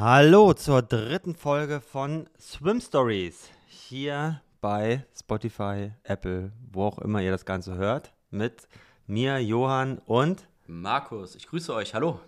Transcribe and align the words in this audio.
Hallo 0.00 0.52
zur 0.52 0.82
dritten 0.82 1.34
Folge 1.34 1.80
von 1.80 2.28
Swim 2.40 2.80
Stories. 2.80 3.50
Hier 3.66 4.40
bei 4.60 5.04
Spotify, 5.12 5.90
Apple, 6.04 6.52
wo 6.70 6.84
auch 6.84 7.00
immer 7.00 7.20
ihr 7.20 7.32
das 7.32 7.44
Ganze 7.44 7.74
hört. 7.74 8.12
Mit 8.30 8.68
mir, 9.08 9.42
Johann 9.42 9.98
und 10.06 10.46
Markus. 10.68 11.34
Ich 11.34 11.48
grüße 11.48 11.74
euch. 11.74 11.94
Hallo. 11.94 12.20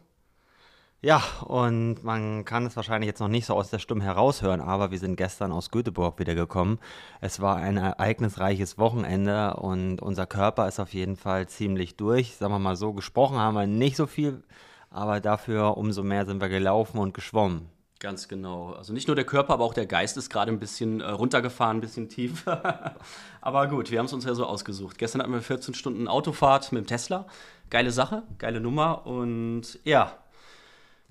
Ja, 1.00 1.22
und 1.44 2.02
man 2.02 2.44
kann 2.44 2.66
es 2.66 2.74
wahrscheinlich 2.74 3.06
jetzt 3.06 3.20
noch 3.20 3.28
nicht 3.28 3.46
so 3.46 3.54
aus 3.54 3.70
der 3.70 3.78
Stimme 3.78 4.02
heraushören, 4.02 4.60
aber 4.60 4.90
wir 4.90 4.98
sind 4.98 5.14
gestern 5.14 5.52
aus 5.52 5.70
Göteborg 5.70 6.18
wiedergekommen. 6.18 6.80
Es 7.20 7.38
war 7.38 7.54
ein 7.58 7.76
ereignisreiches 7.76 8.78
Wochenende 8.78 9.54
und 9.54 10.02
unser 10.02 10.26
Körper 10.26 10.66
ist 10.66 10.80
auf 10.80 10.92
jeden 10.92 11.14
Fall 11.16 11.46
ziemlich 11.46 11.96
durch. 11.96 12.34
Sagen 12.34 12.52
wir 12.52 12.58
mal 12.58 12.74
so, 12.74 12.94
gesprochen 12.94 13.38
haben 13.38 13.54
wir 13.54 13.68
nicht 13.68 13.94
so 13.94 14.08
viel, 14.08 14.42
aber 14.90 15.20
dafür 15.20 15.76
umso 15.76 16.02
mehr 16.02 16.26
sind 16.26 16.40
wir 16.40 16.48
gelaufen 16.48 16.98
und 16.98 17.14
geschwommen. 17.14 17.68
Ganz 18.00 18.28
genau. 18.28 18.72
Also 18.72 18.94
nicht 18.94 19.08
nur 19.08 19.14
der 19.14 19.26
Körper, 19.26 19.52
aber 19.52 19.64
auch 19.64 19.74
der 19.74 19.84
Geist 19.84 20.16
ist 20.16 20.30
gerade 20.30 20.50
ein 20.50 20.58
bisschen 20.58 21.02
äh, 21.02 21.10
runtergefahren, 21.10 21.76
ein 21.76 21.80
bisschen 21.82 22.08
tief. 22.08 22.46
aber 23.42 23.68
gut, 23.68 23.90
wir 23.90 23.98
haben 23.98 24.06
es 24.06 24.12
uns 24.14 24.24
ja 24.24 24.34
so 24.34 24.46
ausgesucht. 24.46 24.96
Gestern 24.96 25.20
hatten 25.20 25.32
wir 25.32 25.42
14 25.42 25.74
Stunden 25.74 26.08
Autofahrt 26.08 26.72
mit 26.72 26.84
dem 26.84 26.86
Tesla. 26.86 27.26
Geile 27.68 27.90
Sache, 27.90 28.22
geile 28.38 28.60
Nummer 28.60 29.06
und 29.06 29.78
ja, 29.84 30.14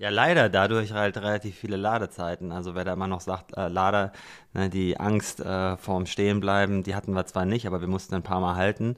ja, 0.00 0.08
leider 0.08 0.48
dadurch 0.48 0.92
halt 0.92 1.18
relativ 1.18 1.56
viele 1.56 1.76
Ladezeiten. 1.76 2.52
Also 2.52 2.74
wer 2.74 2.84
da 2.84 2.94
immer 2.94 3.06
noch 3.06 3.20
sagt, 3.20 3.54
äh, 3.54 3.68
Lader, 3.68 4.12
ne, 4.54 4.70
die 4.70 4.98
Angst 4.98 5.40
äh, 5.40 5.76
vorm 5.76 6.06
Stehenbleiben, 6.06 6.82
die 6.82 6.94
hatten 6.94 7.12
wir 7.12 7.26
zwar 7.26 7.44
nicht, 7.44 7.66
aber 7.66 7.82
wir 7.82 7.86
mussten 7.86 8.14
ein 8.14 8.22
paar 8.22 8.40
Mal 8.40 8.56
halten. 8.56 8.96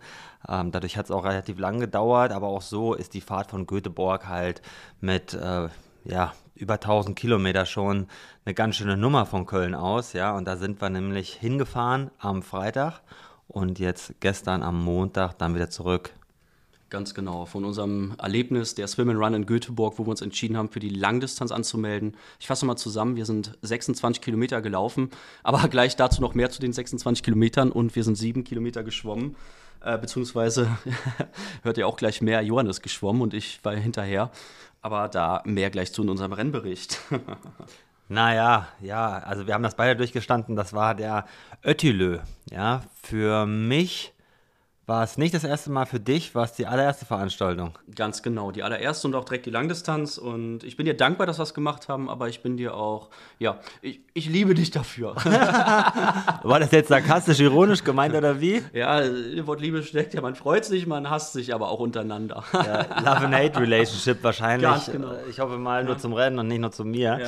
Ähm, 0.49 0.71
dadurch 0.71 0.97
hat 0.97 1.07
es 1.07 1.11
auch 1.11 1.25
relativ 1.25 1.59
lang 1.59 1.81
gedauert, 1.81 2.31
aber 2.31 2.47
auch 2.47 2.63
so 2.63 2.95
ist 2.95 3.15
die 3.15 3.21
Fahrt 3.21 3.51
von 3.51 3.67
Göteborg 3.67 4.29
halt 4.29 4.63
mit 5.01 5.35
äh, 5.35 5.69
ja, 6.05 6.35
über 6.55 6.75
1000 6.75 7.19
Kilometer 7.19 7.67
schon 7.67 8.07
eine 8.45 8.55
ganz 8.55 8.77
schöne 8.77 8.97
Nummer 8.97 9.27
von 9.27 9.45
Köln 9.45 9.75
aus. 9.75 10.13
Ja, 10.13 10.37
und 10.37 10.47
da 10.47 10.57
sind 10.57 10.81
wir 10.81 10.89
nämlich 10.89 11.33
hingefahren 11.35 12.13
am 12.21 12.43
Freitag 12.43 13.01
und 13.49 13.81
jetzt 13.81 14.15
gestern 14.21 14.63
am 14.63 14.81
Montag 14.85 15.35
dann 15.35 15.57
wieder 15.57 15.69
zurück. 15.69 16.13
Ganz 16.93 17.15
genau. 17.15 17.47
Von 17.47 17.65
unserem 17.65 18.15
Erlebnis 18.19 18.75
der 18.75 18.87
Swim 18.87 19.09
and 19.09 19.19
Run 19.19 19.33
in 19.33 19.47
Göteborg, 19.47 19.99
wo 19.99 20.05
wir 20.05 20.11
uns 20.11 20.21
entschieden 20.21 20.59
haben, 20.59 20.69
für 20.69 20.79
die 20.79 20.91
Langdistanz 20.91 21.51
anzumelden. 21.51 22.19
Ich 22.39 22.47
fasse 22.47 22.67
mal 22.67 22.77
zusammen. 22.77 23.17
Wir 23.17 23.25
sind 23.25 23.57
26 23.63 24.23
Kilometer 24.23 24.61
gelaufen, 24.61 25.09
aber 25.43 25.69
gleich 25.69 25.97
dazu 25.97 26.21
noch 26.21 26.35
mehr 26.35 26.51
zu 26.51 26.61
den 26.61 26.75
26 26.75 27.23
Kilometern 27.23 27.73
und 27.73 27.97
wir 27.97 28.05
sind 28.05 28.17
sieben 28.17 28.45
Kilometer 28.45 28.85
geschwommen. 28.85 29.37
Äh, 29.81 29.97
beziehungsweise 29.97 30.69
hört 31.63 31.79
ihr 31.79 31.87
auch 31.87 31.97
gleich 31.97 32.21
mehr. 32.21 32.43
Johannes 32.43 32.83
geschwommen 32.83 33.23
und 33.23 33.33
ich 33.33 33.65
war 33.65 33.75
hinterher. 33.75 34.31
Aber 34.83 35.09
da 35.09 35.41
mehr 35.47 35.71
gleich 35.71 35.95
zu 35.95 36.03
in 36.03 36.11
unserem 36.11 36.35
Rennbericht. 36.35 37.01
Naja, 38.09 38.69
ja, 38.83 39.21
also 39.21 39.47
wir 39.47 39.55
haben 39.55 39.63
das 39.63 39.77
beide 39.77 39.97
durchgestanden. 39.97 40.55
Das 40.55 40.75
war 40.75 40.95
der 40.95 41.25
Öttilö. 41.65 42.19
Ja, 42.51 42.83
für 43.01 43.47
mich 43.47 44.13
war 44.85 45.05
es 45.05 45.17
nicht 45.17 45.33
das 45.33 45.45
erste 45.45 45.71
Mal 45.71 45.87
für 45.87 46.01
dich, 46.01 46.35
war 46.35 46.43
es 46.43 46.55
die 46.55 46.67
allererste 46.67 47.07
Veranstaltung? 47.07 47.79
Ganz 47.95 48.21
genau, 48.21 48.51
die 48.51 48.65
allererste 48.65 49.07
und 49.07 49.15
auch 49.15 49.25
direkt 49.25 49.47
die 49.47 49.51
Langdistanz. 49.51 50.19
Und 50.19 50.65
ich 50.65 50.77
bin 50.77 50.87
dir 50.87 50.97
dankbar, 50.97 51.25
dass 51.29 51.39
wir 51.39 51.45
es 51.45 51.55
gemacht 51.55 51.89
haben, 51.89 52.11
aber 52.11 52.29
ich 52.29 52.43
bin 52.43 52.57
dir 52.57 52.75
auch, 52.75 53.11
ja, 53.39 53.61
ich, 53.81 54.01
ich 54.13 54.29
liebe 54.29 54.55
dich 54.55 54.73
dafür. 54.73 55.15
war 56.43 56.59
das 56.59 56.73
jetzt 56.73 56.89
sarkastisch, 56.89 57.39
ironisch 57.39 57.85
gemeint 57.85 58.17
oder 58.17 58.41
wie? 58.41 58.61
Ja, 58.73 58.99
im 58.99 59.47
Wort 59.47 59.61
Liebe 59.61 59.85
steckt 59.85 60.15
ja, 60.15 60.21
man 60.21 60.35
freut 60.35 60.65
sich, 60.65 60.85
man 60.89 61.09
hasst 61.09 61.33
sich 61.33 61.55
aber 61.55 61.69
auch 61.69 61.79
untereinander. 61.79 62.43
Ja, 62.53 62.83
Love 63.01 63.27
and 63.27 63.35
Hate 63.37 63.61
Relationship 63.61 64.23
wahrscheinlich. 64.25 64.69
Ganz 64.69 64.91
genau. 64.91 65.13
Ich 65.31 65.39
hoffe 65.39 65.59
mal 65.59 65.85
nur 65.85 65.95
ja. 65.95 66.01
zum 66.01 66.13
Rennen 66.13 66.41
und 66.41 66.49
nicht 66.49 66.61
nur 66.61 66.73
zu 66.73 66.85
mir. 66.85 67.21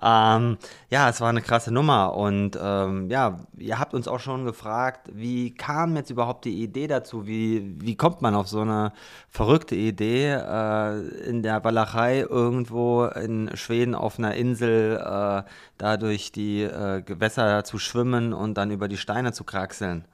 Ja. 0.00 0.36
Ähm, 0.36 0.56
ja, 0.88 1.10
es 1.10 1.20
war 1.20 1.28
eine 1.28 1.42
krasse 1.42 1.72
Nummer 1.72 2.14
und 2.14 2.58
ähm, 2.60 3.10
ja, 3.10 3.38
ihr 3.58 3.78
habt 3.78 3.92
uns 3.92 4.08
auch 4.08 4.20
schon 4.20 4.46
gefragt, 4.46 5.10
wie 5.12 5.54
kam 5.54 5.94
jetzt 5.96 6.10
überhaupt 6.10 6.46
die 6.46 6.62
Idee 6.62 6.86
dazu? 6.86 7.01
Dazu? 7.02 7.26
Wie, 7.26 7.76
wie 7.80 7.96
kommt 7.96 8.22
man 8.22 8.34
auf 8.34 8.48
so 8.48 8.60
eine 8.60 8.92
verrückte 9.28 9.74
Idee, 9.74 10.32
äh, 10.32 11.28
in 11.28 11.42
der 11.42 11.62
Walachei 11.64 12.20
irgendwo 12.20 13.04
in 13.04 13.54
Schweden 13.56 13.94
auf 13.94 14.18
einer 14.18 14.34
Insel 14.34 14.96
äh, 14.96 15.42
da 15.78 15.96
durch 15.96 16.32
die 16.32 16.62
äh, 16.62 17.02
Gewässer 17.02 17.64
zu 17.64 17.78
schwimmen 17.78 18.32
und 18.32 18.54
dann 18.54 18.70
über 18.70 18.88
die 18.88 18.96
Steine 18.96 19.32
zu 19.32 19.44
kraxeln? 19.44 20.04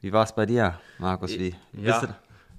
Wie 0.00 0.12
war 0.12 0.24
es 0.24 0.32
bei 0.32 0.46
dir, 0.46 0.78
Markus? 0.98 1.38
Wie, 1.38 1.54
ja. 1.72 2.02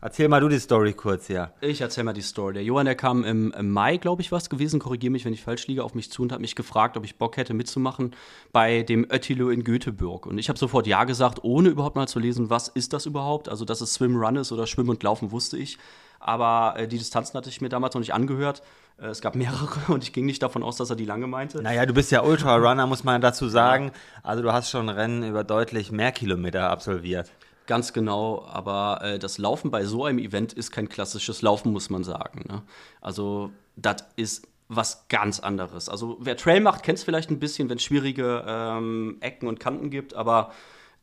Erzähl 0.03 0.27
mal 0.27 0.41
du 0.41 0.49
die 0.49 0.59
Story 0.59 0.91
kurz, 0.91 1.29
ja. 1.29 1.53
Ich 1.61 1.79
erzähl 1.79 2.03
mal 2.03 2.11
die 2.11 2.21
Story. 2.21 2.55
Der 2.55 2.63
Johann, 2.65 2.83
der 2.87 2.95
kam 2.95 3.23
im, 3.23 3.53
im 3.53 3.71
Mai, 3.71 3.95
glaube 3.95 4.21
ich, 4.21 4.33
was 4.33 4.49
gewesen, 4.49 4.81
korrigiere 4.81 5.11
mich, 5.11 5.23
wenn 5.23 5.31
ich 5.31 5.41
falsch 5.41 5.65
liege, 5.67 5.81
auf 5.81 5.95
mich 5.95 6.11
zu 6.11 6.23
und 6.23 6.33
hat 6.33 6.41
mich 6.41 6.57
gefragt, 6.57 6.97
ob 6.97 7.05
ich 7.05 7.17
Bock 7.17 7.37
hätte 7.37 7.53
mitzumachen 7.53 8.13
bei 8.51 8.83
dem 8.83 9.09
Öttilo 9.09 9.49
in 9.49 9.63
Göteborg. 9.63 10.25
Und 10.25 10.39
ich 10.39 10.49
habe 10.49 10.59
sofort 10.59 10.87
Ja 10.87 11.05
gesagt, 11.05 11.45
ohne 11.45 11.69
überhaupt 11.69 11.95
mal 11.95 12.09
zu 12.09 12.19
lesen, 12.19 12.49
was 12.49 12.67
ist 12.67 12.91
das 12.91 13.05
überhaupt? 13.05 13.47
Also, 13.47 13.63
dass 13.63 13.79
es 13.79 13.93
Swim 13.93 14.17
Run 14.17 14.35
ist 14.35 14.51
oder 14.51 14.67
Schwimmen 14.67 14.89
und 14.89 15.01
Laufen, 15.03 15.31
wusste 15.31 15.57
ich. 15.57 15.77
Aber 16.19 16.77
äh, 16.77 16.85
die 16.85 16.97
Distanzen 16.97 17.37
hatte 17.37 17.47
ich 17.47 17.61
mir 17.61 17.69
damals 17.69 17.95
noch 17.95 18.01
nicht 18.01 18.13
angehört. 18.13 18.61
Äh, 18.97 19.05
es 19.05 19.21
gab 19.21 19.35
mehrere 19.35 19.69
und 19.87 20.03
ich 20.03 20.11
ging 20.11 20.25
nicht 20.25 20.43
davon 20.43 20.63
aus, 20.63 20.75
dass 20.75 20.89
er 20.89 20.97
die 20.97 21.05
lange 21.05 21.27
meinte. 21.27 21.61
Naja, 21.61 21.85
du 21.85 21.93
bist 21.93 22.11
ja 22.11 22.23
Ultra-Runner, 22.23 22.87
muss 22.87 23.05
man 23.05 23.21
dazu 23.21 23.47
sagen. 23.47 23.93
Also 24.21 24.43
du 24.43 24.51
hast 24.51 24.69
schon 24.69 24.89
Rennen 24.89 25.23
über 25.23 25.45
deutlich 25.45 25.93
mehr 25.93 26.11
Kilometer 26.11 26.69
absolviert. 26.69 27.31
Ganz 27.65 27.93
genau, 27.93 28.45
aber 28.45 28.99
äh, 29.03 29.19
das 29.19 29.37
Laufen 29.37 29.71
bei 29.71 29.85
so 29.85 30.03
einem 30.05 30.19
Event 30.19 30.53
ist 30.53 30.71
kein 30.71 30.89
klassisches 30.89 31.41
Laufen, 31.41 31.71
muss 31.71 31.89
man 31.89 32.03
sagen. 32.03 32.43
Ne? 32.47 32.63
Also, 32.99 33.51
das 33.75 34.05
ist 34.15 34.47
was 34.67 35.07
ganz 35.07 35.39
anderes. 35.39 35.87
Also, 35.87 36.17
wer 36.19 36.35
Trail 36.35 36.59
macht, 36.59 36.83
kennt 36.83 36.97
es 36.97 37.03
vielleicht 37.03 37.29
ein 37.29 37.39
bisschen, 37.39 37.69
wenn 37.69 37.77
es 37.77 37.83
schwierige 37.83 38.43
ähm, 38.45 39.17
Ecken 39.21 39.47
und 39.47 39.59
Kanten 39.59 39.89
gibt, 39.89 40.13
aber 40.13 40.51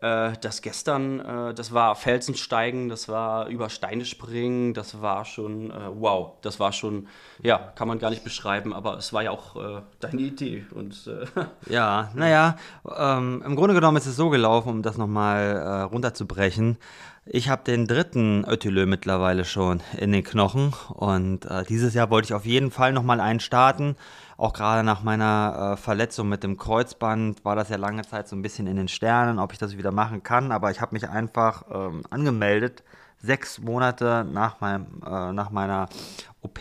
äh, 0.00 0.33
das 0.41 0.62
gestern, 0.62 1.21
äh, 1.21 1.55
das 1.55 1.72
war 1.72 1.94
Felsensteigen, 1.94 2.88
das 2.88 3.09
war 3.09 3.49
über 3.49 3.69
Steine 3.69 4.05
springen, 4.05 4.72
das 4.72 5.03
war 5.03 5.25
schon, 5.25 5.71
äh, 5.71 5.75
wow, 5.93 6.33
das 6.41 6.59
war 6.59 6.72
schon, 6.72 7.09
ja, 7.43 7.59
kann 7.75 7.87
man 7.87 7.99
gar 7.99 8.10
nicht 8.10 8.25
beschreiben, 8.25 8.72
aber 8.72 8.97
es 8.97 9.12
war 9.12 9.22
ja 9.22 9.31
auch 9.31 9.56
äh, 9.56 9.83
deine 10.00 10.22
Idee. 10.22 10.65
Und, 10.75 11.06
äh, 11.06 11.27
ja, 11.72 12.10
naja, 12.15 12.56
ähm, 12.97 13.43
im 13.44 13.56
Grunde 13.56 13.75
genommen 13.75 13.99
ist 13.99 14.06
es 14.06 14.16
so 14.16 14.31
gelaufen, 14.31 14.71
um 14.71 14.83
das 14.83 14.97
nochmal 14.97 15.56
äh, 15.56 15.81
runterzubrechen. 15.83 16.78
Ich 17.27 17.50
habe 17.50 17.62
den 17.65 17.87
dritten 17.87 18.44
Ötülö 18.49 18.87
mittlerweile 18.87 19.44
schon 19.44 19.83
in 19.97 20.10
den 20.10 20.25
Knochen 20.25 20.72
und 20.89 21.44
äh, 21.44 21.65
dieses 21.65 21.93
Jahr 21.93 22.10
wollte 22.10 22.27
ich 22.27 22.34
auf 22.34 22.47
jeden 22.47 22.71
Fall 22.71 22.94
nochmal 22.94 23.21
einen 23.21 23.41
starten. 23.41 23.97
Auch 24.41 24.55
gerade 24.55 24.83
nach 24.83 25.03
meiner 25.03 25.75
äh, 25.75 25.77
Verletzung 25.77 26.31
mit 26.31 26.43
dem 26.43 26.56
Kreuzband 26.56 27.45
war 27.45 27.56
das 27.56 27.69
ja 27.69 27.77
lange 27.77 28.01
Zeit 28.05 28.27
so 28.27 28.34
ein 28.34 28.41
bisschen 28.41 28.67
in 28.67 28.77
den 28.77 28.89
Sternen, 28.89 29.39
ob 29.39 29.53
ich 29.53 29.59
das 29.59 29.77
wieder 29.77 29.93
machen 29.93 30.23
kann. 30.23 30.51
Aber 30.51 30.71
ich 30.71 30.81
habe 30.81 30.95
mich 30.95 31.06
einfach 31.06 31.65
ähm, 31.71 32.05
angemeldet, 32.09 32.83
sechs 33.22 33.58
Monate 33.58 34.26
nach, 34.31 34.60
meinem, 34.60 34.86
äh, 35.04 35.32
nach 35.32 35.50
meiner 35.50 35.88
OP, 36.42 36.60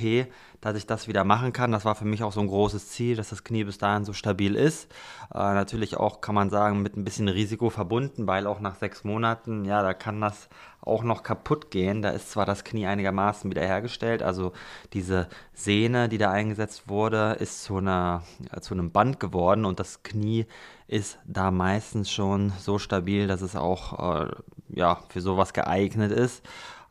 dass 0.62 0.75
ich 0.75 0.86
das 0.86 1.08
wieder 1.08 1.24
machen 1.24 1.53
kann. 1.53 1.72
Das 1.72 1.86
war 1.86 1.96
für 1.96 2.06
mich 2.06 2.22
auch 2.24 2.34
so 2.34 2.42
ein 2.42 2.47
großes 2.47 2.90
Ziel, 2.90 3.16
dass 3.16 3.30
das 3.30 3.44
Knie 3.44 3.64
bis 3.64 3.78
dahin 3.78 4.03
so 4.03 4.12
stabil 4.12 4.56
ist. 4.56 4.92
Äh, 5.34 5.38
natürlich 5.38 5.96
auch, 5.96 6.19
kann 6.19 6.36
man 6.36 6.50
sagen, 6.50 6.81
mit 6.81 6.98
ein 6.98 7.06
bisschen 7.06 7.30
Risiko 7.30 7.69
verbunden, 7.69 8.28
weil 8.28 8.46
auch 8.46 8.59
nach 8.59 8.75
sechs 8.75 9.03
Monaten, 9.03 9.64
ja, 9.64 9.81
da 9.81 9.94
kann 9.94 10.19
das 10.19 10.50
auch 10.81 11.03
noch 11.03 11.24
kaputt 11.24 11.72
gehen. 11.72 12.02
Da 12.02 12.09
ist 12.09 12.31
zwar 12.31 12.46
das 12.46 12.64
Knie 12.64 12.88
einigermaßen 12.88 13.50
wiederhergestellt, 13.50 14.22
also 14.22 14.52
diese 14.94 15.28
Sehne, 15.53 16.09
die 16.09 16.18
da 16.18 16.31
eingesetzt 16.31 16.90
wurde, 16.90 17.38
ist 17.40 17.64
zu, 17.64 17.78
einer, 17.78 18.24
äh, 18.52 18.59
zu 18.59 18.74
einem 18.74 18.92
Band 18.92 19.19
geworden 19.19 19.64
und 19.64 19.80
das 19.80 20.03
Knie 20.03 20.46
ist 20.90 21.20
da 21.26 21.52
meistens 21.52 22.12
schon 22.12 22.52
so 22.60 22.80
stabil, 22.80 23.28
dass 23.28 23.42
es 23.42 23.56
auch 23.56 24.24
äh, 24.24 24.32
ja, 24.70 25.00
für 25.10 25.22
sowas 25.22 25.54
geeignet 25.54 26.12
ist 26.12 26.44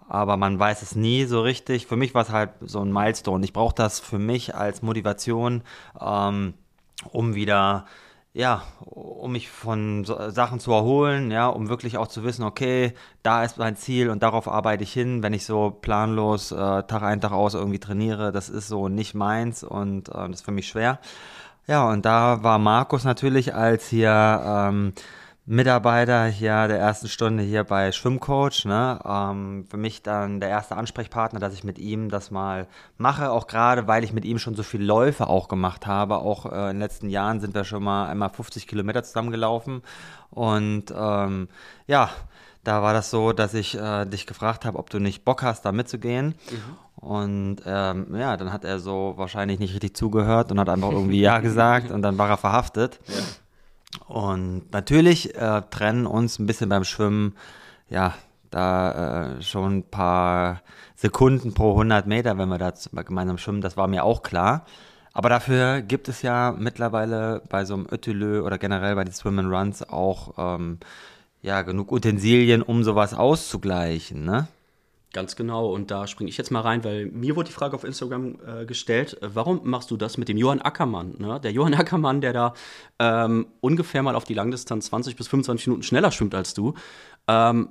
aber 0.08 0.36
man 0.36 0.58
weiß 0.58 0.82
es 0.82 0.96
nie 0.96 1.24
so 1.26 1.42
richtig. 1.42 1.86
Für 1.86 1.96
mich 1.96 2.14
war 2.14 2.22
es 2.22 2.30
halt 2.30 2.50
so 2.62 2.80
ein 2.80 2.92
Milestone. 2.92 3.44
Ich 3.44 3.52
brauche 3.52 3.74
das 3.74 4.00
für 4.00 4.18
mich 4.18 4.54
als 4.54 4.82
Motivation, 4.82 5.62
ähm, 6.00 6.54
um 7.12 7.34
wieder, 7.34 7.84
ja, 8.32 8.62
um 8.80 9.32
mich 9.32 9.50
von 9.50 10.04
so 10.04 10.30
Sachen 10.30 10.60
zu 10.60 10.72
erholen, 10.72 11.30
ja, 11.30 11.46
um 11.48 11.68
wirklich 11.68 11.98
auch 11.98 12.08
zu 12.08 12.24
wissen, 12.24 12.42
okay, 12.42 12.94
da 13.22 13.44
ist 13.44 13.58
mein 13.58 13.76
Ziel 13.76 14.08
und 14.08 14.22
darauf 14.22 14.48
arbeite 14.48 14.82
ich 14.82 14.92
hin. 14.92 15.22
Wenn 15.22 15.34
ich 15.34 15.44
so 15.44 15.70
planlos 15.70 16.52
äh, 16.52 16.56
Tag 16.56 17.02
ein, 17.02 17.20
Tag 17.20 17.32
aus 17.32 17.52
irgendwie 17.52 17.78
trainiere, 17.78 18.32
das 18.32 18.48
ist 18.48 18.68
so 18.68 18.88
nicht 18.88 19.14
meins 19.14 19.62
und 19.62 20.08
äh, 20.08 20.12
das 20.12 20.30
ist 20.30 20.44
für 20.44 20.52
mich 20.52 20.68
schwer. 20.68 21.00
Ja, 21.68 21.86
und 21.86 22.06
da 22.06 22.42
war 22.42 22.58
Markus 22.58 23.04
natürlich 23.04 23.54
als 23.54 23.88
hier 23.88 24.42
ähm, 24.42 24.94
Mitarbeiter 25.44 26.24
hier 26.24 26.66
der 26.66 26.78
ersten 26.78 27.08
Stunde 27.08 27.42
hier 27.42 27.62
bei 27.62 27.92
Schwimmcoach. 27.92 28.64
Ne? 28.64 28.98
Ähm, 29.04 29.66
für 29.68 29.76
mich 29.76 30.02
dann 30.02 30.40
der 30.40 30.48
erste 30.48 30.78
Ansprechpartner, 30.78 31.40
dass 31.40 31.52
ich 31.52 31.64
mit 31.64 31.78
ihm 31.78 32.08
das 32.08 32.30
mal 32.30 32.68
mache, 32.96 33.30
auch 33.30 33.46
gerade, 33.46 33.86
weil 33.86 34.02
ich 34.02 34.14
mit 34.14 34.24
ihm 34.24 34.38
schon 34.38 34.54
so 34.54 34.62
viel 34.62 34.82
Läufe 34.82 35.26
auch 35.26 35.48
gemacht 35.48 35.86
habe. 35.86 36.16
Auch 36.20 36.46
äh, 36.46 36.70
in 36.70 36.76
den 36.76 36.80
letzten 36.80 37.10
Jahren 37.10 37.40
sind 37.40 37.54
wir 37.54 37.64
schon 37.64 37.84
mal 37.84 38.08
einmal 38.08 38.30
50 38.30 38.66
Kilometer 38.66 39.02
zusammengelaufen. 39.04 39.82
Und 40.30 40.86
ähm, 40.96 41.48
ja, 41.86 42.08
da 42.64 42.82
war 42.82 42.94
das 42.94 43.10
so, 43.10 43.34
dass 43.34 43.52
ich 43.52 43.78
äh, 43.78 44.06
dich 44.06 44.26
gefragt 44.26 44.64
habe, 44.64 44.78
ob 44.78 44.88
du 44.88 45.00
nicht 45.00 45.22
Bock 45.26 45.42
hast, 45.42 45.66
da 45.66 45.72
mitzugehen. 45.72 46.34
Mhm. 46.50 46.78
Und 47.00 47.58
ähm, 47.64 48.14
ja, 48.16 48.36
dann 48.36 48.52
hat 48.52 48.64
er 48.64 48.80
so 48.80 49.14
wahrscheinlich 49.16 49.58
nicht 49.58 49.72
richtig 49.72 49.96
zugehört 49.96 50.50
und 50.50 50.58
hat 50.58 50.68
einfach 50.68 50.90
irgendwie 50.90 51.20
Ja 51.20 51.38
gesagt 51.38 51.90
und 51.90 52.02
dann 52.02 52.18
war 52.18 52.28
er 52.28 52.36
verhaftet. 52.36 52.98
Und 54.06 54.72
natürlich 54.72 55.34
äh, 55.36 55.62
trennen 55.70 56.06
uns 56.06 56.38
ein 56.38 56.46
bisschen 56.46 56.68
beim 56.68 56.84
Schwimmen, 56.84 57.34
ja, 57.88 58.14
da 58.50 59.36
äh, 59.36 59.42
schon 59.42 59.78
ein 59.78 59.82
paar 59.84 60.62
Sekunden 60.96 61.54
pro 61.54 61.72
100 61.72 62.06
Meter, 62.06 62.38
wenn 62.38 62.48
wir 62.48 62.58
da 62.58 62.72
gemeinsam 63.02 63.38
schwimmen, 63.38 63.60
das 63.60 63.76
war 63.76 63.86
mir 63.86 64.04
auch 64.04 64.22
klar. 64.22 64.64
Aber 65.12 65.28
dafür 65.28 65.82
gibt 65.82 66.08
es 66.08 66.22
ja 66.22 66.54
mittlerweile 66.56 67.42
bei 67.48 67.64
so 67.64 67.74
einem 67.74 67.86
Ötülö 67.90 68.42
oder 68.42 68.58
generell 68.58 68.94
bei 68.94 69.04
den 69.04 69.12
Swim 69.12 69.38
and 69.38 69.52
Runs 69.52 69.88
auch 69.88 70.34
ähm, 70.38 70.78
ja, 71.42 71.62
genug 71.62 71.92
Utensilien, 71.92 72.62
um 72.62 72.82
sowas 72.84 73.14
auszugleichen, 73.14 74.24
ne? 74.24 74.48
Ganz 75.12 75.36
genau. 75.36 75.72
Und 75.72 75.90
da 75.90 76.06
springe 76.06 76.28
ich 76.28 76.36
jetzt 76.36 76.50
mal 76.50 76.60
rein, 76.60 76.84
weil 76.84 77.06
mir 77.06 77.34
wurde 77.34 77.48
die 77.48 77.54
Frage 77.54 77.74
auf 77.74 77.84
Instagram 77.84 78.38
äh, 78.46 78.66
gestellt, 78.66 79.20
äh, 79.22 79.34
warum 79.34 79.60
machst 79.64 79.90
du 79.90 79.96
das 79.96 80.18
mit 80.18 80.28
dem 80.28 80.36
Johann 80.36 80.60
Ackermann? 80.60 81.14
Ne? 81.18 81.40
Der 81.40 81.50
Johann 81.50 81.74
Ackermann, 81.74 82.20
der 82.20 82.34
da 82.34 82.54
ähm, 82.98 83.46
ungefähr 83.60 84.02
mal 84.02 84.14
auf 84.14 84.24
die 84.24 84.34
Langdistanz 84.34 84.86
20 84.86 85.16
bis 85.16 85.28
25 85.28 85.66
Minuten 85.68 85.82
schneller 85.82 86.10
schwimmt 86.10 86.34
als 86.34 86.52
du. 86.52 86.74
Ähm, 87.26 87.70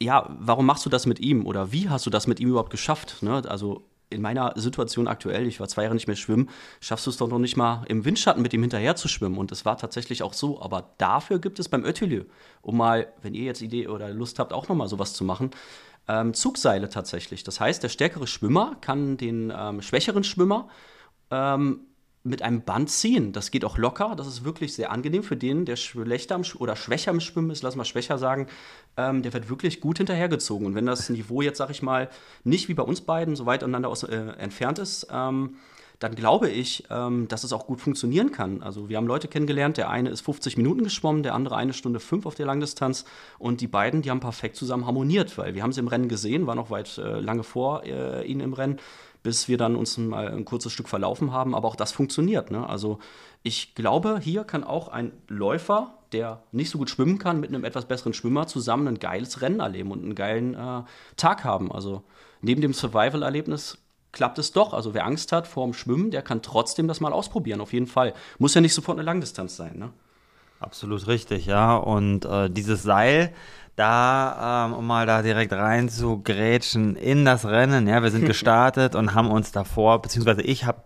ja, 0.00 0.36
warum 0.38 0.66
machst 0.66 0.84
du 0.84 0.90
das 0.90 1.06
mit 1.06 1.18
ihm? 1.18 1.46
Oder 1.46 1.72
wie 1.72 1.88
hast 1.88 2.04
du 2.04 2.10
das 2.10 2.26
mit 2.26 2.40
ihm 2.40 2.50
überhaupt 2.50 2.70
geschafft? 2.70 3.22
Ne? 3.22 3.42
Also 3.48 3.88
in 4.10 4.22
meiner 4.22 4.52
Situation 4.56 5.08
aktuell, 5.08 5.46
ich 5.46 5.60
war 5.60 5.68
zwei 5.68 5.82
Jahre 5.82 5.94
nicht 5.94 6.06
mehr 6.06 6.16
schwimmen, 6.16 6.48
schaffst 6.80 7.06
du 7.06 7.10
es 7.10 7.16
doch 7.16 7.28
noch 7.28 7.38
nicht 7.38 7.56
mal 7.56 7.84
im 7.88 8.04
Windschatten 8.04 8.42
mit 8.42 8.52
ihm 8.52 8.62
hinterher 8.62 8.96
zu 8.96 9.08
schwimmen. 9.08 9.38
Und 9.38 9.52
es 9.52 9.64
war 9.64 9.76
tatsächlich 9.76 10.22
auch 10.22 10.32
so. 10.32 10.60
Aber 10.60 10.90
dafür 10.98 11.38
gibt 11.38 11.58
es 11.58 11.68
beim 11.68 11.84
Ötelieu, 11.84 12.24
um 12.62 12.76
mal, 12.76 13.12
wenn 13.22 13.34
ihr 13.34 13.44
jetzt 13.44 13.60
Idee 13.60 13.88
oder 13.88 14.10
Lust 14.10 14.38
habt, 14.38 14.52
auch 14.52 14.68
noch 14.68 14.76
mal 14.76 14.88
sowas 14.88 15.14
zu 15.14 15.24
machen, 15.24 15.50
ähm, 16.08 16.34
Zugseile 16.34 16.88
tatsächlich. 16.88 17.44
Das 17.44 17.60
heißt, 17.60 17.82
der 17.82 17.88
stärkere 17.88 18.26
Schwimmer 18.26 18.76
kann 18.80 19.16
den 19.16 19.52
ähm, 19.56 19.82
schwächeren 19.82 20.24
Schwimmer 20.24 20.68
ähm, 21.30 21.80
mit 22.24 22.42
einem 22.42 22.62
Band 22.62 22.90
ziehen. 22.90 23.32
Das 23.32 23.50
geht 23.50 23.64
auch 23.64 23.78
locker. 23.78 24.14
Das 24.16 24.26
ist 24.26 24.44
wirklich 24.44 24.74
sehr 24.74 24.90
angenehm 24.90 25.22
für 25.22 25.36
den, 25.36 25.64
der 25.64 25.76
schlechter 25.76 26.40
oder 26.58 26.76
schwächer 26.76 27.10
im 27.10 27.20
Schwimmen 27.20 27.50
ist, 27.50 27.62
lass 27.62 27.76
mal 27.76 27.84
schwächer 27.84 28.18
sagen. 28.18 28.48
Ähm, 28.96 29.22
der 29.22 29.32
wird 29.32 29.48
wirklich 29.48 29.80
gut 29.80 29.98
hinterhergezogen. 29.98 30.66
Und 30.66 30.74
wenn 30.74 30.86
das 30.86 31.08
Niveau 31.10 31.42
jetzt, 31.42 31.58
sag 31.58 31.70
ich 31.70 31.82
mal, 31.82 32.08
nicht 32.44 32.68
wie 32.68 32.74
bei 32.74 32.82
uns 32.82 33.00
beiden 33.00 33.36
so 33.36 33.46
weit 33.46 33.62
voneinander 33.62 33.88
aus, 33.88 34.02
äh, 34.02 34.16
entfernt 34.16 34.78
ist, 34.78 35.06
ähm, 35.10 35.56
dann 35.98 36.14
glaube 36.14 36.48
ich, 36.48 36.84
ähm, 36.90 37.26
dass 37.28 37.44
es 37.44 37.52
auch 37.52 37.66
gut 37.66 37.80
funktionieren 37.80 38.30
kann. 38.30 38.62
Also 38.62 38.88
wir 38.88 38.96
haben 38.96 39.06
Leute 39.06 39.28
kennengelernt, 39.28 39.76
der 39.76 39.90
eine 39.90 40.10
ist 40.10 40.20
50 40.20 40.56
Minuten 40.56 40.84
geschwommen, 40.84 41.22
der 41.22 41.34
andere 41.34 41.56
eine 41.56 41.72
Stunde 41.72 42.00
fünf 42.00 42.24
auf 42.26 42.34
der 42.34 42.46
Langdistanz 42.46 43.04
und 43.38 43.60
die 43.60 43.66
beiden, 43.66 44.02
die 44.02 44.10
haben 44.10 44.20
perfekt 44.20 44.56
zusammen 44.56 44.86
harmoniert, 44.86 45.36
weil 45.38 45.54
wir 45.54 45.62
haben 45.62 45.72
sie 45.72 45.80
im 45.80 45.88
Rennen 45.88 46.08
gesehen, 46.08 46.46
war 46.46 46.54
noch 46.54 46.70
weit 46.70 46.98
äh, 46.98 47.20
lange 47.20 47.42
vor 47.42 47.84
äh, 47.84 48.24
ihnen 48.26 48.40
im 48.40 48.52
Rennen 48.52 48.78
bis 49.22 49.48
wir 49.48 49.58
dann 49.58 49.76
uns 49.76 49.98
mal 49.98 50.28
ein 50.28 50.44
kurzes 50.44 50.72
Stück 50.72 50.88
verlaufen 50.88 51.32
haben. 51.32 51.54
Aber 51.54 51.68
auch 51.68 51.76
das 51.76 51.92
funktioniert. 51.92 52.50
Ne? 52.50 52.66
Also 52.68 52.98
ich 53.42 53.74
glaube, 53.74 54.20
hier 54.22 54.44
kann 54.44 54.64
auch 54.64 54.88
ein 54.88 55.12
Läufer, 55.28 55.98
der 56.12 56.42
nicht 56.52 56.70
so 56.70 56.78
gut 56.78 56.90
schwimmen 56.90 57.18
kann, 57.18 57.40
mit 57.40 57.50
einem 57.50 57.64
etwas 57.64 57.86
besseren 57.86 58.14
Schwimmer 58.14 58.46
zusammen 58.46 58.88
ein 58.88 58.98
geiles 58.98 59.40
Rennen 59.40 59.60
erleben 59.60 59.90
und 59.90 60.02
einen 60.02 60.14
geilen 60.14 60.54
äh, 60.54 60.82
Tag 61.16 61.44
haben. 61.44 61.70
Also 61.72 62.04
neben 62.40 62.60
dem 62.60 62.72
Survival-Erlebnis 62.72 63.78
klappt 64.12 64.38
es 64.38 64.52
doch. 64.52 64.72
Also 64.72 64.94
wer 64.94 65.06
Angst 65.06 65.32
hat 65.32 65.46
vor 65.46 65.64
dem 65.64 65.74
Schwimmen, 65.74 66.10
der 66.10 66.22
kann 66.22 66.42
trotzdem 66.42 66.88
das 66.88 67.00
mal 67.00 67.12
ausprobieren, 67.12 67.60
auf 67.60 67.72
jeden 67.72 67.86
Fall. 67.86 68.14
Muss 68.38 68.54
ja 68.54 68.60
nicht 68.60 68.74
sofort 68.74 68.98
eine 68.98 69.04
Langdistanz 69.04 69.56
sein. 69.56 69.78
Ne? 69.78 69.90
Absolut 70.60 71.06
richtig, 71.06 71.46
ja. 71.46 71.76
Und 71.76 72.24
äh, 72.24 72.50
dieses 72.50 72.82
Seil, 72.82 73.32
da, 73.76 74.66
ähm, 74.66 74.74
um 74.74 74.86
mal 74.86 75.06
da 75.06 75.22
direkt 75.22 75.52
rein 75.52 75.88
zu 75.88 76.20
grätschen 76.22 76.96
in 76.96 77.24
das 77.24 77.44
Rennen. 77.44 77.86
Ja, 77.86 78.02
wir 78.02 78.10
sind 78.10 78.26
gestartet 78.26 78.94
und 78.94 79.14
haben 79.14 79.30
uns 79.30 79.52
davor, 79.52 80.02
beziehungsweise 80.02 80.42
ich 80.42 80.64
habe 80.64 80.82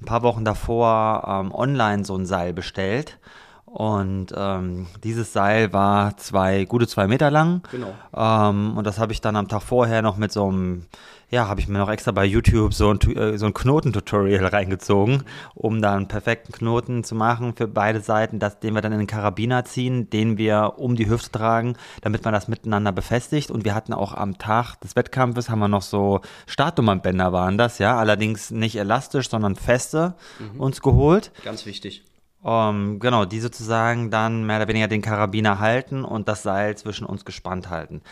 ein 0.00 0.04
paar 0.04 0.22
Wochen 0.22 0.44
davor 0.44 1.24
ähm, 1.26 1.54
online 1.54 2.04
so 2.04 2.16
ein 2.16 2.26
Seil 2.26 2.52
bestellt. 2.52 3.18
Und 3.64 4.26
ähm, 4.36 4.86
dieses 5.02 5.32
Seil 5.32 5.72
war 5.72 6.16
zwei, 6.16 6.64
gute 6.64 6.86
zwei 6.86 7.08
Meter 7.08 7.30
lang. 7.30 7.62
Genau. 7.72 7.92
Ähm, 8.14 8.76
und 8.76 8.86
das 8.86 8.98
habe 8.98 9.12
ich 9.12 9.20
dann 9.20 9.34
am 9.34 9.48
Tag 9.48 9.62
vorher 9.62 10.00
noch 10.00 10.16
mit 10.16 10.30
so 10.30 10.46
einem 10.46 10.86
ja, 11.34 11.48
habe 11.48 11.60
ich 11.60 11.68
mir 11.68 11.78
noch 11.78 11.90
extra 11.90 12.12
bei 12.12 12.24
YouTube 12.24 12.72
so 12.72 12.90
ein, 12.90 13.00
äh, 13.16 13.36
so 13.36 13.46
ein 13.46 13.54
Knotentutorial 13.54 14.46
reingezogen, 14.54 15.24
um 15.54 15.82
da 15.82 15.94
einen 15.94 16.06
perfekten 16.06 16.52
Knoten 16.52 17.02
zu 17.02 17.14
machen 17.16 17.54
für 17.56 17.66
beide 17.66 18.00
Seiten, 18.00 18.38
das, 18.38 18.60
den 18.60 18.74
wir 18.74 18.82
dann 18.82 18.92
in 18.92 18.98
den 18.98 19.06
Karabiner 19.08 19.64
ziehen, 19.64 20.08
den 20.08 20.38
wir 20.38 20.74
um 20.76 20.94
die 20.94 21.10
Hüfte 21.10 21.32
tragen, 21.32 21.76
damit 22.02 22.24
man 22.24 22.32
das 22.32 22.46
miteinander 22.46 22.92
befestigt. 22.92 23.50
Und 23.50 23.64
wir 23.64 23.74
hatten 23.74 23.92
auch 23.92 24.14
am 24.14 24.38
Tag 24.38 24.76
des 24.80 24.94
Wettkampfes 24.94 25.50
haben 25.50 25.58
wir 25.58 25.68
noch 25.68 25.82
so 25.82 26.20
Startnummernbänder 26.46 27.32
waren 27.32 27.58
das, 27.58 27.78
ja, 27.78 27.98
allerdings 27.98 28.52
nicht 28.52 28.76
elastisch, 28.76 29.28
sondern 29.28 29.56
feste 29.56 30.14
mhm. 30.38 30.60
uns 30.60 30.80
geholt. 30.80 31.32
Ganz 31.42 31.66
wichtig. 31.66 32.04
Ähm, 32.44 32.98
genau, 32.98 33.24
die 33.24 33.40
sozusagen 33.40 34.10
dann 34.10 34.44
mehr 34.44 34.58
oder 34.58 34.68
weniger 34.68 34.88
den 34.88 35.00
Karabiner 35.00 35.60
halten 35.60 36.04
und 36.04 36.28
das 36.28 36.42
Seil 36.42 36.76
zwischen 36.76 37.06
uns 37.06 37.24
gespannt 37.24 37.70
halten. 37.70 38.02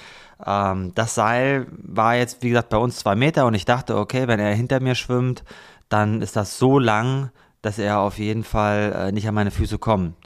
Ähm, 0.45 0.95
das 0.95 1.15
Seil 1.15 1.67
war 1.71 2.17
jetzt, 2.17 2.43
wie 2.43 2.49
gesagt, 2.49 2.71
bei 2.71 2.79
uns 2.79 2.97
zwei 2.97 3.15
Meter 3.15 3.47
und 3.47 3.55
ich 3.55 3.67
dachte, 3.67 3.97
okay, 3.97 4.29
wenn 4.29 4.41
er 4.41 4.55
hinter 4.55 4.81
mir 4.81 4.95
schwimmt, 4.95 5.45
dann 5.89 6.23
ist 6.23 6.37
das 6.37 6.59
so 6.59 6.79
lang, 6.79 7.31
dass 7.61 7.79
er 7.79 8.01
auf 8.01 8.19
jeden 8.19 8.45
Fall 8.45 8.93
äh, 8.97 9.13
nicht 9.13 9.29
an 9.29 9.35
meine 9.35 9.51
Füße 9.51 9.79
kommt. 9.79 10.17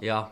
Ja, 0.00 0.30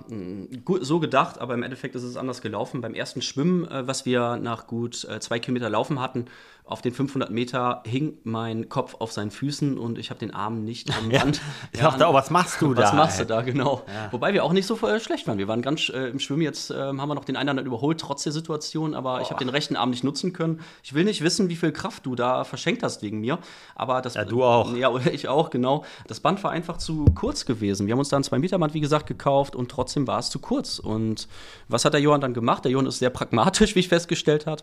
gut, 0.64 0.84
so 0.84 0.98
gedacht, 0.98 1.40
aber 1.40 1.54
im 1.54 1.62
Endeffekt 1.62 1.94
ist 1.94 2.02
es 2.02 2.16
anders 2.16 2.42
gelaufen. 2.42 2.80
Beim 2.80 2.94
ersten 2.94 3.22
Schwimmen, 3.22 3.66
äh, 3.68 3.86
was 3.86 4.04
wir 4.04 4.36
nach 4.36 4.66
gut 4.66 5.04
äh, 5.04 5.20
zwei 5.20 5.38
Kilometer 5.38 5.70
laufen 5.70 6.00
hatten, 6.00 6.26
auf 6.64 6.80
den 6.80 6.92
500 6.92 7.30
Meter 7.30 7.82
hing 7.84 8.18
mein 8.22 8.68
Kopf 8.68 8.94
auf 8.98 9.12
seinen 9.12 9.30
Füßen 9.30 9.76
und 9.76 9.98
ich 9.98 10.10
habe 10.10 10.20
den 10.20 10.32
Arm 10.32 10.64
nicht 10.64 10.96
am 10.96 11.10
Rand. 11.14 11.36
Ja, 11.36 11.42
ich 11.72 11.80
dachte, 11.80 12.06
oh, 12.08 12.14
was 12.14 12.30
machst 12.30 12.62
du 12.62 12.72
da? 12.74 12.82
Was 12.82 12.92
machst 12.92 13.18
ey? 13.18 13.26
du 13.26 13.34
da, 13.34 13.42
genau. 13.42 13.82
Ja. 13.86 14.12
Wobei 14.12 14.32
wir 14.32 14.44
auch 14.44 14.52
nicht 14.52 14.66
so 14.66 14.76
äh, 14.86 15.00
schlecht 15.00 15.26
waren. 15.26 15.38
Wir 15.38 15.48
waren 15.48 15.60
ganz 15.60 15.88
äh, 15.88 16.08
im 16.08 16.20
Schwimmen 16.20 16.42
jetzt, 16.42 16.70
äh, 16.70 16.74
haben 16.74 16.96
wir 16.96 17.14
noch 17.14 17.24
den 17.24 17.36
einen 17.36 17.46
oder 17.46 17.50
anderen 17.50 17.66
überholt, 17.66 18.00
trotz 18.00 18.22
der 18.22 18.32
Situation, 18.32 18.94
aber 18.94 19.18
oh. 19.18 19.22
ich 19.22 19.30
habe 19.30 19.38
den 19.38 19.48
rechten 19.48 19.76
Arm 19.76 19.90
nicht 19.90 20.04
nutzen 20.04 20.32
können. 20.32 20.60
Ich 20.82 20.94
will 20.94 21.04
nicht 21.04 21.22
wissen, 21.22 21.48
wie 21.48 21.56
viel 21.56 21.72
Kraft 21.72 22.06
du 22.06 22.14
da 22.14 22.44
verschenkt 22.44 22.82
hast 22.82 23.02
wegen 23.02 23.20
mir, 23.20 23.38
aber 23.74 24.00
das... 24.00 24.14
Ja, 24.14 24.24
du 24.24 24.44
auch. 24.44 24.74
Ja, 24.74 24.88
oder 24.88 25.12
ich 25.12 25.28
auch, 25.28 25.50
genau. 25.50 25.84
Das 26.06 26.20
Band 26.20 26.42
war 26.44 26.52
einfach 26.52 26.78
zu 26.78 27.04
kurz 27.14 27.44
gewesen. 27.44 27.86
Wir 27.86 27.92
haben 27.92 27.98
uns 27.98 28.08
da 28.08 28.16
ein 28.16 28.22
2-Meter-Band, 28.22 28.72
wie 28.72 28.80
gesagt, 28.80 29.06
gekauft 29.06 29.56
und 29.56 29.70
trotzdem 29.70 30.06
war 30.06 30.20
es 30.20 30.30
zu 30.30 30.38
kurz. 30.38 30.78
Und 30.78 31.28
was 31.68 31.84
hat 31.84 31.92
der 31.92 32.00
Johann 32.00 32.20
dann 32.20 32.34
gemacht? 32.34 32.64
Der 32.64 32.70
Johann 32.70 32.86
ist 32.86 33.00
sehr 33.00 33.10
pragmatisch, 33.10 33.74
wie 33.74 33.80
ich 33.80 33.88
festgestellt 33.88 34.46
habe. 34.46 34.62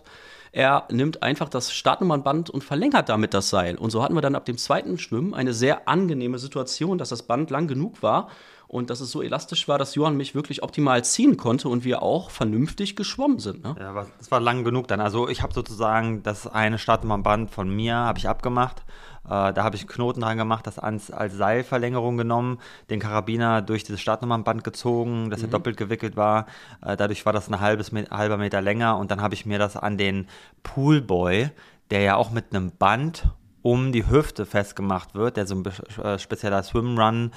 Er 0.51 0.87
nimmt 0.91 1.21
einfach 1.21 1.49
das 1.49 1.71
Startnummernband 1.71 2.49
und 2.49 2.63
verlängert 2.63 3.09
damit 3.09 3.33
das 3.33 3.49
Seil. 3.49 3.77
Und 3.77 3.91
so 3.91 4.03
hatten 4.03 4.15
wir 4.15 4.21
dann 4.21 4.35
ab 4.35 4.45
dem 4.45 4.57
zweiten 4.57 4.97
Schwimmen 4.97 5.33
eine 5.33 5.53
sehr 5.53 5.87
angenehme 5.87 6.39
Situation, 6.39 6.97
dass 6.97 7.09
das 7.09 7.23
Band 7.23 7.49
lang 7.49 7.67
genug 7.67 8.01
war 8.01 8.29
und 8.69 8.91
dass 8.91 9.01
es 9.01 9.09
so 9.09 9.23
elastisch 9.23 9.67
war, 9.67 9.79
dass 9.79 9.95
Johann 9.95 10.15
mich 10.15 10.35
wirklich 10.35 10.61
optimal 10.61 11.03
ziehen 11.03 11.37
konnte 11.37 11.67
und 11.67 11.83
wir 11.83 12.03
auch 12.03 12.29
vernünftig 12.29 12.95
geschwommen 12.95 13.39
sind. 13.39 13.63
Ne? 13.63 13.75
Ja, 13.79 14.05
das 14.19 14.29
war 14.29 14.39
lang 14.39 14.63
genug 14.63 14.87
dann. 14.87 15.01
Also 15.01 15.27
ich 15.27 15.41
habe 15.41 15.53
sozusagen 15.53 16.21
das 16.21 16.45
eine 16.45 16.77
Startnummernband 16.77 17.49
von 17.49 17.67
mir 17.67 17.95
habe 17.95 18.19
ich 18.19 18.29
abgemacht 18.29 18.83
äh, 19.25 19.53
da 19.53 19.63
habe 19.63 19.75
ich 19.75 19.83
einen 19.83 19.89
Knoten 19.89 20.21
dran 20.21 20.37
gemacht, 20.37 20.65
das 20.65 20.79
als, 20.79 21.11
als 21.11 21.35
Seilverlängerung 21.35 22.17
genommen, 22.17 22.59
den 22.89 22.99
Karabiner 22.99 23.61
durch 23.61 23.83
dieses 23.83 24.01
Startnummernband 24.01 24.63
gezogen, 24.63 25.29
dass 25.29 25.41
mhm. 25.41 25.47
er 25.47 25.51
doppelt 25.51 25.77
gewickelt 25.77 26.15
war. 26.15 26.45
Äh, 26.81 26.95
dadurch 26.95 27.25
war 27.25 27.33
das 27.33 27.47
ein 27.49 27.59
halbes, 27.59 27.91
halber 27.91 28.37
Meter 28.37 28.61
länger 28.61 28.97
und 28.97 29.11
dann 29.11 29.21
habe 29.21 29.33
ich 29.33 29.45
mir 29.45 29.59
das 29.59 29.77
an 29.77 29.97
den 29.97 30.27
Poolboy, 30.63 31.49
der 31.91 32.01
ja 32.01 32.15
auch 32.15 32.31
mit 32.31 32.53
einem 32.53 32.71
Band 32.71 33.25
um 33.61 33.91
die 33.91 34.09
Hüfte 34.09 34.45
festgemacht 34.45 35.15
wird, 35.15 35.37
der 35.37 35.45
so 35.45 35.55
ein 35.55 35.65
äh, 36.03 36.17
spezieller 36.17 36.63
Swimrun 36.63 37.31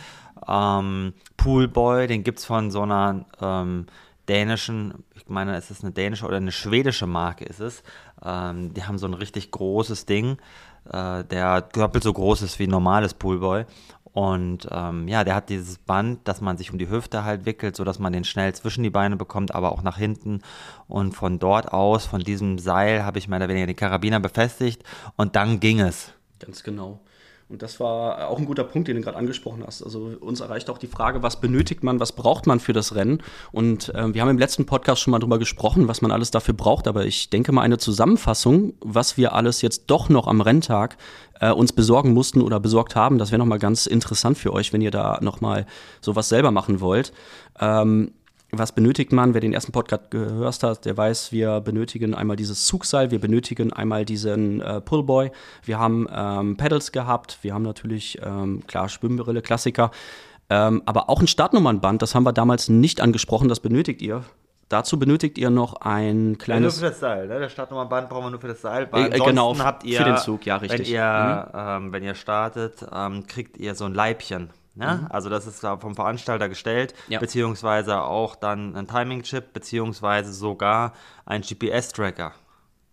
ähm, 0.49 1.13
Poolboy, 1.37 2.07
den 2.07 2.25
gibt 2.25 2.39
es 2.39 2.45
von 2.45 2.71
so 2.71 2.83
einer 2.83 3.25
ähm, 3.41 3.87
dänischen, 4.29 5.05
ich 5.15 5.29
meine, 5.29 5.57
es 5.57 5.71
ist 5.71 5.83
eine 5.83 5.93
dänische 5.93 6.27
oder 6.27 6.37
eine 6.37 6.53
schwedische 6.53 7.07
Marke 7.07 7.45
ist 7.45 7.61
es. 7.61 7.83
Ähm, 8.25 8.73
die 8.75 8.85
haben 8.85 8.99
so 8.99 9.07
ein 9.07 9.15
richtig 9.15 9.51
großes 9.51 10.07
Ding 10.07 10.39
äh, 10.91 11.25
der 11.25 11.63
doppelt 11.63 12.05
so 12.05 12.13
groß 12.13 12.43
ist 12.43 12.59
wie 12.59 12.67
ein 12.67 12.71
normales 12.71 13.15
Poolboy. 13.15 13.65
Und 14.13 14.69
ähm, 14.71 15.09
ja, 15.09 15.25
der 15.25 15.35
hat 15.35 15.49
dieses 15.49 15.79
Band, 15.79 16.29
dass 16.29 16.43
man 16.43 16.59
sich 16.59 16.71
um 16.71 16.79
die 16.79 16.91
Hüfte 16.91 17.25
halt 17.25 17.47
wickelt, 17.47 17.77
sodass 17.77 17.99
man 17.99 18.13
den 18.13 18.25
schnell 18.25 18.55
zwischen 18.55 18.83
die 18.83 18.91
Beine 18.91 19.17
bekommt, 19.17 19.55
aber 19.55 19.73
auch 19.73 19.83
nach 19.83 19.97
hinten. 19.97 20.43
Und 20.87 21.13
von 21.13 21.39
dort 21.39 21.73
aus, 21.73 22.05
von 22.05 22.21
diesem 22.21 22.59
Seil, 22.59 23.05
habe 23.05 23.19
ich 23.19 23.29
mehr 23.29 23.39
oder 23.39 23.49
weniger 23.49 23.67
den 23.67 23.77
Karabiner 23.77 24.21
befestigt 24.21 24.85
und 25.17 25.35
dann 25.35 25.61
ging 25.61 25.81
es. 25.81 26.13
Ganz 26.41 26.63
genau. 26.63 27.01
Und 27.53 27.61
das 27.61 27.79
war 27.81 28.29
auch 28.29 28.39
ein 28.39 28.47
guter 28.47 28.65
Punkt, 28.65 28.89
den 28.89 28.97
du 28.97 29.03
gerade 29.03 29.19
angesprochen 29.19 29.63
hast. 29.67 29.83
Also 29.83 30.17
uns 30.21 30.41
erreicht 30.41 30.71
auch 30.71 30.79
die 30.79 30.87
Frage, 30.87 31.23
was 31.23 31.39
benötigt 31.39 31.85
man, 31.85 32.01
was 32.01 32.13
braucht 32.13 32.47
man 32.47 32.61
für 32.61 32.73
das 32.73 32.95
Rennen? 32.95 33.23
Und 33.53 33.95
äh, 33.95 34.15
wir 34.15 34.23
haben 34.23 34.31
im 34.31 34.39
letzten 34.39 34.65
Podcast 34.65 35.03
schon 35.03 35.11
mal 35.11 35.19
drüber 35.19 35.39
gesprochen, 35.39 35.87
was 35.87 36.01
man 36.01 36.11
alles 36.13 36.31
dafür 36.31 36.55
braucht. 36.55 36.89
Aber 36.89 37.05
ich 37.05 37.29
denke 37.29 37.53
mal 37.53 37.61
eine 37.61 37.77
Zusammenfassung, 37.77 38.73
was 38.81 39.19
wir 39.19 39.35
alles 39.35 39.61
jetzt 39.61 39.85
doch 39.89 40.09
noch 40.09 40.29
am 40.29 40.41
Renntag 40.41 40.97
äh, 41.41 41.51
uns 41.51 41.75
besorgen 41.75 42.15
mussten 42.15 42.41
oder 42.41 42.59
besorgt 42.59 42.97
haben, 42.97 43.19
das 43.19 43.33
wäre 43.33 43.39
nochmal 43.39 43.59
ganz 43.59 43.87
interessant 43.87 44.39
für 44.39 44.55
euch, 44.55 44.73
wenn 44.73 44.81
ihr 44.81 44.91
da 44.91 45.19
nochmal 45.21 45.67
sowas 46.01 46.31
selber 46.31 46.53
machen 46.53 46.81
wollt. 46.81 47.13
Ähm, 47.61 48.13
was 48.55 48.73
benötigt 48.73 49.13
man? 49.13 49.33
Wer 49.33 49.41
den 49.41 49.55
ersten 49.55 49.73
Podcast 49.73 50.11
gehört 50.11 50.63
hat, 50.63 50.85
der 50.85 50.95
weiß, 50.95 51.33
wir 51.33 51.61
benötigen 51.61 52.15
einmal 52.15 52.37
dieses 52.37 52.67
Zugseil, 52.67 53.11
wir 53.11 53.19
benötigen 53.19 53.73
einmal 53.73 54.05
diesen 54.05 54.61
äh, 54.61 54.83
Pullboy, 54.83 55.31
wir 55.65 55.79
haben 55.79 56.07
ähm, 56.15 56.59
Pedals 56.59 56.93
gehabt, 56.93 57.39
wir 57.41 57.55
haben 57.55 57.63
natürlich, 57.63 58.21
ähm, 58.23 58.63
klar, 58.67 58.91
Schwimmbrille, 58.91 59.41
Klassiker, 59.41 59.91
ähm, 60.51 60.83
aber 60.85 61.09
auch 61.09 61.21
ein 61.21 61.29
Startnummernband, 61.29 62.03
das 62.03 62.15
haben 62.15 62.25
wir 62.25 62.35
damals 62.35 62.69
nicht 62.69 63.01
angesprochen, 63.01 63.49
das 63.49 63.61
benötigt 63.61 64.03
ihr. 64.03 64.23
Dazu 64.69 64.99
benötigt 64.99 65.39
ihr 65.39 65.51
noch 65.51 65.81
ein 65.81 66.37
kleines. 66.37 66.77
Ja, 66.77 66.81
nur 66.83 66.89
für 66.89 66.93
das 66.93 67.01
Seil, 67.01 67.29
ne? 67.29 67.41
Das 67.41 67.53
Startnummernband 67.53 68.09
brauchen 68.11 68.27
wir 68.27 68.31
nur 68.31 68.41
für 68.41 68.49
das 68.49 68.61
Seil. 68.61 68.89
Äh, 68.93 69.19
genau, 69.19 69.59
habt 69.59 69.85
ihr, 69.85 69.99
für 69.99 70.05
den 70.05 70.17
Zug, 70.19 70.45
ja, 70.45 70.57
richtig. 70.57 70.89
Wenn 70.89 70.95
ihr, 70.95 71.49
mhm. 71.53 71.87
ähm, 71.87 71.93
wenn 71.93 72.03
ihr 72.03 72.15
startet, 72.15 72.87
ähm, 72.95 73.27
kriegt 73.27 73.57
ihr 73.57 73.75
so 73.75 73.87
ein 73.87 73.95
Leibchen. 73.95 74.51
Ne? 74.75 75.01
Mhm. 75.03 75.07
Also 75.11 75.29
das 75.29 75.47
ist 75.47 75.61
vom 75.61 75.95
Veranstalter 75.95 76.49
gestellt, 76.49 76.95
ja. 77.09 77.19
beziehungsweise 77.19 78.01
auch 78.01 78.37
dann 78.37 78.75
ein 78.77 78.87
Timing-Chip, 78.87 79.53
beziehungsweise 79.53 80.33
sogar 80.33 80.95
ein 81.27 81.43
GPS-Tracker 81.43 82.33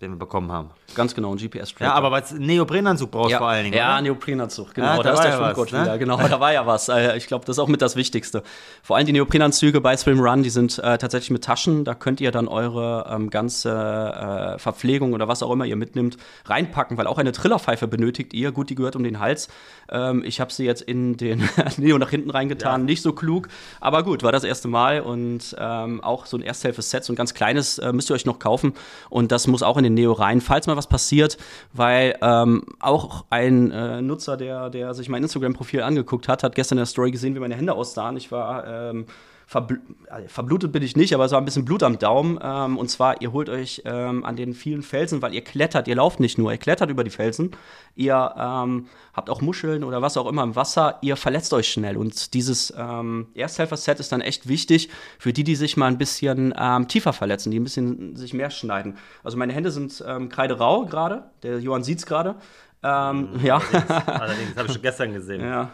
den 0.02 0.12
wir 0.12 0.18
bekommen 0.18 0.50
haben. 0.50 0.70
Ganz 0.96 1.14
genau, 1.14 1.34
ein 1.34 1.38
GPS-Tracker. 1.38 1.84
Ja, 1.84 1.94
aber 1.94 2.10
was 2.10 2.32
Neoprenanzug 2.32 3.12
brauchst 3.12 3.32
ja. 3.32 3.38
vor 3.38 3.50
allen 3.50 3.66
Dingen. 3.66 3.76
Ja, 3.76 3.96
oder? 3.96 4.02
Neoprenanzug, 4.04 4.74
genau. 4.74 4.88
Ja, 4.88 4.98
da, 4.98 5.04
da 5.04 5.14
ist 5.14 5.24
der 5.24 5.32
Schwimmgott 5.34 5.72
ne? 5.74 5.98
Genau, 6.00 6.18
da 6.18 6.40
war 6.40 6.54
ja 6.54 6.66
was. 6.66 6.88
Äh, 6.88 7.18
ich 7.18 7.28
glaube, 7.28 7.46
das 7.46 7.58
ist 7.58 7.60
auch 7.60 7.68
mit 7.68 7.82
das 7.82 7.98
Wichtigste. 7.98 8.42
Vor 8.82 8.96
allem 8.96 9.06
die 9.06 9.12
Neoprenanzüge 9.12 9.82
bei 9.82 9.98
Swim 9.98 10.22
Run, 10.22 10.42
die 10.42 10.50
sind 10.50 10.80
äh, 10.80 10.98
tatsächlich 10.98 11.32
mit 11.32 11.44
Taschen. 11.44 11.84
Da 11.84 11.96
könnt 11.96 12.22
ihr 12.22 12.32
dann 12.32 12.48
eure 12.48 13.10
ähm, 13.12 13.30
ganze 13.30 13.72
äh, 13.72 14.58
Verpflegung 14.58 15.12
oder 15.12 15.28
was 15.28 15.44
auch 15.44 15.52
immer 15.52 15.66
ihr 15.66 15.76
mitnimmt, 15.76 16.18
reinpacken, 16.46 16.98
weil 16.98 17.06
auch 17.06 17.18
eine 17.18 17.34
Trillerpfeife 17.34 17.88
benötigt 17.88 18.34
ihr. 18.34 18.54
Gut, 18.54 18.70
die 18.70 18.76
gehört 18.76 18.96
um 18.96 19.04
den 19.04 19.20
Hals. 19.20 19.50
Ähm, 19.92 20.24
ich 20.26 20.40
habe 20.40 20.54
sie 20.54 20.64
jetzt 20.64 20.82
in 20.82 21.18
den 21.18 21.50
Neo 21.78 21.98
nach 21.98 22.10
hinten 22.10 22.30
reingetan. 22.30 22.82
Ja. 22.82 22.86
Nicht 22.86 23.02
so 23.02 23.12
klug, 23.12 23.50
aber 23.82 24.04
gut, 24.04 24.24
war 24.24 24.32
das 24.32 24.46
erste 24.46 24.70
Mal. 24.70 25.02
Und 25.02 25.58
ähm, 25.60 26.02
auch 26.02 26.26
so 26.26 26.38
ein 26.38 26.42
Ersthilfe-Set, 26.42 27.04
so 27.04 27.12
ein 27.12 27.18
ganz 27.18 27.34
kleines, 27.34 27.80
äh, 27.80 27.92
müsst 27.92 28.10
ihr 28.10 28.14
euch 28.14 28.26
noch 28.26 28.40
kaufen. 28.40 28.74
Und 29.10 29.34
das 29.34 29.46
muss 29.48 29.62
auch 29.62 29.76
in 29.76 29.84
den 29.84 29.89
Neo 29.94 30.14
rein, 30.14 30.42
falls 30.42 30.68
mal 30.68 30.78
was 30.78 30.88
passiert, 30.88 31.38
weil 31.74 32.18
ähm, 32.22 32.64
auch 32.80 33.26
ein 33.30 33.72
äh, 33.72 34.02
Nutzer, 34.02 34.38
der, 34.38 34.70
der 34.70 34.94
sich 34.94 35.10
mein 35.10 35.24
Instagram-Profil 35.24 35.82
angeguckt 35.82 36.28
hat, 36.28 36.44
hat 36.44 36.56
gestern 36.56 36.78
in 36.78 36.82
der 36.82 36.86
Story 36.86 37.12
gesehen, 37.12 37.36
wie 37.36 37.40
meine 37.40 37.56
Hände 37.56 37.74
aussahen. 37.74 38.18
Ich 38.18 38.32
war 38.32 38.68
ähm, 38.68 39.06
verbl 39.50 39.82
äh, 40.12 40.28
verblutet 40.28 40.72
bin 40.72 40.84
ich 40.84 40.96
nicht, 40.96 41.16
aber 41.16 41.26
es 41.26 41.32
war 41.32 41.40
ein 41.40 41.46
bisschen 41.46 41.66
Blut 41.66 41.82
am 41.82 41.98
Daumen. 41.98 42.38
Ähm, 42.42 42.78
und 42.78 42.88
zwar, 42.90 43.20
ihr 43.20 43.34
holt 43.34 43.50
euch 43.50 43.82
ähm, 43.84 44.24
an 44.24 44.36
den 44.36 44.54
vielen 44.54 44.84
Felsen, 44.84 45.24
weil 45.24 45.34
ihr 45.34 45.44
klettert, 45.44 45.88
ihr 45.88 45.96
lauft 45.96 46.20
nicht 46.20 46.38
nur, 46.38 46.52
ihr 46.52 46.60
klettert 46.60 46.92
über 46.92 47.04
die 47.04 47.10
Felsen, 47.10 47.52
ihr 47.96 48.36
ähm, 48.38 48.86
habt 49.14 49.28
auch 49.32 49.42
Muscheln 49.42 49.84
oder 49.84 50.04
was 50.04 50.18
auch 50.18 50.28
immer 50.28 50.44
im 50.44 50.56
Wasser, 50.56 51.00
ihr 51.02 51.16
verletzt 51.16 51.52
euch 51.54 51.68
schnell. 51.68 51.98
Und 51.98 52.36
dieses 52.36 52.72
ähm, 52.78 53.30
Ersthelfer-Set 53.34 54.00
ist 54.00 54.12
dann 54.12 54.22
echt 54.22 54.48
wichtig 54.48 54.90
für 55.18 55.34
die, 55.34 55.44
die 55.44 55.56
sich 55.56 55.78
mal 55.78 55.88
ein 55.88 55.98
bisschen 55.98 56.54
ähm, 56.56 56.88
tiefer 56.88 57.12
verletzen, 57.12 57.50
die 57.50 57.60
ein 57.60 57.64
bisschen 57.64 58.16
sich 58.16 58.36
mehr 58.36 58.52
schneiden. 58.52 58.98
Also 59.24 59.36
meine 59.38 59.54
Hände 59.54 59.72
sind 59.72 60.04
kreiderau 60.30 60.86
gerade, 60.86 61.32
der 61.42 61.60
Johann 61.60 61.84
sieht 61.84 61.98
es 61.98 62.06
gerade. 62.06 62.36
Ähm, 62.84 63.34
mhm, 63.34 63.46
ja. 63.46 63.58
Allerdings, 63.58 64.08
allerdings 64.08 64.56
habe 64.56 64.68
ich 64.68 64.74
schon 64.74 64.82
gestern 64.84 65.14
gesehen. 65.14 65.42
Ja 65.42 65.72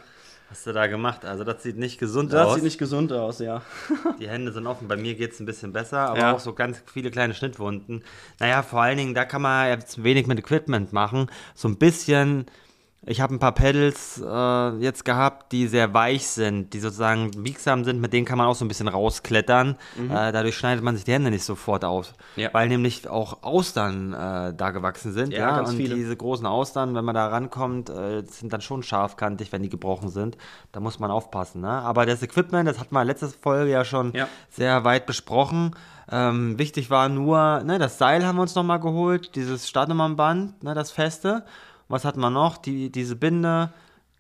hast 0.50 0.68
du 0.68 0.74
da 0.74 0.88
gemacht? 0.88 1.26
Also 1.26 1.44
das 1.44 1.64
sieht 1.64 1.78
nicht 1.78 2.00
gesund 2.00 2.34
das 2.34 2.42
aus. 2.42 2.48
Das 2.48 2.56
sieht 2.56 2.64
nicht 2.64 2.78
gesund 2.78 3.12
aus, 3.12 3.40
ja. 3.40 3.62
Die 4.20 4.28
Hände 4.28 4.52
sind 4.52 4.68
offen. 4.68 4.88
Bei 4.88 4.98
mir 4.98 5.16
geht 5.16 5.34
es 5.34 5.40
ein 5.40 5.46
bisschen 5.46 5.74
besser, 5.74 6.00
aber 6.00 6.20
ja. 6.20 6.34
auch 6.34 6.40
so 6.40 6.54
ganz 6.54 6.82
viele 6.92 7.12
kleine 7.12 7.34
Schnittwunden. 7.34 8.04
Naja, 8.40 8.64
vor 8.64 8.82
allen 8.82 8.98
Dingen, 8.98 9.14
da 9.14 9.26
kann 9.26 9.42
man 9.42 9.70
jetzt 9.70 10.04
wenig 10.04 10.28
mit 10.28 10.40
Equipment 10.40 10.94
machen. 10.94 11.30
So 11.54 11.68
ein 11.68 11.78
bisschen 11.78 12.46
ich 13.08 13.22
habe 13.22 13.36
ein 13.36 13.40
paar 13.40 13.54
Pedals 13.54 14.22
äh, 14.26 14.70
jetzt 14.78 15.06
gehabt, 15.06 15.52
die 15.52 15.68
sehr 15.68 15.94
weich 15.94 16.28
sind, 16.28 16.74
die 16.74 16.80
sozusagen 16.80 17.32
biegsam 17.44 17.84
sind, 17.84 18.02
mit 18.02 18.14
denen 18.14 18.26
kann 18.26 18.38
man 18.38 18.48
auch 18.48 18.56
so 18.56 18.66
ein 18.66 18.68
bisschen 18.68 18.88
rausklettern. 18.88 19.76
Mhm. 19.96 20.12
Äh, 20.12 20.32
dadurch 20.32 20.58
schneidet 20.58 20.84
man 20.84 20.96
sich 20.96 21.06
die 21.06 21.14
Hände 21.14 21.30
nicht 21.30 21.44
sofort 21.44 21.86
aus. 21.86 22.14
Ja. 22.36 22.50
Weil 22.54 22.68
nämlich 22.68 23.08
auch 23.08 23.44
Austern 23.44 24.14
äh, 24.14 24.54
da 24.56 24.72
gewachsen 24.72 25.12
sind. 25.12 25.32
Ja, 25.32 25.58
ja? 25.58 25.60
und 25.60 25.76
viele. 25.76 25.96
diese 25.96 26.16
großen 26.16 26.46
Austern, 26.48 26.96
wenn 26.96 27.06
man 27.06 27.16
da 27.16 27.28
rankommt, 27.28 27.90
äh, 27.90 28.24
sind 28.26 28.52
dann 28.52 28.62
schon 28.62 28.82
scharfkantig, 28.82 29.52
wenn 29.52 29.62
die 29.62 29.70
gebrochen 29.70 30.10
sind. 30.10 30.38
Da 30.72 30.80
muss 30.80 31.00
man 31.00 31.12
aufpassen. 31.12 31.62
Ne? 31.62 31.70
Aber 31.70 32.06
das 32.06 32.24
Equipment, 32.24 32.68
das 32.68 32.80
hat 32.80 32.92
man 32.92 33.06
letzte 33.06 33.28
Folge 33.28 33.72
ja 33.72 33.86
schon 33.86 34.14
ja. 34.14 34.28
sehr 34.50 34.84
weit 34.84 35.06
besprochen. 35.06 35.76
Ähm, 36.12 36.58
wichtig 36.58 36.90
war 36.90 37.10
nur, 37.10 37.62
ne, 37.64 37.80
das 37.80 37.98
Seil 37.98 38.26
haben 38.26 38.36
wir 38.36 38.44
uns 38.44 38.54
nochmal 38.54 38.80
geholt, 38.80 39.36
dieses 39.36 39.68
Startnummernband, 39.68 40.64
ne, 40.64 40.74
das 40.76 40.92
feste. 40.92 41.44
Was 41.88 42.06
hat 42.06 42.18
man 42.18 42.34
noch? 42.34 42.58
Die, 42.58 42.92
diese 42.92 43.16
Binde, 43.16 43.72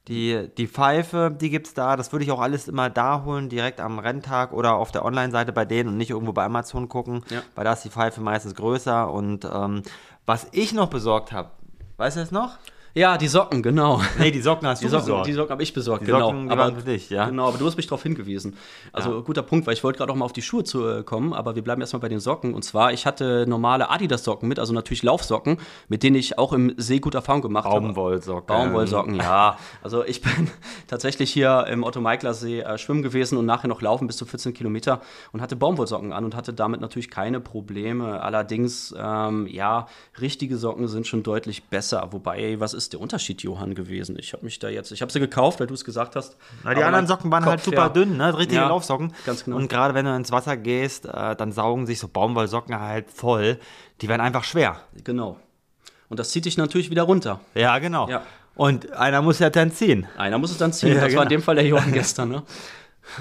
die, 0.07 0.49
die 0.57 0.67
Pfeife, 0.67 1.35
die 1.35 1.49
gibt 1.49 1.67
es 1.67 1.73
da. 1.73 1.95
Das 1.95 2.11
würde 2.11 2.25
ich 2.25 2.31
auch 2.31 2.39
alles 2.39 2.67
immer 2.67 2.89
da 2.89 3.23
holen, 3.23 3.49
direkt 3.49 3.79
am 3.79 3.97
Renntag 3.97 4.53
oder 4.53 4.75
auf 4.75 4.91
der 4.91 5.03
Online-Seite 5.03 5.51
bei 5.51 5.65
denen 5.65 5.89
und 5.89 5.97
nicht 5.97 6.11
irgendwo 6.11 6.33
bei 6.33 6.45
Amazon 6.45 6.89
gucken, 6.89 7.23
ja. 7.29 7.41
weil 7.55 7.63
da 7.63 7.73
ist 7.73 7.83
die 7.83 7.89
Pfeife 7.89 8.21
meistens 8.21 8.53
größer. 8.55 9.11
Und 9.11 9.45
ähm, 9.45 9.81
was 10.25 10.47
ich 10.51 10.73
noch 10.73 10.89
besorgt 10.89 11.31
habe, 11.31 11.49
weißt 11.97 12.17
du 12.17 12.21
es 12.21 12.31
noch? 12.31 12.57
Ja, 12.97 13.17
die 13.17 13.27
Socken, 13.27 13.61
genau. 13.61 14.01
Nee, 14.17 14.31
die 14.31 14.39
Socken 14.39 14.65
hast 14.65 14.79
die 14.79 14.85
du 14.85 14.91
Socken, 14.91 15.05
besorgt. 15.05 15.27
Die 15.27 15.33
Socken 15.33 15.51
habe 15.51 15.63
ich 15.63 15.73
besorgt, 15.73 16.03
die 16.03 16.05
genau. 16.05 16.27
Socken, 16.27 16.45
die 16.45 16.51
aber, 16.51 16.73
für 16.73 16.81
dich, 16.81 17.09
ja? 17.09 17.25
Genau, 17.25 17.49
aber 17.49 17.57
du 17.57 17.65
hast 17.65 17.75
mich 17.75 17.87
darauf 17.87 18.01
hingewiesen. 18.03 18.55
Also 18.93 19.15
ja. 19.15 19.19
guter 19.19 19.41
Punkt, 19.41 19.67
weil 19.67 19.73
ich 19.73 19.83
wollte 19.83 19.97
gerade 19.97 20.13
auch 20.13 20.15
mal 20.15 20.23
auf 20.23 20.31
die 20.31 20.41
Schuhe 20.41 20.63
zu 20.63 20.87
äh, 20.87 21.03
kommen, 21.03 21.33
aber 21.33 21.55
wir 21.55 21.61
bleiben 21.61 21.81
erstmal 21.81 21.99
bei 21.99 22.07
den 22.07 22.21
Socken. 22.21 22.53
Und 22.53 22.63
zwar, 22.63 22.93
ich 22.93 23.05
hatte 23.05 23.45
normale 23.49 23.89
Adidas-Socken 23.89 24.47
mit, 24.47 24.59
also 24.59 24.71
natürlich 24.71 25.03
Laufsocken, 25.03 25.57
mit 25.89 26.03
denen 26.03 26.15
ich 26.15 26.39
auch 26.39 26.53
im 26.53 26.73
See 26.77 26.99
gute 26.99 27.17
Erfahrung 27.17 27.41
gemacht 27.41 27.65
habe. 27.65 27.81
Baumwollsocken. 27.81 28.47
Baumwollsocken, 28.47 29.15
ja. 29.15 29.57
Also 29.83 30.05
ich 30.05 30.21
bin 30.21 30.31
tatsächlich 30.87 31.33
hier 31.33 31.65
im 31.67 31.83
Otto-Meikler-See 31.83 32.61
äh, 32.61 32.77
schwimmen 32.77 33.03
gewesen 33.03 33.37
und 33.37 33.45
nachher 33.45 33.67
noch 33.67 33.81
laufen 33.81 34.07
bis 34.07 34.15
zu 34.15 34.25
14 34.25 34.53
Kilometer 34.53 35.01
und 35.33 35.41
hatte 35.41 35.57
Baumwollsocken 35.57 36.13
an 36.13 36.23
und 36.23 36.33
hatte 36.33 36.53
damit 36.53 36.79
natürlich 36.79 37.09
keine 37.09 37.41
Probleme. 37.41 38.21
Allerdings, 38.21 38.95
ähm, 38.97 39.47
ja, 39.47 39.87
richtige 40.21 40.55
Socken 40.55 40.87
sind 40.87 41.07
schon 41.07 41.23
deutlich 41.23 41.65
besser. 41.65 42.07
Wobei, 42.11 42.57
was 42.61 42.73
ist 42.73 42.84
der 42.93 42.99
Unterschied, 42.99 43.41
Johann? 43.43 43.75
Gewesen. 43.75 44.17
Ich 44.19 44.33
habe 44.33 44.43
mich 44.45 44.59
da 44.59 44.69
jetzt, 44.69 44.91
ich 44.91 45.01
habe 45.01 45.11
sie 45.11 45.19
gekauft, 45.19 45.59
weil 45.59 45.67
du 45.67 45.73
es 45.73 45.83
gesagt 45.83 46.15
hast. 46.15 46.37
Na, 46.63 46.73
die 46.73 46.83
anderen 46.83 47.07
Socken 47.07 47.31
waren 47.31 47.45
halt 47.45 47.63
Kopf, 47.63 47.65
halt 47.65 47.75
super 47.75 47.87
ja. 47.87 47.89
dünn, 47.89 48.17
ne? 48.17 48.37
richtige 48.37 48.61
ja, 48.61 48.67
Laufsocken. 48.67 49.13
Ganz 49.25 49.45
genau. 49.45 49.57
Und 49.57 49.67
gerade 49.67 49.93
wenn 49.93 50.05
du 50.05 50.15
ins 50.15 50.31
Wasser 50.31 50.57
gehst, 50.57 51.05
äh, 51.05 51.35
dann 51.35 51.51
saugen 51.51 51.85
sich 51.85 51.99
so 51.99 52.07
Baumwollsocken 52.07 52.79
halt 52.79 53.09
voll. 53.09 53.59
Die 54.01 54.07
werden 54.07 54.21
einfach 54.21 54.43
schwer. 54.43 54.81
Genau. 55.03 55.39
Und 56.09 56.19
das 56.19 56.29
zieht 56.29 56.45
dich 56.45 56.57
natürlich 56.57 56.89
wieder 56.89 57.03
runter. 57.03 57.41
Ja, 57.53 57.79
genau. 57.79 58.07
Ja. 58.09 58.23
Und 58.55 58.91
einer 58.93 59.21
muss 59.21 59.39
ja 59.39 59.49
dann 59.49 59.71
ziehen. 59.71 60.07
Einer 60.17 60.37
muss 60.37 60.51
es 60.51 60.57
dann 60.57 60.71
ziehen. 60.71 60.89
Ja, 60.89 60.95
das 60.95 61.07
genau. 61.07 61.17
war 61.17 61.23
in 61.23 61.29
genau. 61.29 61.39
dem 61.39 61.43
Fall 61.43 61.55
der 61.55 61.65
Johann 61.65 61.91
gestern, 61.93 62.29
ne? 62.29 62.43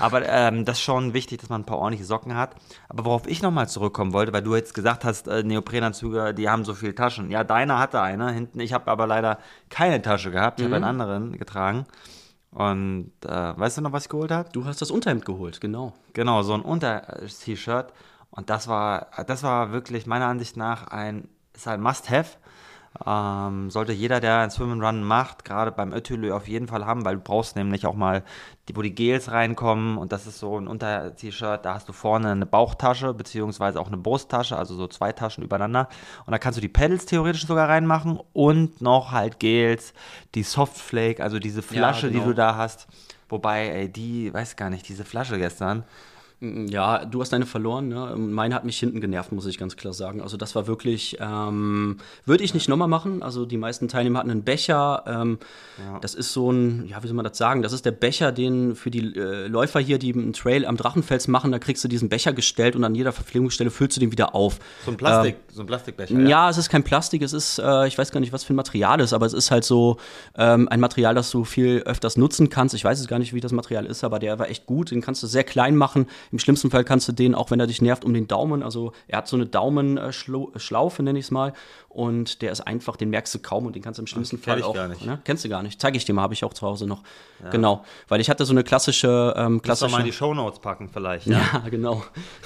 Aber 0.00 0.26
ähm, 0.28 0.64
das 0.64 0.78
ist 0.78 0.84
schon 0.84 1.14
wichtig, 1.14 1.40
dass 1.40 1.50
man 1.50 1.62
ein 1.62 1.66
paar 1.66 1.78
ordentliche 1.78 2.04
Socken 2.04 2.34
hat. 2.34 2.54
Aber 2.88 3.04
worauf 3.04 3.26
ich 3.26 3.42
nochmal 3.42 3.68
zurückkommen 3.68 4.12
wollte, 4.12 4.32
weil 4.32 4.42
du 4.42 4.54
jetzt 4.54 4.74
gesagt 4.74 5.04
hast, 5.04 5.28
äh, 5.28 5.42
Neoprenanzüge, 5.42 6.34
die 6.34 6.48
haben 6.48 6.64
so 6.64 6.74
viele 6.74 6.94
Taschen. 6.94 7.30
Ja, 7.30 7.44
deiner 7.44 7.78
hatte 7.78 8.00
eine 8.00 8.32
hinten. 8.32 8.60
Ich 8.60 8.72
habe 8.72 8.90
aber 8.90 9.06
leider 9.06 9.38
keine 9.70 10.02
Tasche 10.02 10.30
gehabt. 10.30 10.60
Ich 10.60 10.66
mhm. 10.66 10.74
habe 10.74 10.86
einen 10.86 11.00
anderen 11.00 11.38
getragen. 11.38 11.86
Und 12.50 13.12
äh, 13.26 13.28
weißt 13.28 13.78
du 13.78 13.82
noch, 13.82 13.92
was 13.92 14.04
ich 14.04 14.08
geholt 14.08 14.30
habe? 14.30 14.48
Du 14.52 14.64
hast 14.64 14.80
das 14.80 14.92
Unterhemd 14.92 15.24
geholt, 15.24 15.60
genau. 15.60 15.92
Genau, 16.12 16.42
so 16.42 16.54
ein 16.54 16.62
Unter-T-Shirt. 16.62 17.92
Und 18.30 18.48
das 18.48 18.68
war, 18.68 19.08
das 19.26 19.42
war 19.42 19.72
wirklich 19.72 20.06
meiner 20.06 20.26
Ansicht 20.26 20.56
nach 20.56 20.86
ein, 20.88 21.28
ist 21.52 21.66
ein 21.66 21.80
Must-Have. 21.80 22.36
Ähm, 23.04 23.70
sollte 23.70 23.92
jeder, 23.92 24.20
der 24.20 24.38
ein 24.38 24.50
Swim 24.50 24.70
and 24.70 24.82
Run 24.82 25.02
macht, 25.02 25.44
gerade 25.44 25.72
beim 25.72 25.92
Ötülö 25.92 26.32
auf 26.32 26.46
jeden 26.46 26.68
Fall 26.68 26.86
haben, 26.86 27.04
weil 27.04 27.16
du 27.16 27.22
brauchst 27.22 27.56
nämlich 27.56 27.86
auch 27.86 27.94
mal, 27.94 28.22
die, 28.68 28.76
wo 28.76 28.82
die 28.82 28.94
Gels 28.94 29.32
reinkommen 29.32 29.98
und 29.98 30.12
das 30.12 30.28
ist 30.28 30.38
so 30.38 30.56
ein 30.58 30.68
Unter-T-Shirt, 30.68 31.64
da 31.64 31.74
hast 31.74 31.88
du 31.88 31.92
vorne 31.92 32.30
eine 32.30 32.46
Bauchtasche 32.46 33.12
beziehungsweise 33.12 33.80
auch 33.80 33.88
eine 33.88 33.96
Brusttasche, 33.96 34.56
also 34.56 34.76
so 34.76 34.86
zwei 34.86 35.10
Taschen 35.12 35.42
übereinander 35.42 35.88
und 36.24 36.30
da 36.30 36.38
kannst 36.38 36.56
du 36.56 36.60
die 36.60 36.68
Pedals 36.68 37.04
theoretisch 37.06 37.46
sogar 37.46 37.68
reinmachen 37.68 38.20
und 38.32 38.80
noch 38.80 39.10
halt 39.10 39.40
Gels, 39.40 39.92
die 40.36 40.44
Softflake, 40.44 41.20
also 41.20 41.40
diese 41.40 41.62
Flasche, 41.62 42.06
ja, 42.06 42.12
genau. 42.12 42.24
die 42.24 42.30
du 42.30 42.34
da 42.34 42.56
hast. 42.56 42.86
Wobei, 43.28 43.68
ey, 43.70 43.88
die, 43.88 44.32
weiß 44.32 44.54
gar 44.54 44.70
nicht, 44.70 44.88
diese 44.88 45.04
Flasche 45.04 45.38
gestern, 45.38 45.82
ja, 46.68 47.04
du 47.04 47.20
hast 47.20 47.32
deine 47.32 47.46
verloren. 47.46 47.88
Ne? 47.88 48.14
Meine 48.16 48.54
hat 48.54 48.64
mich 48.64 48.78
hinten 48.78 49.00
genervt, 49.00 49.32
muss 49.32 49.46
ich 49.46 49.58
ganz 49.58 49.76
klar 49.76 49.92
sagen. 49.92 50.20
Also 50.20 50.36
das 50.36 50.54
war 50.54 50.66
wirklich, 50.66 51.16
ähm, 51.20 51.98
würde 52.26 52.44
ich 52.44 52.54
nicht 52.54 52.68
nochmal 52.68 52.88
machen. 52.88 53.22
Also 53.22 53.46
die 53.46 53.56
meisten 53.56 53.88
Teilnehmer 53.88 54.18
hatten 54.18 54.30
einen 54.30 54.42
Becher. 54.44 55.04
Ähm, 55.06 55.38
ja. 55.78 55.98
Das 56.00 56.14
ist 56.14 56.32
so 56.32 56.50
ein, 56.50 56.86
ja, 56.86 57.02
wie 57.02 57.06
soll 57.06 57.16
man 57.16 57.24
das 57.24 57.38
sagen? 57.38 57.62
Das 57.62 57.72
ist 57.72 57.84
der 57.84 57.92
Becher, 57.92 58.32
den 58.32 58.76
für 58.76 58.90
die 58.90 59.16
äh, 59.16 59.46
Läufer 59.46 59.80
hier, 59.80 59.98
die 59.98 60.12
einen 60.12 60.32
Trail 60.32 60.66
am 60.66 60.76
Drachenfels 60.76 61.28
machen, 61.28 61.52
da 61.52 61.58
kriegst 61.58 61.82
du 61.84 61.88
diesen 61.88 62.08
Becher 62.08 62.32
gestellt 62.32 62.76
und 62.76 62.84
an 62.84 62.94
jeder 62.94 63.12
Verpflegungsstelle 63.12 63.70
füllst 63.70 63.96
du 63.96 64.00
den 64.00 64.12
wieder 64.12 64.34
auf. 64.34 64.58
So 64.84 64.90
ein 64.90 64.96
Plastik, 64.96 65.36
ähm, 65.36 65.54
so 65.54 65.62
ein 65.62 65.66
Plastikbecher. 65.66 66.18
Ja. 66.20 66.28
ja. 66.28 66.50
es 66.50 66.58
ist 66.58 66.68
kein 66.68 66.84
Plastik, 66.84 67.22
es 67.22 67.32
ist, 67.32 67.58
äh, 67.58 67.86
ich 67.86 67.96
weiß 67.96 68.10
gar 68.10 68.20
nicht, 68.20 68.32
was 68.32 68.44
für 68.44 68.52
ein 68.52 68.56
Material 68.56 69.00
ist, 69.00 69.12
aber 69.12 69.26
es 69.26 69.32
ist 69.32 69.50
halt 69.50 69.64
so 69.64 69.98
ähm, 70.36 70.68
ein 70.68 70.80
Material, 70.80 71.14
das 71.14 71.30
du 71.30 71.44
viel 71.44 71.82
öfters 71.86 72.16
nutzen 72.16 72.50
kannst. 72.50 72.74
Ich 72.74 72.84
weiß 72.84 73.00
es 73.00 73.08
gar 73.08 73.18
nicht, 73.18 73.32
wie 73.32 73.40
das 73.40 73.52
Material 73.52 73.86
ist, 73.86 74.04
aber 74.04 74.18
der 74.18 74.38
war 74.38 74.48
echt 74.48 74.66
gut. 74.66 74.90
Den 74.90 75.00
kannst 75.00 75.22
du 75.22 75.26
sehr 75.26 75.44
klein 75.44 75.76
machen 75.76 76.06
Im 76.34 76.40
schlimmsten 76.40 76.68
Fall 76.68 76.82
kannst 76.82 77.06
du 77.06 77.12
den, 77.12 77.32
auch 77.36 77.52
wenn 77.52 77.60
er 77.60 77.68
dich 77.68 77.80
nervt, 77.80 78.04
um 78.04 78.12
den 78.12 78.26
Daumen, 78.26 78.64
also 78.64 78.90
er 79.06 79.18
hat 79.18 79.28
so 79.28 79.36
eine 79.36 79.46
Daumenschlaufe, 79.46 81.00
nenne 81.04 81.16
ich 81.20 81.26
es 81.26 81.30
mal, 81.30 81.52
und 81.88 82.42
der 82.42 82.50
ist 82.50 82.60
einfach, 82.62 82.96
den 82.96 83.10
merkst 83.10 83.32
du 83.36 83.38
kaum 83.38 83.66
und 83.66 83.76
den 83.76 83.82
kannst 83.84 83.98
du 83.98 84.02
im 84.02 84.08
schlimmsten 84.08 84.42
Kenn 84.42 84.54
Fall 84.54 84.62
auch. 84.64 84.74
gar 84.74 84.88
nicht. 84.88 85.06
Ne? 85.06 85.20
Kennst 85.22 85.44
du 85.44 85.48
gar 85.48 85.62
nicht. 85.62 85.80
Zeige 85.80 85.96
ich 85.96 86.04
dir 86.04 86.12
mal, 86.12 86.22
habe 86.22 86.34
ich 86.34 86.42
auch 86.42 86.52
zu 86.52 86.66
Hause 86.66 86.88
noch. 86.88 87.04
Genau. 87.52 87.84
Weil 88.08 88.20
ich 88.20 88.28
hatte 88.30 88.44
so 88.44 88.52
eine 88.52 88.64
klassische, 88.64 89.32
ähm, 89.36 89.62
klassische. 89.62 89.92
mal 89.92 90.00
in 90.00 90.06
die 90.06 90.12
Shownotes 90.12 90.58
packen 90.58 90.88
vielleicht, 90.88 91.28
ja? 91.28 91.38
ja, 91.52 91.58
genau. 91.70 92.02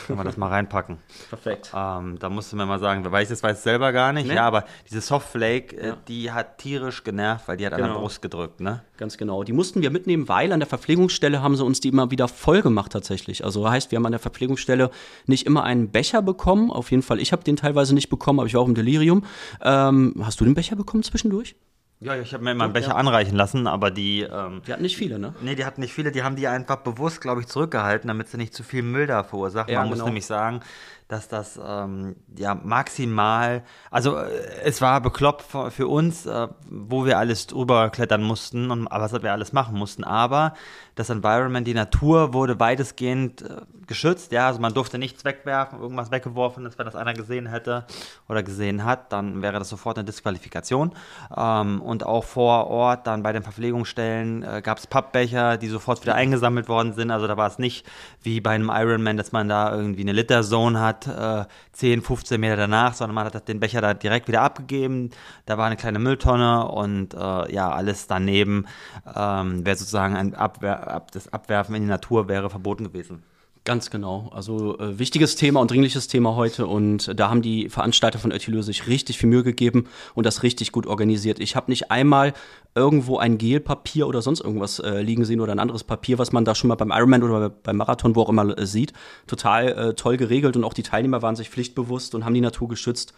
Können 0.06 0.18
wir 0.18 0.24
das 0.24 0.36
mal 0.36 0.48
reinpacken. 0.48 0.98
Perfekt. 1.30 1.70
Ähm, 1.74 2.18
da 2.18 2.28
musst 2.28 2.52
du 2.52 2.56
mir 2.56 2.66
mal 2.66 2.78
sagen, 2.78 3.10
weil 3.10 3.22
ich 3.22 3.30
das 3.30 3.42
weiß 3.42 3.62
selber 3.62 3.92
gar 3.92 4.12
nicht, 4.12 4.28
Nee. 4.28 4.34
ja, 4.34 4.46
aber 4.46 4.64
diese 4.90 5.00
Softflake, 5.00 5.76
äh, 5.76 5.86
Ja. 5.88 5.96
die 6.08 6.30
hat 6.30 6.58
tierisch 6.58 7.04
genervt, 7.04 7.48
weil 7.48 7.56
die 7.56 7.64
hat 7.64 7.72
an 7.72 7.78
der 7.78 7.88
Genau. 7.88 8.00
Brust 8.00 8.20
gedrückt, 8.20 8.60
ne? 8.60 8.82
Ganz 8.98 9.16
genau. 9.16 9.44
Die 9.44 9.52
mussten 9.52 9.80
wir 9.80 9.90
mitnehmen, 9.90 10.28
weil 10.28 10.52
an 10.52 10.58
der 10.58 10.66
Verpflegungsstelle 10.68 11.40
haben 11.40 11.56
sie 11.56 11.64
uns 11.64 11.78
die 11.78 11.88
immer 11.88 12.10
wieder 12.10 12.26
voll 12.26 12.62
gemacht 12.62 12.92
tatsächlich. 12.92 13.44
Also 13.44 13.70
heißt, 13.70 13.92
wir 13.92 13.96
haben 13.96 14.06
an 14.06 14.12
der 14.12 14.18
Verpflegungsstelle 14.18 14.90
nicht 15.26 15.46
immer 15.46 15.62
einen 15.62 15.90
Becher 15.90 16.20
bekommen. 16.20 16.72
Auf 16.72 16.90
jeden 16.90 17.04
Fall, 17.04 17.20
ich 17.20 17.30
habe 17.30 17.44
den 17.44 17.54
teilweise 17.54 17.94
nicht 17.94 18.08
bekommen, 18.08 18.40
aber 18.40 18.48
ich 18.48 18.54
war 18.54 18.60
auch 18.60 18.68
im 18.68 18.74
Delirium. 18.74 19.24
Ähm, 19.62 20.14
hast 20.20 20.40
du 20.40 20.44
den 20.44 20.54
Becher 20.54 20.74
bekommen 20.74 21.04
zwischendurch? 21.04 21.54
Ja, 22.00 22.16
ich 22.16 22.32
habe 22.32 22.44
mir 22.44 22.54
mal 22.54 22.64
einen 22.64 22.72
Becher 22.72 22.96
anreichen 22.96 23.36
lassen, 23.36 23.66
aber 23.66 23.90
die, 23.90 24.20
ähm, 24.20 24.62
Wir 24.64 24.74
hatten 24.74 24.82
nicht 24.82 24.96
viele, 24.96 25.18
ne? 25.18 25.34
nee, 25.42 25.56
die 25.56 25.64
hatten 25.64 25.80
nicht 25.80 25.92
viele, 25.92 26.12
die 26.12 26.22
haben 26.22 26.36
die 26.36 26.46
einfach 26.46 26.76
bewusst, 26.76 27.20
glaube 27.20 27.40
ich, 27.40 27.48
zurückgehalten, 27.48 28.06
damit 28.06 28.28
sie 28.28 28.36
nicht 28.36 28.54
zu 28.54 28.62
viel 28.62 28.82
Müll 28.82 29.08
da 29.08 29.24
verursachen. 29.24 29.72
Ja, 29.72 29.80
Man 29.80 29.88
muss 29.88 29.96
genau. 29.96 30.06
nämlich 30.06 30.26
sagen, 30.26 30.60
dass 31.08 31.26
das 31.26 31.58
ähm, 31.62 32.16
ja 32.36 32.54
maximal, 32.54 33.64
also 33.90 34.16
äh, 34.16 34.28
es 34.62 34.80
war 34.82 35.00
bekloppt 35.00 35.42
für, 35.42 35.70
für 35.70 35.88
uns, 35.88 36.26
äh, 36.26 36.48
wo 36.68 37.06
wir 37.06 37.18
alles 37.18 37.46
drüber 37.46 37.88
klettern 37.90 38.22
mussten 38.22 38.70
und 38.70 38.88
was 38.90 39.12
wir 39.12 39.32
alles 39.32 39.52
machen 39.54 39.76
mussten, 39.76 40.04
aber 40.04 40.54
das 40.94 41.10
Environment, 41.10 41.66
die 41.66 41.74
Natur 41.74 42.34
wurde 42.34 42.60
weitestgehend 42.60 43.42
äh, 43.42 43.62
geschützt, 43.86 44.32
ja, 44.32 44.46
also 44.48 44.60
man 44.60 44.74
durfte 44.74 44.98
nichts 44.98 45.24
wegwerfen, 45.24 45.80
irgendwas 45.80 46.10
weggeworfen 46.10 46.66
ist, 46.66 46.78
wenn 46.78 46.86
das 46.86 46.94
einer 46.94 47.14
gesehen 47.14 47.46
hätte 47.46 47.86
oder 48.28 48.42
gesehen 48.42 48.84
hat, 48.84 49.12
dann 49.12 49.42
wäre 49.42 49.58
das 49.58 49.68
sofort 49.68 49.96
eine 49.96 50.04
Disqualifikation. 50.04 50.92
Ähm, 51.36 51.80
und 51.80 52.04
auch 52.04 52.24
vor 52.24 52.66
Ort, 52.66 53.06
dann 53.06 53.22
bei 53.22 53.32
den 53.32 53.42
Verpflegungsstellen, 53.42 54.42
äh, 54.42 54.60
gab 54.62 54.78
es 54.78 54.86
Pappbecher, 54.86 55.56
die 55.56 55.68
sofort 55.68 56.02
wieder 56.02 56.14
eingesammelt 56.14 56.68
worden 56.68 56.92
sind. 56.92 57.10
Also 57.10 57.26
da 57.26 57.36
war 57.36 57.48
es 57.48 57.58
nicht 57.58 57.86
wie 58.22 58.40
bei 58.40 58.50
einem 58.50 58.70
Ironman, 58.72 59.16
dass 59.16 59.32
man 59.32 59.48
da 59.48 59.74
irgendwie 59.74 60.02
eine 60.02 60.12
Literzone 60.12 60.80
hat, 60.80 60.97
äh, 61.06 61.44
10, 61.72 62.02
15 62.02 62.40
Meter 62.40 62.56
danach, 62.56 62.94
sondern 62.94 63.14
man 63.14 63.26
hat 63.26 63.48
den 63.48 63.60
Becher 63.60 63.80
da 63.80 63.94
direkt 63.94 64.28
wieder 64.28 64.42
abgegeben. 64.42 65.10
Da 65.46 65.58
war 65.58 65.66
eine 65.66 65.76
kleine 65.76 65.98
Mülltonne 65.98 66.68
und 66.68 67.14
äh, 67.14 67.52
ja, 67.52 67.70
alles 67.70 68.06
daneben 68.06 68.66
ähm, 69.14 69.64
wäre 69.64 69.76
sozusagen 69.76 70.16
ein 70.16 70.34
Abwer 70.34 70.88
ab, 70.88 71.12
das 71.12 71.32
Abwerfen 71.32 71.74
in 71.74 71.82
die 71.82 71.88
Natur 71.88 72.28
wäre 72.28 72.50
verboten 72.50 72.84
gewesen. 72.84 73.22
Ganz 73.68 73.90
genau. 73.90 74.30
Also 74.34 74.78
äh, 74.78 74.98
wichtiges 74.98 75.36
Thema 75.36 75.60
und 75.60 75.70
dringliches 75.70 76.08
Thema 76.08 76.36
heute 76.36 76.66
und 76.66 77.06
äh, 77.06 77.14
da 77.14 77.28
haben 77.28 77.42
die 77.42 77.68
Veranstalter 77.68 78.18
von 78.18 78.32
Öttilö 78.32 78.62
sich 78.62 78.86
richtig 78.86 79.18
viel 79.18 79.28
Mühe 79.28 79.42
gegeben 79.42 79.88
und 80.14 80.24
das 80.24 80.42
richtig 80.42 80.72
gut 80.72 80.86
organisiert. 80.86 81.38
Ich 81.38 81.54
habe 81.54 81.70
nicht 81.70 81.90
einmal 81.90 82.32
irgendwo 82.74 83.18
ein 83.18 83.36
Gelpapier 83.36 84.08
oder 84.08 84.22
sonst 84.22 84.40
irgendwas 84.40 84.78
äh, 84.78 85.02
liegen 85.02 85.26
sehen 85.26 85.42
oder 85.42 85.52
ein 85.52 85.58
anderes 85.58 85.84
Papier, 85.84 86.18
was 86.18 86.32
man 86.32 86.46
da 86.46 86.54
schon 86.54 86.68
mal 86.68 86.76
beim 86.76 86.90
Ironman 86.90 87.22
oder 87.22 87.50
beim 87.50 87.76
Marathon, 87.76 88.16
wo 88.16 88.22
auch 88.22 88.30
immer 88.30 88.56
äh, 88.56 88.64
sieht. 88.64 88.94
Total 89.26 89.68
äh, 89.68 89.94
toll 89.94 90.16
geregelt 90.16 90.56
und 90.56 90.64
auch 90.64 90.72
die 90.72 90.82
Teilnehmer 90.82 91.20
waren 91.20 91.36
sich 91.36 91.50
pflichtbewusst 91.50 92.14
und 92.14 92.24
haben 92.24 92.32
die 92.32 92.40
Natur 92.40 92.68
geschützt. 92.68 93.12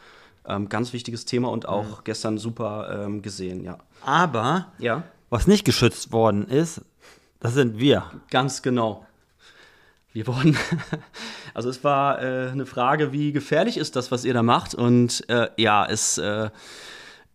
Ähm, 0.48 0.68
ganz 0.68 0.92
wichtiges 0.92 1.26
Thema 1.26 1.48
und 1.50 1.68
auch 1.68 2.02
gestern 2.02 2.38
super 2.38 3.04
ähm, 3.04 3.22
gesehen, 3.22 3.62
ja. 3.62 3.78
Aber 4.04 4.66
Ja, 4.80 5.04
was 5.28 5.46
nicht 5.46 5.64
geschützt 5.64 6.10
worden 6.10 6.48
ist, 6.48 6.80
das 7.38 7.54
sind 7.54 7.78
wir. 7.78 8.10
Ganz 8.30 8.62
genau. 8.62 9.06
Wir 10.12 10.26
wurden, 10.26 10.56
also 11.54 11.68
es 11.70 11.84
war 11.84 12.20
äh, 12.20 12.50
eine 12.50 12.66
Frage, 12.66 13.12
wie 13.12 13.32
gefährlich 13.32 13.76
ist 13.76 13.94
das, 13.94 14.10
was 14.10 14.24
ihr 14.24 14.34
da 14.34 14.42
macht? 14.42 14.74
Und 14.74 15.28
äh, 15.28 15.48
ja, 15.56 15.86
es, 15.86 16.18
äh, 16.18 16.50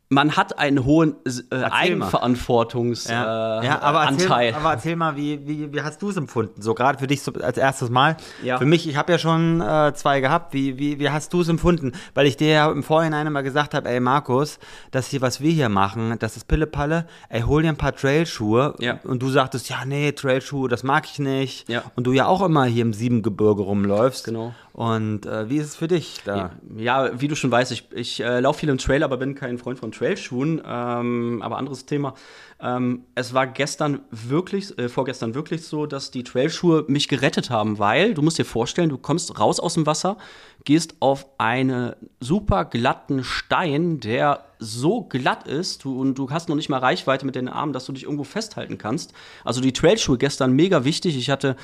man 0.09 0.37
hat 0.37 0.59
einen 0.59 0.85
hohen 0.85 1.15
äh, 1.51 1.55
Eigenverantwortungsanteil. 1.55 3.63
Äh, 3.63 3.65
ja, 3.65 3.81
aber 3.81 4.03
erzähl, 4.03 4.25
Anteil. 4.25 4.53
aber 4.53 4.73
erzähl 4.73 4.95
mal, 4.95 5.15
wie, 5.15 5.47
wie, 5.47 5.73
wie 5.73 5.81
hast 5.81 6.01
du 6.01 6.09
es 6.09 6.17
empfunden? 6.17 6.61
So 6.61 6.75
gerade 6.75 6.99
für 6.99 7.07
dich 7.07 7.23
so 7.23 7.33
als 7.33 7.57
erstes 7.57 7.89
Mal. 7.89 8.17
Ja. 8.43 8.57
Für 8.57 8.65
mich, 8.65 8.87
ich 8.87 8.97
habe 8.97 9.11
ja 9.11 9.17
schon 9.17 9.61
äh, 9.61 9.93
zwei 9.95 10.21
gehabt. 10.21 10.53
Wie, 10.53 10.77
wie, 10.77 10.99
wie 10.99 11.09
hast 11.09 11.33
du 11.33 11.41
es 11.41 11.49
empfunden? 11.49 11.93
Weil 12.13 12.27
ich 12.27 12.37
dir 12.37 12.49
ja 12.49 12.71
im 12.71 12.83
Vorhinein 12.83 13.25
immer 13.25 13.41
gesagt 13.41 13.73
habe, 13.73 13.89
ey 13.89 13.99
Markus, 13.99 14.59
das 14.91 15.07
hier, 15.07 15.21
was 15.21 15.41
wir 15.41 15.51
hier 15.51 15.69
machen, 15.69 16.17
das 16.19 16.37
ist 16.37 16.47
Pillepalle. 16.47 17.07
Ey, 17.29 17.41
hol 17.41 17.63
dir 17.63 17.69
ein 17.69 17.77
paar 17.77 17.95
Trailschuhe. 17.95 18.75
Ja. 18.79 18.99
Und 19.03 19.23
du 19.23 19.29
sagtest, 19.29 19.69
ja, 19.69 19.85
nee, 19.85 20.11
Trailschuhe, 20.11 20.69
das 20.69 20.83
mag 20.83 21.05
ich 21.05 21.17
nicht. 21.17 21.67
Ja. 21.67 21.81
Und 21.95 22.05
du 22.05 22.13
ja 22.13 22.27
auch 22.27 22.43
immer 22.43 22.65
hier 22.65 22.83
im 22.83 22.93
Siebengebirge 22.93 23.63
rumläufst. 23.63 24.25
Genau. 24.25 24.53
Und 24.75 25.25
äh, 25.25 25.49
wie 25.49 25.55
ist 25.55 25.67
es 25.67 25.75
für 25.77 25.87
dich 25.87 26.19
da? 26.25 26.51
Ja, 26.75 27.09
wie 27.21 27.29
du 27.29 27.35
schon 27.37 27.49
weißt, 27.49 27.71
ich, 27.71 27.87
ich 27.93 28.21
äh, 28.21 28.41
laufe 28.41 28.59
viel 28.59 28.67
im 28.67 28.77
Trail, 28.77 29.03
aber 29.03 29.15
bin 29.15 29.33
kein 29.33 29.57
Freund 29.57 29.79
von 29.79 29.93
Trailschuhen. 29.93 30.61
Ähm, 30.65 31.41
aber 31.41 31.57
anderes 31.57 31.85
Thema. 31.85 32.13
Ähm, 32.59 33.05
es 33.15 33.33
war 33.33 33.47
gestern 33.47 34.01
wirklich, 34.11 34.77
äh, 34.77 34.89
vorgestern 34.89 35.33
wirklich 35.33 35.63
so, 35.63 35.85
dass 35.85 36.11
die 36.11 36.25
Trailschuhe 36.25 36.83
mich 36.89 37.07
gerettet 37.07 37.49
haben, 37.49 37.79
weil 37.79 38.13
du 38.13 38.21
musst 38.21 38.37
dir 38.37 38.43
vorstellen, 38.43 38.89
du 38.89 38.97
kommst 38.97 39.39
raus 39.39 39.61
aus 39.61 39.75
dem 39.75 39.85
Wasser, 39.85 40.17
gehst 40.65 40.95
auf 40.99 41.25
einen 41.37 41.93
super 42.19 42.65
glatten 42.65 43.23
Stein, 43.23 44.01
der 44.01 44.43
so 44.59 45.03
glatt 45.03 45.47
ist 45.47 45.83
du, 45.83 45.99
und 45.99 46.15
du 46.15 46.29
hast 46.29 46.49
noch 46.49 46.55
nicht 46.55 46.69
mal 46.69 46.79
Reichweite 46.79 47.25
mit 47.25 47.35
den 47.35 47.47
Armen, 47.47 47.71
dass 47.71 47.85
du 47.85 47.93
dich 47.93 48.03
irgendwo 48.03 48.23
festhalten 48.23 48.77
kannst. 48.77 49.13
Also 49.43 49.61
die 49.61 49.73
Trailschuhe 49.73 50.17
gestern 50.17 50.53
mega 50.53 50.83
wichtig. 50.83 51.17
Ich 51.17 51.29
hatte 51.29 51.55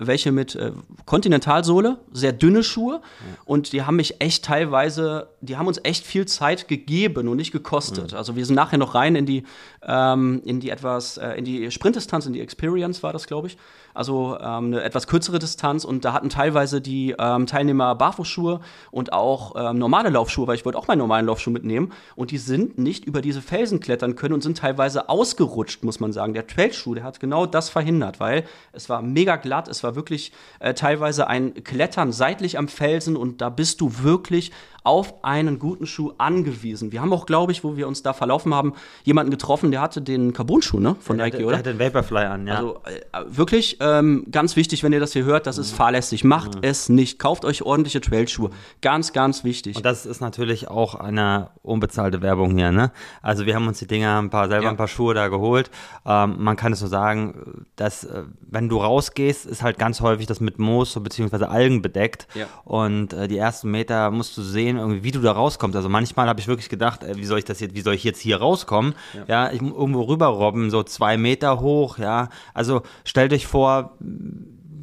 welche 0.00 0.32
mit 0.32 0.54
äh, 0.56 0.72
Kontinentalsohle, 1.04 1.98
sehr 2.12 2.32
dünne 2.32 2.62
Schuhe 2.62 3.02
und 3.44 3.72
die 3.72 3.82
haben 3.82 3.96
mich 3.96 4.20
echt 4.20 4.44
teilweise, 4.44 5.28
die 5.40 5.56
haben 5.56 5.66
uns 5.66 5.78
echt 5.84 6.06
viel 6.06 6.26
Zeit 6.26 6.68
gegeben 6.68 7.28
und 7.28 7.36
nicht 7.36 7.52
gekostet. 7.52 8.14
Also 8.14 8.34
wir 8.34 8.46
sind 8.46 8.56
nachher 8.56 8.78
noch 8.78 8.94
rein 8.94 9.14
in 9.14 9.26
die, 9.26 9.44
ähm, 9.82 10.40
in 10.44 10.60
die 10.60 10.70
etwas, 10.70 11.18
äh, 11.18 11.34
in 11.34 11.44
die 11.44 11.70
Sprintdistanz, 11.70 12.26
in 12.26 12.32
die 12.32 12.40
Experience 12.40 13.02
war 13.02 13.12
das, 13.12 13.26
glaube 13.26 13.48
ich. 13.48 13.58
Also 13.94 14.38
ähm, 14.40 14.66
eine 14.66 14.82
etwas 14.82 15.06
kürzere 15.06 15.38
Distanz 15.38 15.84
und 15.84 16.04
da 16.04 16.12
hatten 16.12 16.28
teilweise 16.28 16.80
die 16.80 17.14
ähm, 17.18 17.46
Teilnehmer 17.46 17.94
Barfußschuhe 17.94 18.60
und 18.90 19.12
auch 19.12 19.54
ähm, 19.56 19.78
normale 19.78 20.10
Laufschuhe, 20.10 20.46
weil 20.46 20.54
ich 20.54 20.64
wollte 20.64 20.78
auch 20.78 20.88
meinen 20.88 20.98
normalen 20.98 21.26
Laufschuh 21.26 21.50
mitnehmen 21.50 21.92
und 22.16 22.30
die 22.30 22.38
sind 22.38 22.78
nicht 22.78 23.04
über 23.04 23.20
diese 23.20 23.42
Felsen 23.42 23.80
klettern 23.80 24.16
können 24.16 24.34
und 24.34 24.42
sind 24.42 24.58
teilweise 24.58 25.08
ausgerutscht, 25.08 25.84
muss 25.84 26.00
man 26.00 26.12
sagen. 26.12 26.34
Der 26.34 26.46
Trailschuh, 26.46 26.94
der 26.94 27.04
hat 27.04 27.20
genau 27.20 27.46
das 27.46 27.68
verhindert, 27.68 28.20
weil 28.20 28.44
es 28.72 28.88
war 28.88 29.02
mega 29.02 29.36
glatt, 29.36 29.68
es 29.68 29.82
war 29.82 29.94
wirklich 29.94 30.32
äh, 30.60 30.74
teilweise 30.74 31.26
ein 31.26 31.54
Klettern 31.64 32.12
seitlich 32.12 32.58
am 32.58 32.68
Felsen 32.68 33.16
und 33.16 33.40
da 33.40 33.48
bist 33.48 33.80
du 33.80 34.02
wirklich 34.02 34.52
auf 34.82 35.24
einen 35.24 35.58
guten 35.58 35.86
Schuh 35.86 36.12
angewiesen. 36.18 36.92
Wir 36.92 37.00
haben 37.00 37.12
auch, 37.12 37.26
glaube 37.26 37.52
ich, 37.52 37.64
wo 37.64 37.76
wir 37.76 37.86
uns 37.86 38.02
da 38.02 38.12
verlaufen 38.12 38.54
haben, 38.54 38.74
jemanden 39.04 39.30
getroffen, 39.30 39.70
der 39.70 39.80
hatte 39.80 40.00
den 40.00 40.32
Carbon-Schuh, 40.32 40.80
ne? 40.80 40.96
Von 41.00 41.16
Nike, 41.16 41.38
der, 41.38 41.46
oder? 41.46 41.58
der 41.62 41.72
hat 41.72 41.80
den 41.80 41.86
Vaporfly 41.86 42.24
an, 42.24 42.46
ja. 42.46 42.56
Also 42.56 42.80
äh, 42.84 43.00
wirklich 43.26 43.76
ähm, 43.80 44.26
ganz 44.30 44.56
wichtig, 44.56 44.82
wenn 44.82 44.92
ihr 44.92 45.00
das 45.00 45.12
hier 45.12 45.24
hört, 45.24 45.46
das 45.46 45.58
ist 45.58 45.72
fahrlässig. 45.72 46.24
Macht 46.24 46.58
es 46.62 46.88
nicht. 46.88 47.18
Kauft 47.18 47.44
euch 47.44 47.62
ordentliche 47.62 48.00
Trailschuhe. 48.00 48.50
Ganz, 48.80 49.12
ganz 49.12 49.44
wichtig. 49.44 49.76
Und 49.76 49.84
das 49.84 50.06
ist 50.06 50.20
natürlich 50.20 50.68
auch 50.68 50.94
eine 50.94 51.50
unbezahlte 51.62 52.22
Werbung 52.22 52.56
hier, 52.56 52.72
ne? 52.72 52.92
Also 53.22 53.46
wir 53.46 53.54
haben 53.54 53.66
uns 53.68 53.78
die 53.78 53.86
Dinger 53.86 54.18
ein 54.20 54.30
paar 54.30 54.48
selber 54.48 54.64
Ja. 54.64 54.70
ein 54.70 54.76
paar 54.76 54.88
Schuhe 54.88 55.14
da 55.14 55.28
geholt. 55.28 55.70
Ähm, 56.06 56.36
man 56.38 56.56
kann 56.56 56.72
es 56.72 56.80
so 56.80 56.86
sagen, 56.86 57.66
dass 57.76 58.04
äh, 58.04 58.22
wenn 58.40 58.68
du 58.68 58.78
rausgehst, 58.78 59.46
ist 59.46 59.62
halt 59.62 59.78
ganz 59.78 60.00
häufig 60.00 60.26
das 60.26 60.40
mit 60.40 60.58
Moos 60.58 60.98
beziehungsweise 61.02 61.48
Algen 61.48 61.82
bedeckt. 61.82 62.26
Ja. 62.34 62.46
Und 62.64 63.12
äh, 63.12 63.28
die 63.28 63.38
ersten 63.38 63.70
Meter 63.70 64.10
musst 64.10 64.36
du 64.36 64.42
sehen, 64.42 64.69
irgendwie, 64.76 65.04
wie 65.04 65.10
du 65.10 65.20
da 65.20 65.32
rauskommst. 65.32 65.76
Also 65.76 65.88
manchmal 65.88 66.28
habe 66.28 66.40
ich 66.40 66.48
wirklich 66.48 66.68
gedacht, 66.68 67.02
äh, 67.02 67.16
wie 67.16 67.24
soll 67.24 67.38
ich 67.38 67.44
das 67.44 67.60
jetzt, 67.60 67.74
wie 67.74 67.80
soll 67.80 67.94
ich 67.94 68.04
jetzt 68.04 68.20
hier 68.20 68.38
rauskommen? 68.38 68.94
Ja, 69.28 69.50
ich 69.50 69.60
muss 69.60 69.76
irgendwo 69.76 70.02
rüberrobben, 70.02 70.70
so 70.70 70.82
zwei 70.82 71.16
Meter 71.16 71.60
hoch, 71.60 71.98
ja. 71.98 72.28
Also 72.54 72.82
stellt 73.04 73.32
euch 73.32 73.46
vor, 73.46 73.96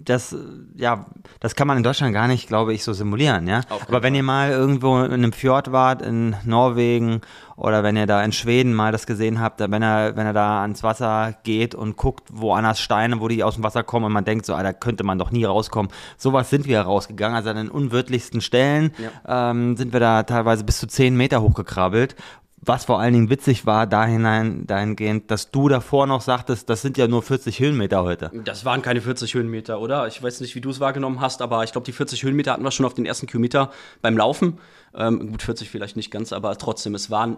das, 0.10 0.36
ja, 0.76 1.06
das 1.39 1.56
kann 1.56 1.67
man 1.67 1.78
in 1.78 1.84
Deutschland 1.84 2.13
gar 2.13 2.28
nicht, 2.28 2.48
glaube 2.48 2.74
ich, 2.74 2.84
so 2.84 2.93
simulieren, 2.93 3.48
ja. 3.48 3.62
Auf 3.70 3.89
Aber 3.89 4.04
wenn 4.04 4.15
ihr 4.15 4.24
mal 4.24 4.52
irgendwo 4.52 5.00
in 5.00 5.12
einem 5.12 5.34
Fjord 5.34 5.72
wart, 5.72 6.02
in 6.02 6.36
Norwegen 6.46 7.22
oder 7.58 7.84
wenn 7.84 7.98
ihr 7.98 8.06
da 8.06 8.24
in 8.24 8.32
Schweden 8.32 8.74
mal 8.74 8.91
das 8.91 9.06
gesehen 9.06 9.41
habt, 9.41 9.60
wenn 9.60 9.82
er, 9.82 10.15
wenn 10.15 10.26
er 10.26 10.34
da 10.34 10.62
ans 10.62 10.82
Wasser 10.84 11.36
geht 11.43 11.76
und 11.76 11.98
guckt, 11.98 12.30
wo 12.32 12.54
anders 12.54 12.80
Steine, 12.80 13.20
wo 13.20 13.28
die 13.28 13.43
aus 13.43 13.56
dem 13.56 13.63
Wasser 13.63 13.84
kommen 13.84 14.06
und 14.06 14.13
man 14.13 14.26
denkt 14.26 14.46
so, 14.46 14.54
ah, 14.54 14.63
da 14.63 14.72
könnte 14.72 15.04
man 15.04 15.17
doch 15.17 15.32
nie 15.32 15.43
rauskommen. 15.43 15.91
Sowas 16.17 16.50
sind 16.50 16.67
wir 16.67 16.82
rausgegangen. 16.82 17.36
Also 17.36 17.50
an 17.50 17.58
den 17.58 17.70
unwirtlichsten 17.70 18.39
Stellen 18.39 18.93
ähm, 19.28 19.76
sind 19.76 19.91
wir 19.91 20.00
da 20.00 20.24
teilweise 20.24 20.63
bis 20.63 20.80
zu 20.80 20.88
zehn 20.88 21.17
Meter 21.17 21.41
hochgekrabbelt. 21.41 22.15
Was 22.60 22.86
vor 22.86 23.00
allen 23.00 23.13
Dingen 23.13 23.30
witzig 23.30 23.67
war, 23.67 23.86
da 23.86 24.06
hinein, 24.06 24.65
dahingehend, 24.65 25.30
dass 25.30 25.52
du 25.52 25.70
davor 25.70 26.08
noch 26.08 26.22
sagtest, 26.22 26.70
das 26.70 26.82
sind 26.82 26.98
ja 26.98 27.08
nur 27.08 27.22
40 27.22 27.60
Höhenmeter 27.60 28.04
heute. 28.04 28.32
Das 28.46 28.65
waren 28.65 28.82
keine 28.82 29.00
40 29.00 29.36
Höhenmeter, 29.36 29.80
oder? 29.80 30.08
Ich 30.08 30.22
weiß 30.22 30.41
nicht, 30.41 30.56
wie 30.56 30.62
du 30.62 30.72
es 30.72 30.80
wahrgenommen 30.80 31.22
hast, 31.22 31.43
aber 31.43 31.63
ich 31.63 31.72
glaube, 31.72 31.86
die 31.86 31.91
40 31.91 32.24
Höhenmeter 32.24 32.54
hatten 32.54 32.63
wir 32.63 32.72
schon 32.72 32.88
auf 32.88 32.96
den 32.96 33.06
ersten 33.06 33.28
Kilometer 33.28 33.72
beim 34.02 34.17
Laufen. 34.17 34.58
Ähm, 34.98 35.32
gut, 35.32 35.44
40 35.44 35.70
vielleicht 35.70 35.96
nicht 35.96 36.10
ganz, 36.10 36.34
aber 36.34 36.58
trotzdem, 36.58 36.96
es 36.96 37.12
waren, 37.12 37.38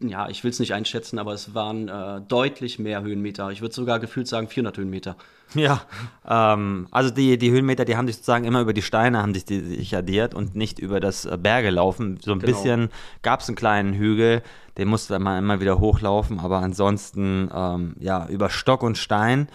ja, 0.00 0.28
ich 0.28 0.42
will 0.42 0.50
es 0.50 0.58
nicht 0.58 0.74
einschätzen, 0.74 1.18
aber 1.20 1.32
es 1.32 1.54
waren 1.54 1.88
äh, 1.88 2.20
deutlich 2.26 2.80
mehr 2.80 3.02
Höhenmeter. 3.02 3.50
Ich 3.50 3.60
würde 3.60 3.74
sogar 3.74 4.00
gefühlt 4.00 4.26
sagen 4.26 4.48
400 4.48 4.78
Höhenmeter. 4.78 5.16
Ja, 5.54 5.82
ähm, 6.26 6.88
also 6.90 7.10
die, 7.10 7.38
die 7.38 7.50
Höhenmeter, 7.52 7.84
die 7.84 7.96
haben 7.96 8.06
sich 8.06 8.16
sozusagen 8.16 8.44
immer 8.44 8.60
über 8.60 8.72
die 8.72 8.82
Steine 8.82 9.22
haben 9.22 9.32
sich, 9.34 9.44
die, 9.44 9.60
sich 9.60 9.96
addiert 9.96 10.34
und 10.34 10.56
nicht 10.56 10.80
über 10.80 10.98
das 10.98 11.24
äh, 11.24 11.38
Berge 11.40 11.70
laufen. 11.70 12.18
So 12.20 12.32
ein 12.32 12.40
genau. 12.40 12.52
bisschen 12.52 12.88
gab 13.22 13.40
es 13.40 13.48
einen 13.48 13.56
kleinen 13.56 13.94
Hügel, 13.94 14.42
den 14.76 14.88
musste 14.88 15.18
man 15.18 15.38
immer 15.38 15.60
wieder 15.60 15.78
hochlaufen, 15.78 16.40
aber 16.40 16.58
ansonsten 16.58 17.48
ähm, 17.54 17.94
ja 18.00 18.26
über 18.28 18.50
Stock 18.50 18.82
und 18.82 18.98
Stein. 18.98 19.48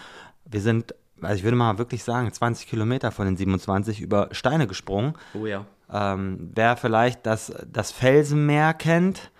Wir 0.44 0.60
sind, 0.60 0.94
also 1.20 1.36
ich 1.36 1.44
würde 1.44 1.56
mal 1.56 1.76
wirklich 1.76 2.04
sagen, 2.04 2.32
20 2.32 2.68
Kilometer 2.68 3.10
von 3.10 3.26
den 3.26 3.36
27 3.36 4.00
über 4.00 4.28
Steine 4.32 4.66
gesprungen. 4.66 5.14
Oh 5.34 5.44
ja. 5.44 5.66
Ähm, 5.92 6.50
wer 6.54 6.76
vielleicht 6.76 7.26
das, 7.26 7.52
das 7.70 7.92
Felsenmeer 7.92 8.74
kennt, 8.74 9.30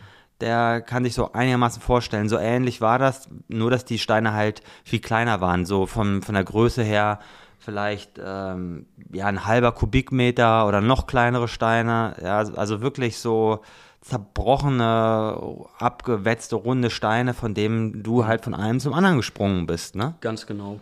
der 0.41 0.81
kann 0.81 1.05
sich 1.05 1.15
so 1.15 1.33
einigermaßen 1.33 1.81
vorstellen. 1.81 2.29
So 2.29 2.39
ähnlich 2.39 2.81
war 2.81 2.99
das, 2.99 3.29
nur 3.49 3.71
dass 3.71 3.85
die 3.85 3.99
Steine 3.99 4.33
halt 4.33 4.63
viel 4.85 5.01
kleiner 5.01 5.41
waren, 5.41 5.65
so 5.65 5.87
von, 5.87 6.23
von 6.23 6.35
der 6.35 6.45
Größe 6.45 6.83
her 6.83 7.21
vielleicht 7.59 8.21
ähm, 8.23 8.87
ja 9.13 9.27
ein 9.27 9.47
halber 9.47 9.73
Kubikmeter 9.73 10.69
oder 10.69 10.81
noch 10.81 11.07
kleinere 11.07 11.49
Steine. 11.49 12.15
Ja, 12.23 12.39
also 12.39 12.81
wirklich 12.81 13.19
so 13.19 13.61
zerbrochene, 14.03 15.67
abgewetzte, 15.79 16.55
runde 16.55 16.91
Steine, 16.91 17.35
von 17.35 17.55
denen 17.55 18.05
du 18.05 18.27
halt 18.27 18.45
von 18.45 18.55
einem 18.55 18.79
zum 18.79 18.93
anderen 18.95 19.17
gesprungen 19.17 19.67
bist, 19.67 19.97
ne? 19.97 20.15
Ganz 20.21 20.47
genau. 20.47 20.81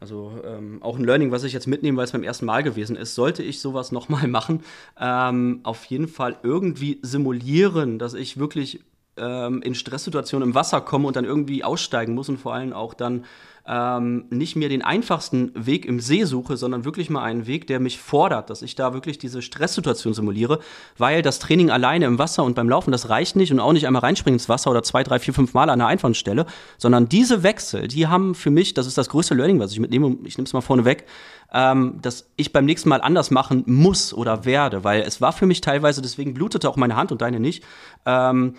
Also 0.00 0.32
ähm, 0.44 0.82
auch 0.82 0.98
ein 0.98 1.04
Learning, 1.04 1.30
was 1.30 1.44
ich 1.44 1.52
jetzt 1.52 1.66
mitnehme, 1.66 1.98
weil 1.98 2.04
es 2.04 2.12
beim 2.12 2.22
ersten 2.22 2.46
Mal 2.46 2.62
gewesen 2.62 2.96
ist, 2.96 3.14
sollte 3.14 3.42
ich 3.42 3.60
sowas 3.60 3.92
nochmal 3.92 4.26
machen, 4.28 4.62
ähm, 4.98 5.60
auf 5.62 5.84
jeden 5.84 6.08
Fall 6.08 6.38
irgendwie 6.42 6.98
simulieren, 7.02 7.98
dass 7.98 8.14
ich 8.14 8.38
wirklich 8.38 8.80
ähm, 9.18 9.60
in 9.60 9.74
Stresssituationen 9.74 10.48
im 10.48 10.54
Wasser 10.54 10.80
komme 10.80 11.06
und 11.06 11.16
dann 11.16 11.26
irgendwie 11.26 11.64
aussteigen 11.64 12.14
muss 12.14 12.30
und 12.30 12.38
vor 12.38 12.54
allem 12.54 12.72
auch 12.72 12.94
dann 12.94 13.26
ähm, 13.66 14.24
nicht 14.30 14.56
mehr 14.56 14.68
den 14.68 14.82
einfachsten 14.82 15.52
Weg 15.54 15.84
im 15.84 16.00
See 16.00 16.24
suche, 16.24 16.56
sondern 16.56 16.84
wirklich 16.84 17.10
mal 17.10 17.22
einen 17.22 17.46
Weg, 17.46 17.66
der 17.66 17.80
mich 17.80 17.98
fordert, 17.98 18.50
dass 18.50 18.62
ich 18.62 18.74
da 18.74 18.94
wirklich 18.94 19.18
diese 19.18 19.42
Stresssituation 19.42 20.14
simuliere, 20.14 20.60
weil 20.98 21.22
das 21.22 21.38
Training 21.38 21.70
alleine 21.70 22.06
im 22.06 22.18
Wasser 22.18 22.44
und 22.44 22.54
beim 22.54 22.68
Laufen, 22.68 22.92
das 22.92 23.08
reicht 23.08 23.36
nicht 23.36 23.52
und 23.52 23.60
auch 23.60 23.72
nicht 23.72 23.86
einmal 23.86 24.02
reinspringen 24.02 24.36
ins 24.36 24.48
Wasser 24.48 24.70
oder 24.70 24.82
zwei, 24.82 25.02
drei, 25.02 25.18
vier, 25.18 25.34
fünf 25.34 25.54
Mal 25.54 25.70
an 25.70 25.78
der 25.78 25.88
Einfahrstelle, 25.88 26.46
sondern 26.78 27.08
diese 27.08 27.42
Wechsel, 27.42 27.88
die 27.88 28.06
haben 28.06 28.34
für 28.34 28.50
mich, 28.50 28.74
das 28.74 28.86
ist 28.86 28.98
das 28.98 29.08
größte 29.08 29.34
Learning, 29.34 29.60
was 29.60 29.72
ich 29.72 29.80
mitnehme, 29.80 30.16
ich 30.24 30.36
nehme 30.36 30.46
es 30.46 30.52
mal 30.52 30.60
vorne 30.60 30.84
weg, 30.84 31.06
ähm, 31.52 31.98
dass 32.00 32.30
ich 32.36 32.52
beim 32.52 32.64
nächsten 32.64 32.88
Mal 32.88 33.00
anders 33.00 33.30
machen 33.30 33.64
muss 33.66 34.14
oder 34.14 34.44
werde, 34.44 34.84
weil 34.84 35.02
es 35.02 35.20
war 35.20 35.32
für 35.32 35.46
mich 35.46 35.60
teilweise, 35.60 36.02
deswegen 36.02 36.34
blutete 36.34 36.68
auch 36.68 36.76
meine 36.76 36.96
Hand 36.96 37.12
und 37.12 37.22
deine 37.22 37.40
nicht, 37.40 37.64
ähm, 38.06 38.54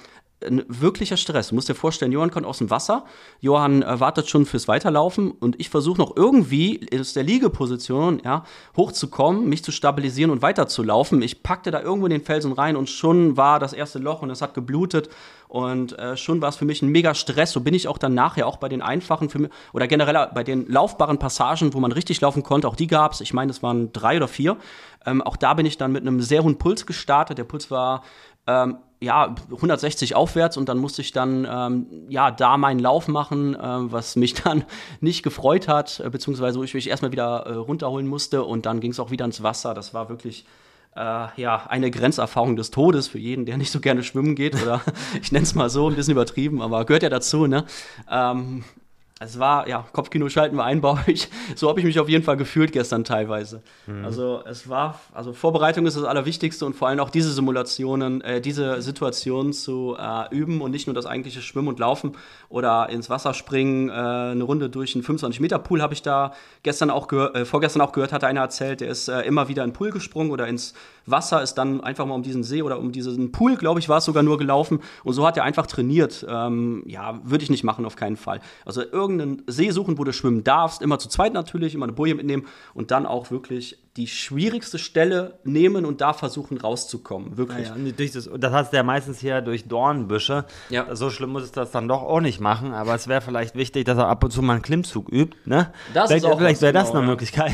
ein 0.46 0.64
wirklicher 0.68 1.18
Stress. 1.18 1.50
Du 1.50 1.56
musst 1.56 1.70
dir 1.70 1.76
vorstellen, 1.76 2.12
Johann 2.12 2.32
kommt 2.32 2.46
aus 2.46 2.60
dem 2.60 2.70
Wasser, 2.70 3.06
Johann 3.40 3.84
äh, 3.84 4.00
wartet 4.00 4.30
schon 4.30 4.46
fürs 4.46 4.68
Weiterlaufen 4.68 5.32
und 5.32 5.60
ich 5.60 5.70
versuche 5.70 6.00
noch 6.00 6.16
irgendwie 6.16 6.88
aus 7.00 7.14
der 7.14 7.24
Liegeposition 7.24 8.22
ja, 8.24 8.44
hochzukommen, 8.76 9.48
mich 9.48 9.64
zu 9.64 9.72
stabilisieren 9.72 10.32
und 10.32 10.42
weiterzulaufen. 10.42 11.22
Ich 11.22 11.44
packte 11.44 11.72
da 11.72 11.82
irgendwo 11.82 12.08
in 12.08 12.12
den 12.12 12.24
Felsen 12.24 12.54
rein 12.54 12.76
und 12.76 12.90
schon 12.90 13.38
war 13.38 13.60
das 13.60 13.74
erste 13.74 14.00
Loch 14.00 14.22
und 14.22 14.30
es 14.30 14.42
hat 14.42 14.54
geblutet 14.54 15.10
und 15.48 16.00
äh, 16.00 16.16
schon 16.16 16.42
war 16.42 16.50
es 16.50 16.56
für 16.56 16.66
mich 16.66 16.82
ein 16.82 16.90
mega 16.90 17.14
Stress. 17.14 17.52
So 17.52 17.60
bin 17.60 17.74
ich 17.74 17.88
auch 17.88 17.98
dann 17.98 18.14
nachher 18.14 18.48
auch 18.48 18.58
bei 18.58 18.70
den 18.70 18.82
einfachen 18.82 19.30
mich, 19.38 19.52
oder 19.74 19.88
generell 19.88 20.30
bei 20.34 20.44
den 20.44 20.66
laufbaren 20.68 21.20
Passagen, 21.20 21.74
wo 21.74 21.80
man 21.80 21.92
richtig 21.92 22.22
laufen 22.22 22.42
konnte, 22.42 22.68
auch 22.70 22.78
die 22.78 22.88
gab 22.88 23.12
es. 23.12 23.22
Ich 23.22 23.34
meine, 23.34 23.52
es 23.52 23.62
waren 23.62 23.92
drei 23.92 24.16
oder 24.18 24.30
vier. 24.30 24.58
Ähm, 25.06 25.22
auch 25.22 25.36
da 25.36 25.54
bin 25.54 25.66
ich 25.66 25.78
dann 25.78 25.92
mit 25.92 26.04
einem 26.04 26.22
sehr 26.22 26.44
hohen 26.44 26.58
Puls 26.58 26.86
gestartet. 26.86 27.38
Der 27.38 27.44
Puls 27.44 27.70
war 27.70 28.04
ähm, 28.48 28.78
ja, 29.02 29.36
160 29.50 30.16
aufwärts 30.16 30.58
und 30.58 30.70
dann 30.70 30.78
musste 30.78 31.02
ich 31.02 31.12
dann 31.12 31.48
ähm, 31.50 31.88
ja 32.08 32.30
da 32.30 32.58
meinen 32.58 32.80
Lauf 32.80 33.08
machen, 33.08 33.56
äh, 33.56 33.60
was 33.60 34.16
mich 34.16 34.34
dann 34.44 34.64
nicht 35.00 35.24
gefreut 35.24 35.68
hat, 35.68 36.00
äh, 36.00 36.10
beziehungsweise 36.10 36.60
wo 36.60 36.64
ich 36.64 36.74
mich 36.74 36.88
erstmal 36.88 37.12
wieder 37.12 37.46
äh, 37.48 37.54
runterholen 37.54 38.08
musste 38.08 38.44
und 38.44 38.66
dann 38.66 38.80
ging 38.80 38.92
es 38.92 39.00
auch 39.00 39.10
wieder 39.10 39.26
ins 39.26 39.42
Wasser. 39.42 39.74
Das 39.74 39.96
war 39.96 40.08
wirklich 40.10 40.46
äh, 40.96 41.28
ja 41.36 41.66
eine 41.68 41.90
Grenzerfahrung 41.90 42.56
des 42.56 42.70
Todes 42.70 43.08
für 43.08 43.18
jeden, 43.18 43.46
der 43.46 43.58
nicht 43.58 43.72
so 43.72 43.80
gerne 43.80 44.04
schwimmen 44.04 44.36
geht 44.36 44.62
oder 44.62 44.82
ich 45.22 45.32
nenne 45.32 45.44
es 45.44 45.56
mal 45.56 45.70
so, 45.70 45.90
ein 45.90 45.96
bisschen 45.96 46.12
übertrieben, 46.12 46.62
aber 46.62 46.86
gehört 46.86 47.04
ja 47.04 47.10
dazu, 47.10 47.48
ne? 47.48 47.66
Ähm, 48.10 48.64
es 49.24 49.38
war, 49.38 49.68
ja, 49.68 49.86
Kopfkino 49.94 50.30
schalten 50.30 50.56
wir 50.56 50.64
ein 50.64 50.82
bei 50.82 50.90
euch. 51.08 51.30
So 51.56 51.70
habe 51.70 51.80
ich 51.80 51.86
mich 51.86 52.00
auf 52.00 52.10
jeden 52.10 52.24
Fall 52.24 52.38
gefühlt 52.38 52.72
gestern 52.72 53.04
teilweise. 53.04 53.62
Mhm. 53.86 54.04
Also 54.04 54.42
es 54.46 54.68
war, 54.68 55.00
also 55.14 55.32
Vorbereitung 55.32 55.86
ist 55.86 55.96
das 55.96 56.06
Allerwichtigste 56.06 56.66
und 56.66 56.76
vor 56.76 56.88
allem 56.88 57.00
auch 57.00 57.12
diese 57.12 57.32
Simulationen, 57.32 58.22
äh, 58.22 58.42
diese 58.42 58.82
Situationen 58.82 59.54
zu 59.54 59.96
äh, 60.00 60.36
üben 60.36 60.62
und 60.62 60.72
nicht 60.72 60.88
nur 60.88 60.96
das 60.96 61.06
eigentliche 61.06 61.42
Schwimmen 61.42 61.68
und 61.68 61.78
Laufen 61.78 62.14
oder 62.50 62.90
ins 62.90 63.12
Wasser 63.12 63.36
springen. 63.36 63.90
Äh, 63.90 63.92
eine 63.92 64.44
Runde 64.44 64.70
durch 64.70 64.96
einen 64.96 65.04
25-Meter-Pool 65.04 65.84
habe 65.84 65.94
ich 65.94 66.02
da 66.02 66.34
gestern 66.64 66.90
auch 66.90 67.12
äh, 67.12 67.46
vorgestern 67.46 67.84
auch 67.84 67.92
gehört, 67.92 68.14
hat 68.14 68.24
einer 68.24 68.42
erzählt, 68.42 68.82
der 68.82 68.90
ist 68.90 69.08
äh, 69.08 69.22
immer 69.22 69.48
wieder 69.48 69.64
in 69.64 69.70
den 69.70 69.76
Pool 69.76 69.92
gesprungen 69.92 70.32
oder 70.32 70.48
ins 70.48 70.74
Wasser, 71.06 71.42
ist 71.42 71.56
dann 71.56 71.82
einfach 71.82 72.06
mal 72.06 72.16
um 72.16 72.24
diesen 72.24 72.44
See 72.44 72.62
oder 72.62 72.80
um 72.80 72.92
diesen 72.92 73.32
Pool, 73.32 73.56
glaube 73.56 73.80
ich, 73.80 73.90
war 73.90 73.98
es 73.98 74.06
sogar 74.06 74.24
nur 74.24 74.38
gelaufen. 74.38 74.80
Und 75.04 75.14
so 75.14 75.26
hat 75.26 75.38
er 75.38 75.44
einfach 75.44 75.68
trainiert. 75.68 76.26
Ähm, 76.28 76.84
ja, 76.86 77.20
würde 77.24 77.44
ich 77.44 77.50
nicht 77.50 77.64
machen, 77.64 77.86
auf 77.86 77.96
keinen 77.96 78.18
Fall. 78.18 78.40
Also 78.66 78.82
irgendeinen 78.82 79.44
See 79.48 79.72
suchen, 79.72 79.98
wo 79.98 80.04
du 80.04 80.14
schwimmen 80.14 80.44
darfst, 80.44 80.82
immer 80.82 81.00
zu 81.00 81.10
zweit 81.10 81.34
natürlich, 81.34 81.76
immer 81.76 81.86
eine 81.86 81.94
Boje 81.94 82.16
mitnehmen 82.16 82.46
und 82.74 82.92
dann 82.92 83.06
auch 83.06 83.32
wirklich 83.32 83.78
die 83.98 84.08
schwierigste 84.08 84.80
Stelle 84.80 85.40
nehmen 85.44 85.86
und 85.86 86.00
da 86.00 86.14
versuchen 86.14 86.58
rauszukommen. 86.58 87.36
Wirklich. 87.36 87.68
Ja, 87.68 87.76
ja. 87.76 87.92
Das, 87.92 88.30
das 88.40 88.54
hast 88.54 88.72
du 88.72 88.78
ja 88.78 88.84
meistens 88.84 89.20
hier 89.20 89.42
durch 89.42 89.68
Dornbüsche. 89.68 90.46
Ja. 90.70 90.96
So 90.96 91.10
schlimm 91.10 91.32
muss 91.32 91.44
es 91.44 91.52
das 91.52 91.72
dann 91.72 91.90
doch 91.90 92.02
auch 92.02 92.22
nicht 92.22 92.40
machen, 92.40 92.74
aber 92.74 92.96
es 92.96 93.10
wäre 93.10 93.22
vielleicht 93.22 93.56
wichtig, 93.56 93.86
dass 93.86 93.98
er 93.98 94.08
ab 94.08 94.24
und 94.24 94.32
zu 94.32 94.42
mal 94.42 94.54
einen 94.54 94.62
Klimmzug 94.62 95.12
übt. 95.12 95.38
Ne? 95.46 95.74
Das 95.94 96.10
vielleicht 96.10 96.26
vielleicht 96.26 96.62
wäre 96.62 96.74
das 96.74 96.88
genau, 96.88 97.00
eine. 97.00 97.10
Möglichkeit, 97.10 97.54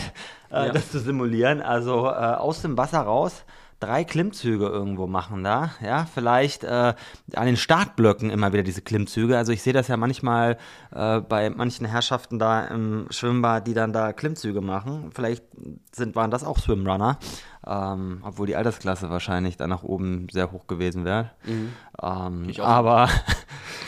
äh, 0.51 0.71
das 0.71 0.91
zu 0.91 0.99
simulieren. 0.99 1.61
Also 1.61 2.05
äh, 2.05 2.09
aus 2.09 2.61
dem 2.61 2.77
Wasser 2.77 2.99
raus 2.99 3.43
drei 3.79 4.03
Klimmzüge 4.03 4.65
irgendwo 4.67 5.07
machen 5.07 5.43
da. 5.43 5.71
Ja, 5.81 6.05
vielleicht 6.11 6.63
äh, 6.63 6.93
an 7.35 7.45
den 7.45 7.57
Startblöcken 7.57 8.29
immer 8.29 8.53
wieder 8.53 8.63
diese 8.63 8.81
Klimmzüge. 8.81 9.37
Also 9.37 9.51
ich 9.51 9.61
sehe 9.61 9.73
das 9.73 9.87
ja 9.87 9.97
manchmal 9.97 10.57
äh, 10.93 11.19
bei 11.21 11.49
manchen 11.49 11.85
Herrschaften 11.85 12.39
da 12.39 12.65
im 12.65 13.07
Schwimmbad, 13.09 13.67
die 13.67 13.73
dann 13.73 13.93
da 13.93 14.13
Klimmzüge 14.13 14.61
machen. 14.61 15.11
Vielleicht 15.13 15.43
sind, 15.91 16.15
waren 16.15 16.31
das 16.31 16.43
auch 16.43 16.57
Swimrunner. 16.57 17.19
Ähm, 17.65 18.19
obwohl 18.23 18.47
die 18.47 18.55
Altersklasse 18.55 19.09
wahrscheinlich 19.09 19.57
da 19.57 19.67
nach 19.67 19.83
oben 19.83 20.27
sehr 20.31 20.51
hoch 20.51 20.67
gewesen 20.67 21.03
wäre. 21.03 21.31
Mhm. 21.45 21.73
Ähm, 22.01 22.51
aber 22.59 23.09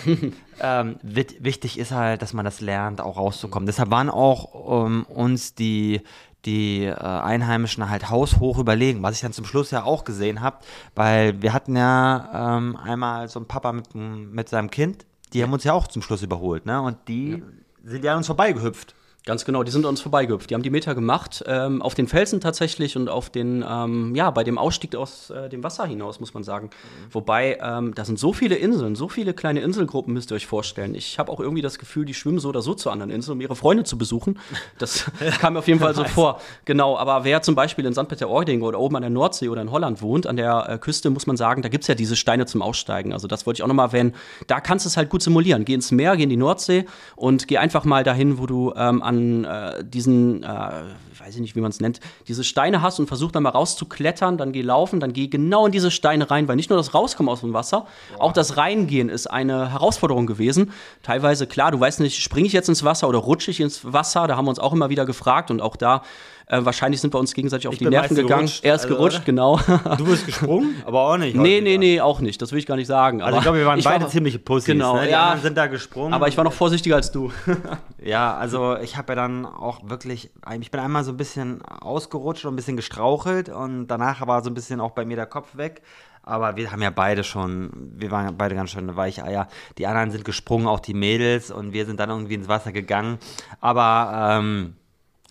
ähm, 0.59 0.97
wichtig 1.01 1.79
ist 1.79 1.91
halt, 1.91 2.21
dass 2.21 2.33
man 2.33 2.43
das 2.43 2.59
lernt, 2.59 2.99
auch 2.99 3.17
rauszukommen. 3.17 3.67
Deshalb 3.67 3.89
waren 3.89 4.09
auch 4.09 4.85
ähm, 4.85 5.05
uns 5.07 5.55
die 5.55 6.01
die 6.45 6.85
äh, 6.85 6.93
Einheimischen 6.93 7.89
halt 7.89 8.09
haushoch 8.09 8.59
überlegen, 8.59 9.03
was 9.03 9.15
ich 9.15 9.21
dann 9.21 9.33
zum 9.33 9.45
Schluss 9.45 9.71
ja 9.71 9.83
auch 9.83 10.03
gesehen 10.03 10.41
habe, 10.41 10.59
weil 10.95 11.41
wir 11.41 11.53
hatten 11.53 11.75
ja 11.75 12.57
ähm, 12.57 12.77
einmal 12.77 13.27
so 13.27 13.39
einen 13.39 13.47
Papa 13.47 13.73
mit, 13.73 13.93
mit 13.93 14.49
seinem 14.49 14.71
Kind, 14.71 15.05
die 15.33 15.43
haben 15.43 15.53
uns 15.53 15.63
ja 15.63 15.73
auch 15.73 15.87
zum 15.87 16.01
Schluss 16.01 16.23
überholt, 16.23 16.65
ne? 16.65 16.81
Und 16.81 16.97
die 17.07 17.31
ja. 17.31 17.37
sind 17.83 18.03
ja 18.03 18.11
an 18.13 18.19
uns 18.19 18.27
vorbeigehüpft. 18.27 18.95
Ganz 19.25 19.43
genau, 19.43 19.63
die 19.63 19.71
sind 19.71 19.85
uns 19.85 19.99
vorbeigehüpft. 19.99 20.49
Die 20.49 20.55
haben 20.55 20.63
die 20.63 20.69
Meter 20.69 20.95
gemacht, 20.95 21.43
ähm, 21.45 21.81
auf 21.81 21.93
den 21.93 22.07
Felsen 22.07 22.39
tatsächlich 22.39 22.95
und 22.95 23.09
auf 23.09 23.29
den, 23.29 23.65
ähm, 23.69 24.15
ja, 24.15 24.31
bei 24.31 24.45
dem 24.45 24.57
Ausstieg 24.57 24.95
aus 24.95 25.29
äh, 25.29 25.49
dem 25.49 25.61
Wasser 25.61 25.85
hinaus, 25.85 26.21
muss 26.21 26.33
man 26.33 26.43
sagen. 26.43 26.67
Mhm. 26.67 27.13
Wobei, 27.13 27.57
ähm, 27.61 27.93
da 27.93 28.05
sind 28.05 28.17
so 28.17 28.31
viele 28.31 28.55
Inseln, 28.55 28.95
so 28.95 29.09
viele 29.09 29.33
kleine 29.33 29.59
Inselgruppen, 29.59 30.13
müsst 30.13 30.31
ihr 30.31 30.35
euch 30.35 30.47
vorstellen. 30.47 30.95
Ich 30.95 31.19
habe 31.19 31.33
auch 31.33 31.41
irgendwie 31.41 31.61
das 31.61 31.79
Gefühl, 31.79 32.05
die 32.05 32.13
schwimmen 32.13 32.39
so 32.39 32.47
oder 32.47 32.61
so 32.61 32.73
zu 32.73 32.89
anderen 32.89 33.11
Inseln, 33.11 33.37
um 33.37 33.41
ihre 33.41 33.57
Freunde 33.57 33.83
zu 33.83 33.97
besuchen. 33.97 34.39
Das 34.77 35.05
kam 35.41 35.53
mir 35.53 35.59
auf 35.59 35.67
jeden 35.67 35.81
Fall 35.81 35.93
so 35.93 36.05
vor. 36.05 36.39
Genau, 36.63 36.97
aber 36.97 37.25
wer 37.25 37.41
zum 37.41 37.55
Beispiel 37.55 37.85
in 37.85 37.93
St. 37.93 38.07
Peter-Ording 38.07 38.61
oder 38.61 38.79
oben 38.79 38.95
an 38.95 39.01
der 39.01 39.11
Nordsee 39.11 39.49
oder 39.49 39.61
in 39.61 39.69
Holland 39.69 40.01
wohnt, 40.01 40.27
an 40.27 40.37
der 40.37 40.69
äh, 40.69 40.77
Küste, 40.77 41.09
muss 41.09 41.27
man 41.27 41.35
sagen, 41.35 41.61
da 41.61 41.67
gibt 41.67 41.83
es 41.83 41.89
ja 41.89 41.95
diese 41.95 42.15
Steine 42.15 42.45
zum 42.45 42.61
Aussteigen. 42.61 43.11
Also 43.11 43.27
das 43.27 43.45
wollte 43.45 43.59
ich 43.59 43.63
auch 43.63 43.67
nochmal 43.67 43.87
erwähnen. 43.87 44.15
Da 44.47 44.61
kannst 44.61 44.85
du 44.85 44.87
es 44.87 44.95
halt 44.95 45.09
gut 45.09 45.21
simulieren. 45.21 45.65
Geh 45.65 45.73
ins 45.73 45.91
Meer, 45.91 46.15
geh 46.15 46.23
in 46.23 46.29
die 46.29 46.37
Nordsee 46.37 46.85
und 47.17 47.49
geh 47.49 47.57
einfach 47.57 47.83
mal 47.83 48.05
dahin, 48.05 48.39
wo 48.39 48.45
du 48.45 48.73
ähm, 48.77 49.03
an 49.09 49.43
äh, 49.43 49.83
diesen, 49.83 50.43
äh, 50.43 50.83
weiß 51.19 51.35
ich 51.35 51.41
nicht, 51.41 51.55
wie 51.55 51.61
man 51.61 51.71
es 51.71 51.79
nennt, 51.79 51.99
diese 52.27 52.43
Steine 52.43 52.81
hast 52.81 52.99
und 52.99 53.07
versuch 53.07 53.31
dann 53.31 53.43
mal 53.43 53.49
rauszuklettern, 53.49 54.37
dann 54.37 54.51
geh 54.51 54.61
laufen, 54.61 54.99
dann 54.99 55.13
geh 55.13 55.27
genau 55.27 55.65
in 55.65 55.71
diese 55.71 55.91
Steine 55.91 56.29
rein, 56.29 56.47
weil 56.47 56.55
nicht 56.55 56.69
nur 56.69 56.77
das 56.77 56.93
Rauskommen 56.93 57.29
aus 57.29 57.41
dem 57.41 57.53
Wasser, 57.53 57.85
wow. 58.11 58.21
auch 58.21 58.33
das 58.33 58.57
Reingehen 58.57 59.09
ist 59.09 59.27
eine 59.27 59.71
Herausforderung 59.71 60.27
gewesen. 60.27 60.71
Teilweise, 61.03 61.47
klar, 61.47 61.71
du 61.71 61.79
weißt 61.79 61.99
nicht, 61.99 62.21
springe 62.21 62.47
ich 62.47 62.53
jetzt 62.53 62.69
ins 62.69 62.83
Wasser 62.83 63.07
oder 63.09 63.19
rutsche 63.19 63.51
ich 63.51 63.59
ins 63.59 63.81
Wasser, 63.91 64.27
da 64.27 64.37
haben 64.37 64.45
wir 64.45 64.49
uns 64.49 64.59
auch 64.59 64.73
immer 64.73 64.89
wieder 64.89 65.05
gefragt 65.05 65.51
und 65.51 65.61
auch 65.61 65.75
da 65.75 66.03
äh, 66.49 66.65
wahrscheinlich 66.65 66.99
sind 66.99 67.13
wir 67.13 67.19
uns 67.19 67.35
gegenseitig 67.35 67.67
auf 67.67 67.73
ich 67.73 67.79
die 67.79 67.85
Nerven 67.85 68.15
gegangen. 68.15 68.47
Gerutscht. 68.47 68.65
Er 68.65 68.73
ist 68.73 68.83
also, 68.85 68.95
gerutscht, 68.95 69.23
genau. 69.23 69.59
Du 69.97 70.05
bist 70.05 70.25
gesprungen, 70.25 70.81
aber 70.85 71.01
auch 71.01 71.17
nicht. 71.17 71.35
Nee, 71.35 71.61
nee, 71.61 71.77
nee, 71.77 72.01
auch 72.01 72.21
nicht. 72.21 72.41
Das 72.41 72.51
will 72.51 72.57
ich 72.57 72.65
gar 72.65 72.75
nicht 72.75 72.87
sagen. 72.87 73.21
Also 73.21 73.37
ich 73.37 73.43
glaube, 73.43 73.59
wir 73.59 73.67
waren 73.67 73.79
beide 73.83 74.05
war, 74.05 74.09
ziemliche 74.09 74.39
Pussys. 74.39 74.65
Genau, 74.65 74.95
ne? 74.95 75.03
Die 75.05 75.11
ja. 75.11 75.37
sind 75.37 75.55
da 75.55 75.67
gesprungen. 75.67 76.11
Aber 76.11 76.27
ich 76.27 76.35
war 76.37 76.43
noch 76.43 76.53
vorsichtiger 76.53 76.95
als 76.95 77.11
du. 77.11 77.31
ja, 78.03 78.35
also 78.35 78.77
ich 78.77 78.97
habe 78.97 79.11
ja 79.11 79.15
dann 79.15 79.45
auch 79.45 79.81
wirklich, 79.89 80.31
ich 80.59 80.71
bin 80.71 80.79
einmal 80.79 81.03
so 81.03 81.08
ein 81.11 81.17
bisschen 81.17 81.61
ausgerutscht 81.63 82.45
und 82.45 82.53
ein 82.53 82.55
bisschen 82.55 82.77
gestrauchelt 82.77 83.49
und 83.49 83.87
danach 83.87 84.25
war 84.27 84.43
so 84.43 84.49
ein 84.49 84.53
bisschen 84.53 84.81
auch 84.81 84.91
bei 84.91 85.05
mir 85.05 85.15
der 85.15 85.25
Kopf 85.25 85.55
weg. 85.57 85.81
Aber 86.23 86.55
wir 86.57 86.71
haben 86.71 86.81
ja 86.81 86.89
beide 86.89 87.23
schon, 87.23 87.71
wir 87.95 88.11
waren 88.11 88.37
beide 88.37 88.53
ganz 88.53 88.71
schön 88.71 88.95
Weicheier. 88.95 89.47
Die 89.77 89.87
anderen 89.87 90.11
sind 90.11 90.25
gesprungen, 90.25 90.67
auch 90.67 90.79
die 90.79 90.93
Mädels, 90.93 91.49
und 91.49 91.73
wir 91.73 91.85
sind 91.85 91.99
dann 91.99 92.09
irgendwie 92.09 92.35
ins 92.35 92.47
Wasser 92.47 92.71
gegangen. 92.71 93.17
Aber 93.61 94.37
ähm, 94.37 94.75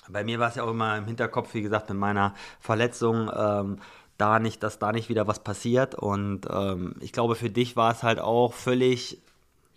bei 0.08 0.24
mir 0.24 0.40
war 0.40 0.48
es 0.48 0.56
ja 0.56 0.64
auch 0.64 0.70
immer 0.70 0.96
im 0.96 1.04
Hinterkopf, 1.04 1.54
wie 1.54 1.62
gesagt, 1.62 1.88
mit 1.90 1.98
meiner 1.98 2.34
Verletzung. 2.58 3.30
Ähm, 3.34 3.78
da 4.16 4.40
nicht, 4.40 4.62
dass 4.62 4.78
da 4.78 4.92
nicht 4.92 5.08
wieder 5.08 5.26
was 5.26 5.38
passiert. 5.38 5.94
Und 5.94 6.46
ähm, 6.50 6.96
ich 7.00 7.12
glaube, 7.12 7.36
für 7.36 7.50
dich 7.50 7.76
war 7.76 7.92
es 7.92 8.02
halt 8.02 8.18
auch 8.18 8.52
völlig 8.52 9.22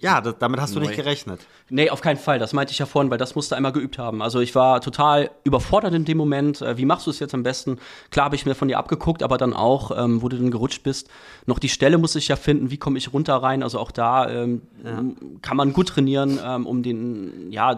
ja, 0.02 0.20
das, 0.20 0.36
damit 0.40 0.60
hast 0.60 0.76
du 0.76 0.80
Neu. 0.80 0.88
nicht 0.88 0.96
gerechnet. 0.96 1.42
Nee, 1.70 1.92
auf 1.92 2.02
keinen 2.02 2.18
Fall. 2.18 2.40
Das 2.40 2.54
meinte 2.54 2.72
ich 2.72 2.80
ja 2.80 2.88
vorhin, 2.88 3.12
weil 3.12 3.20
das 3.20 3.36
musste 3.36 3.56
einmal 3.56 3.72
geübt 3.72 4.00
haben. 4.00 4.24
Also 4.24 4.40
ich 4.40 4.56
war 4.56 4.82
total 4.82 5.30
überfordert 5.44 5.94
in 5.94 6.06
dem 6.06 6.18
Moment. 6.18 6.62
Äh, 6.62 6.78
wie 6.78 6.86
machst 6.86 7.06
du 7.06 7.12
es 7.12 7.20
jetzt 7.20 7.36
am 7.36 7.44
besten? 7.44 7.78
Klar 8.10 8.26
habe 8.26 8.36
ich 8.36 8.46
mir 8.48 8.56
von 8.56 8.68
dir 8.68 8.80
abgeguckt, 8.80 9.22
aber 9.22 9.38
dann 9.38 9.54
auch, 9.54 9.92
ähm, 9.96 10.24
wo 10.24 10.28
du 10.28 10.38
dann 10.38 10.50
gerutscht 10.50 10.82
bist, 10.82 11.08
noch 11.46 11.60
die 11.60 11.70
Stelle 11.70 12.00
muss 12.00 12.16
ich 12.16 12.28
ja 12.28 12.36
finden. 12.36 12.72
Wie 12.72 12.78
komme 12.78 12.98
ich 12.98 13.14
runter 13.14 13.36
rein? 13.36 13.62
Also 13.62 13.80
auch 13.80 13.92
da 13.92 14.28
ähm, 14.28 14.64
ja. 14.84 15.04
kann 15.44 15.56
man 15.56 15.72
gut 15.72 15.90
trainieren, 15.90 16.40
ähm, 16.44 16.66
um 16.66 16.82
den, 16.82 17.52
ja, 17.52 17.78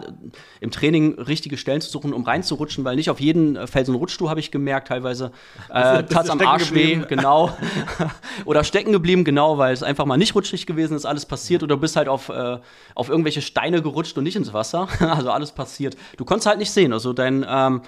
im 0.60 0.70
Training 0.70 1.18
richtige 1.18 1.58
Stellen 1.58 1.82
zu 1.82 1.90
suchen, 1.90 2.14
um 2.14 2.24
reinzurutschen, 2.24 2.84
weil 2.84 2.96
nicht 2.96 3.10
auf 3.10 3.20
jeden 3.20 3.66
Felsen 3.66 3.94
rutschst 3.94 4.20
du, 4.20 4.30
habe 4.30 4.40
ich 4.40 4.50
gemerkt, 4.50 4.88
teilweise. 4.88 5.30
Äh, 5.74 6.04
Tats 6.04 6.30
am 6.30 6.40
Arsch 6.40 6.72
weh, 6.72 7.00
genau. 7.08 7.50
oder 8.44 8.62
stecken 8.64 8.92
geblieben, 8.92 9.24
genau, 9.24 9.58
weil 9.58 9.72
es 9.72 9.82
einfach 9.82 10.04
mal 10.04 10.16
nicht 10.16 10.34
rutschig 10.34 10.66
gewesen 10.66 10.96
ist, 10.96 11.04
alles 11.04 11.26
passiert 11.26 11.62
oder 11.62 11.74
du 11.74 11.80
bist 11.80 11.96
halt 11.96 12.08
auf, 12.14 12.28
äh, 12.28 12.58
auf 12.94 13.08
irgendwelche 13.08 13.42
Steine 13.42 13.82
gerutscht 13.82 14.16
und 14.16 14.24
nicht 14.24 14.36
ins 14.36 14.52
Wasser. 14.52 14.88
also 15.00 15.30
alles 15.30 15.52
passiert. 15.52 15.96
Du 16.16 16.24
konntest 16.24 16.46
halt 16.46 16.58
nicht 16.58 16.70
sehen. 16.70 16.92
Also 16.92 17.12
dein 17.12 17.44
ähm, 17.48 17.82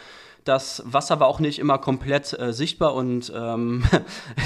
das 0.47 0.83
Wasser 0.87 1.19
war 1.21 1.27
auch 1.27 1.41
nicht 1.41 1.59
immer 1.59 1.79
komplett 1.79 2.39
äh, 2.39 2.53
sichtbar 2.53 2.95
und 2.95 3.33
ähm, 3.35 3.85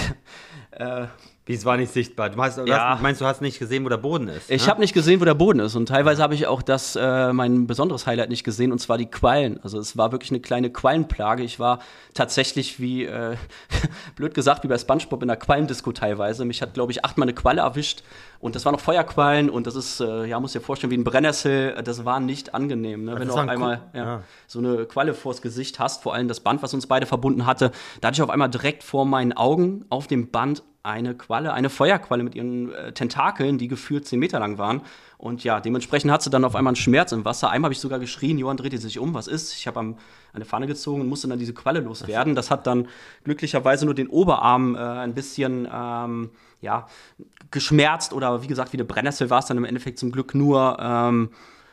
äh, 0.71 1.07
wie, 1.51 1.55
es 1.55 1.65
war 1.65 1.77
nicht 1.77 1.93
sichtbar. 1.93 2.31
Du, 2.31 2.43
hast, 2.43 2.59
du 2.59 2.65
ja. 2.65 2.91
hast, 2.91 3.03
meinst, 3.03 3.21
du 3.21 3.27
hast 3.27 3.41
nicht 3.41 3.59
gesehen, 3.59 3.85
wo 3.85 3.89
der 3.89 3.97
Boden 3.97 4.29
ist? 4.29 4.51
Ich 4.51 4.65
ne? 4.65 4.71
habe 4.71 4.81
nicht 4.81 4.95
gesehen, 4.95 5.21
wo 5.21 5.25
der 5.25 5.35
Boden 5.35 5.61
ist. 5.61 5.75
Und 5.75 5.87
teilweise 5.87 6.23
habe 6.23 6.35
ich 6.35 6.47
auch 6.47 6.63
das, 6.63 6.97
äh, 6.97 7.33
mein 7.33 7.67
besonderes 7.67 8.07
Highlight 8.07 8.31
nicht 8.31 8.45
gesehen, 8.45 8.73
und 8.73 8.79
zwar 8.79 8.99
die 8.99 9.07
Quallen. 9.07 9.61
Also 9.63 9.79
es 9.79 9.97
war 9.97 10.13
wirklich 10.13 10.31
eine 10.31 10.41
kleine 10.41 10.71
Quallenplage. 10.71 11.43
Ich 11.43 11.59
war 11.59 11.81
tatsächlich 12.15 12.81
wie, 12.81 13.05
äh, 13.05 13.37
blöd 14.17 14.35
gesagt, 14.35 14.65
wie 14.65 14.69
bei 14.69 14.79
Spongebob 14.79 15.23
in 15.23 15.29
der 15.29 15.37
Quallendisco 15.37 15.93
teilweise. 15.93 16.45
Mich 16.45 16.63
hat, 16.63 16.75
glaube 16.75 16.93
ich, 16.93 17.05
achtmal 17.05 17.27
eine 17.27 17.35
Qualle 17.35 17.63
erwischt. 17.63 18.03
Und 18.41 18.55
das 18.55 18.65
waren 18.65 18.73
noch 18.73 18.81
Feuerquallen 18.81 19.51
und 19.51 19.67
das 19.67 19.75
ist, 19.75 20.01
äh, 20.01 20.25
ja, 20.25 20.41
muss 20.41 20.53
dir 20.53 20.63
vorstellen, 20.63 20.91
wie 20.91 20.97
ein 20.97 21.05
Brennnessel. 21.05 21.75
Das 21.85 22.07
war 22.07 22.21
nicht 22.21 22.55
angenehm, 22.55 23.05
ne? 23.05 23.19
wenn 23.19 23.29
du 23.29 23.35
auf 23.35 23.49
einmal 23.49 23.83
ja, 23.93 24.05
ja. 24.05 24.23
so 24.47 24.61
eine 24.61 24.87
Qualle 24.87 25.13
vors 25.13 25.43
Gesicht 25.43 25.79
hast. 25.79 26.03
Vor 26.03 26.15
allem 26.15 26.27
das 26.27 26.41
Band, 26.41 26.63
was 26.63 26.73
uns 26.73 26.87
beide 26.87 27.05
verbunden 27.05 27.45
hatte. 27.45 27.71
Da 28.01 28.09
hatte 28.09 28.17
ich 28.17 28.23
auf 28.23 28.31
einmal 28.31 28.49
direkt 28.49 28.83
vor 28.83 29.05
meinen 29.05 29.35
Augen 29.35 29.85
auf 29.91 30.07
dem 30.07 30.31
Band 30.31 30.63
eine 30.83 31.15
Qualle, 31.15 31.53
eine 31.53 31.69
Feuerqualle 31.69 32.23
mit 32.23 32.35
ihren 32.35 32.73
äh, 32.73 32.93
Tentakeln, 32.93 33.59
die 33.59 33.69
gefühlt 33.69 34.07
zehn 34.07 34.19
Meter 34.19 34.41
lang 34.41 34.59
waren. 34.59 34.83
Und 35.19 35.45
ja, 35.45 35.61
dementsprechend 35.61 36.11
hat 36.11 36.23
sie 36.23 36.31
dann 36.31 36.45
auf 36.45 36.57
einmal 36.57 36.71
einen 36.71 36.77
Schmerz 36.77 37.13
im 37.13 37.25
Wasser. 37.25 37.51
Einmal 37.51 37.69
habe 37.69 37.75
ich 37.75 37.81
sogar 37.81 37.99
geschrien, 37.99 38.39
Johann 38.39 38.57
drehte 38.57 38.79
sich 38.79 38.99
um, 38.99 39.13
was 39.13 39.27
ist? 39.27 39.55
Ich 39.55 39.67
habe 39.67 39.95
eine 40.33 40.45
Fahne 40.45 40.67
gezogen 40.67 41.03
und 41.03 41.09
musste 41.09 41.29
dann 41.29 41.39
diese 41.39 41.53
Qualle 41.53 41.81
loswerden. 41.81 42.35
Das 42.35 42.51
hat 42.51 42.67
dann 42.67 42.89
glücklicherweise 43.25 43.85
nur 43.85 43.95
den 43.95 44.09
Oberarm 44.09 44.75
äh, 44.75 44.79
ein 44.79 45.15
bisschen 45.15 45.69
ähm, 45.71 46.31
ja, 46.63 46.87
geschmerzt 47.51 48.13
oder 48.15 48.43
wie 48.43 48.47
gesagt, 48.47 48.73
wie 48.73 48.79
eine 48.79 48.85
Brennnessel 48.85 49.29
war 49.29 49.41
es 49.41 49.47
dann 49.47 49.59
im 49.59 49.65
Endeffekt 49.65 49.99
zum 49.99 50.13
Glück 50.13 50.35
nur. 50.35 50.79
Ähm, 50.81 51.31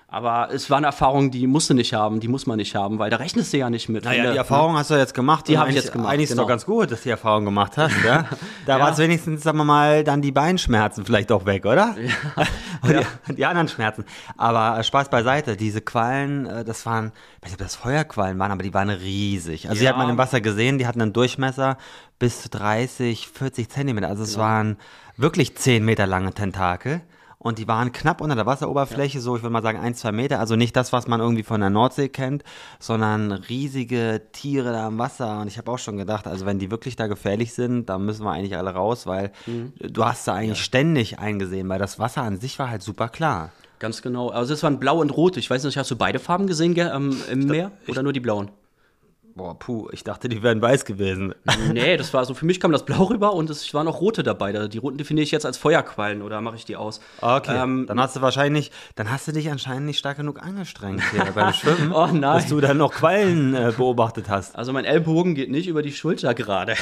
aber 0.10 0.54
es 0.54 0.70
war 0.70 0.78
eine 0.78 0.86
Erfahrung, 0.86 1.32
die 1.32 1.48
musst 1.48 1.70
du 1.70 1.74
nicht 1.74 1.93
haben, 1.93 2.22
die 2.22 2.30
muss 2.30 2.46
man 2.46 2.56
nicht 2.56 2.76
haben, 2.76 2.98
weil 2.98 3.10
da 3.10 3.17
rechnest 3.17 3.52
du 3.52 3.58
ja 3.58 3.70
nicht 3.70 3.89
mit. 3.89 4.06
Naja, 4.06 4.32
die 4.32 4.38
Erfahrung 4.38 4.78
hast 4.78 4.89
du 4.89 4.96
jetzt 4.96 5.13
gemacht. 5.13 5.50
Die 5.50 5.58
habe 5.58 5.70
ich 5.70 5.76
jetzt 5.76 5.91
gemacht. 5.91 6.13
Eigentlich 6.13 6.30
genau. 6.30 6.43
ist 6.43 6.46
doch 6.46 6.48
ganz 6.48 6.65
gut, 6.65 6.91
dass 6.91 7.00
du 7.00 7.04
die 7.04 7.10
Erfahrung 7.10 7.43
gemacht 7.43 7.78
hast. 7.78 7.93
Ja? 8.08 8.26
Da 8.65 8.78
ja. 8.78 8.84
war 8.84 8.91
es 8.91 9.00
wenigstens, 9.00 9.43
sagen 9.43 9.58
wir 9.58 9.65
mal, 9.65 10.06
dann 10.06 10.22
die 10.22 10.32
Beinschmerzen 10.32 11.04
vielleicht 11.04 11.30
auch 11.32 11.46
weg, 11.46 11.65
oder? 11.65 11.96
Ja. 11.98 12.43
Und 12.84 12.91
ja. 12.91 13.02
Die, 13.28 13.36
die, 13.36 13.46
anderen 13.46 13.67
Schmerzen. 13.67 14.06
Aber 14.38 14.80
äh, 14.80 14.84
Spaß 14.84 15.10
beiseite, 15.10 15.58
diese 15.58 15.82
Quallen, 15.82 16.46
äh, 16.46 16.63
das 16.63 16.86
waren, 16.86 17.12
ich 17.38 17.43
weiß 17.43 17.52
nicht, 17.52 17.60
ob 17.60 17.65
das 17.65 17.76
Feuerquallen 17.76 18.39
waren, 18.39 18.52
aber 18.52 18.63
die 18.63 18.74
waren 18.74 18.89
riesig. 18.89 19.67
Also 19.67 19.82
die 19.82 19.89
hat 19.89 19.98
man 19.98 20.10
im 20.10 20.17
Wasser 20.17 20.39
gesehen, 20.39 20.78
die 20.78 20.88
hatten 20.88 21.02
einen 21.02 21.12
Durchmesser 21.12 21.78
bis 22.17 22.43
zu 22.43 22.50
30, 22.50 23.28
40 23.28 23.70
Zentimeter. 23.70 24.08
Also 24.08 24.24
es 24.24 24.34
genau. 24.34 24.46
waren 24.46 24.78
wirklich 25.17 25.58
10 25.58 25.84
Meter 25.84 26.08
lange 26.08 26.34
Tentakel 26.34 27.02
und 27.39 27.60
die 27.60 27.67
waren 27.67 27.91
knapp 27.91 28.19
unter 28.21 28.36
der 28.36 28.45
Wasseroberfläche, 28.45 29.19
ja. 29.19 29.21
so 29.21 29.36
ich 29.36 29.43
würde 29.43 29.54
mal 29.54 29.62
sagen 29.62 29.80
ein, 29.80 29.93
zwei 29.93 30.12
Meter. 30.12 30.39
Also 30.39 30.56
nicht 30.56 30.76
das, 30.76 30.91
was 30.91 31.08
man 31.08 31.19
irgendwie 31.19 31.43
von 31.43 31.62
der 31.62 31.69
Nordsee 31.69 32.10
kennt, 32.10 32.43
sondern 32.80 33.32
riesige 33.32 34.23
Tiere 34.32 34.71
da 34.71 34.88
im 34.88 34.97
Wasser. 34.97 35.41
Und 35.41 35.47
ich 35.47 35.58
habe 35.58 35.71
auch 35.71 35.78
schon 35.78 35.97
gedacht, 35.97 36.28
also 36.28 36.45
wenn 36.45 36.58
die 36.58 36.71
wirklich 36.71 36.95
da 36.95 37.08
gefährlich 37.08 37.54
sind, 37.54 37.89
dann 37.89 38.06
müssen 38.06 38.23
wir 38.23 38.32
eigentlich 38.32 38.58
alle 38.58 38.71
raus, 38.71 39.06
weil 39.06 39.32
mhm. 39.45 39.73
du 39.78 40.04
hast 40.04 40.28
da 40.28 40.34
eigentlich 40.34 40.58
ja. 40.58 40.63
ständig 40.63 41.19
eingesehen, 41.19 41.69
weil 41.69 41.80
das 41.80 42.00
Wasser 42.00 42.23
an 42.23 42.39
sich 42.39 42.58
war 42.58 42.69
halt 42.69 42.82
super 42.82 43.08
klar. 43.08 43.52
Ganz 43.80 44.02
genau. 44.02 44.30
Also 44.30 44.56
es 44.56 44.63
waren 44.63 44.80
blau 44.80 45.00
und 45.00 45.12
rot. 45.12 45.38
Ich 45.38 45.50
weiß 45.50 45.63
nicht, 45.63 45.78
hast 45.78 45.91
du 45.91 45.95
beide 45.95 46.17
Farben 46.17 46.47
gesehen 46.47 46.76
ähm, 46.78 47.15
im 47.30 47.45
Meer 47.45 47.71
oder 47.88 48.02
nur 48.02 48.13
die 48.13 48.19
blauen? 48.19 48.50
Boah, 49.38 49.54
puh, 49.54 49.88
ich 49.91 50.04
dachte, 50.04 50.30
die 50.30 50.41
wären 50.41 50.63
weiß 50.63 50.84
gewesen. 50.86 51.36
Nee, 51.71 51.97
das 51.97 52.13
war 52.13 52.26
so, 52.26 52.34
für 52.34 52.45
mich 52.45 52.60
kam 52.60 52.71
das 52.71 52.86
blau 52.86 53.04
rüber 53.04 53.34
und 53.34 53.50
es 53.50 53.71
waren 53.73 53.88
auch 53.88 54.02
rote 54.02 54.23
dabei. 54.23 54.67
Die 54.67 54.78
roten 54.78 54.97
definiere 54.97 55.23
ich 55.23 55.32
jetzt 55.32 55.45
als 55.45 55.58
Feuerquallen 55.58 56.21
oder 56.21 56.41
mache 56.41 56.56
ich 56.56 56.65
die 56.65 56.76
aus. 56.76 57.02
Okay. 57.21 57.56
Ähm, 57.56 57.86
dann 57.88 58.00
hast 58.00 58.15
du 58.15 58.21
wahrscheinlich, 58.21 58.71
dann 58.95 59.12
hast 59.12 59.28
du 59.28 59.32
dich 59.32 59.52
anscheinend 59.52 59.86
nicht 59.86 60.00
stark 60.00 60.17
genug 60.17 60.41
angestrengt 60.41 61.04
hier 61.12 61.26
beim 61.36 61.54
Schwimmen. 61.54 61.91
oh 61.93 62.08
nein. 62.08 62.21
Dass 62.21 62.47
du 62.47 62.60
dann 62.62 62.78
noch 62.78 62.93
Quallen 62.93 63.54
äh, 63.54 63.73
beobachtet 63.76 64.30
hast. 64.30 64.56
Also 64.56 64.73
mein 64.73 64.86
Ellbogen 64.86 65.36
geht 65.36 65.52
nicht 65.52 65.67
über 65.67 65.84
die 65.84 65.91
Schulter 65.91 66.34
gerade. 66.34 66.76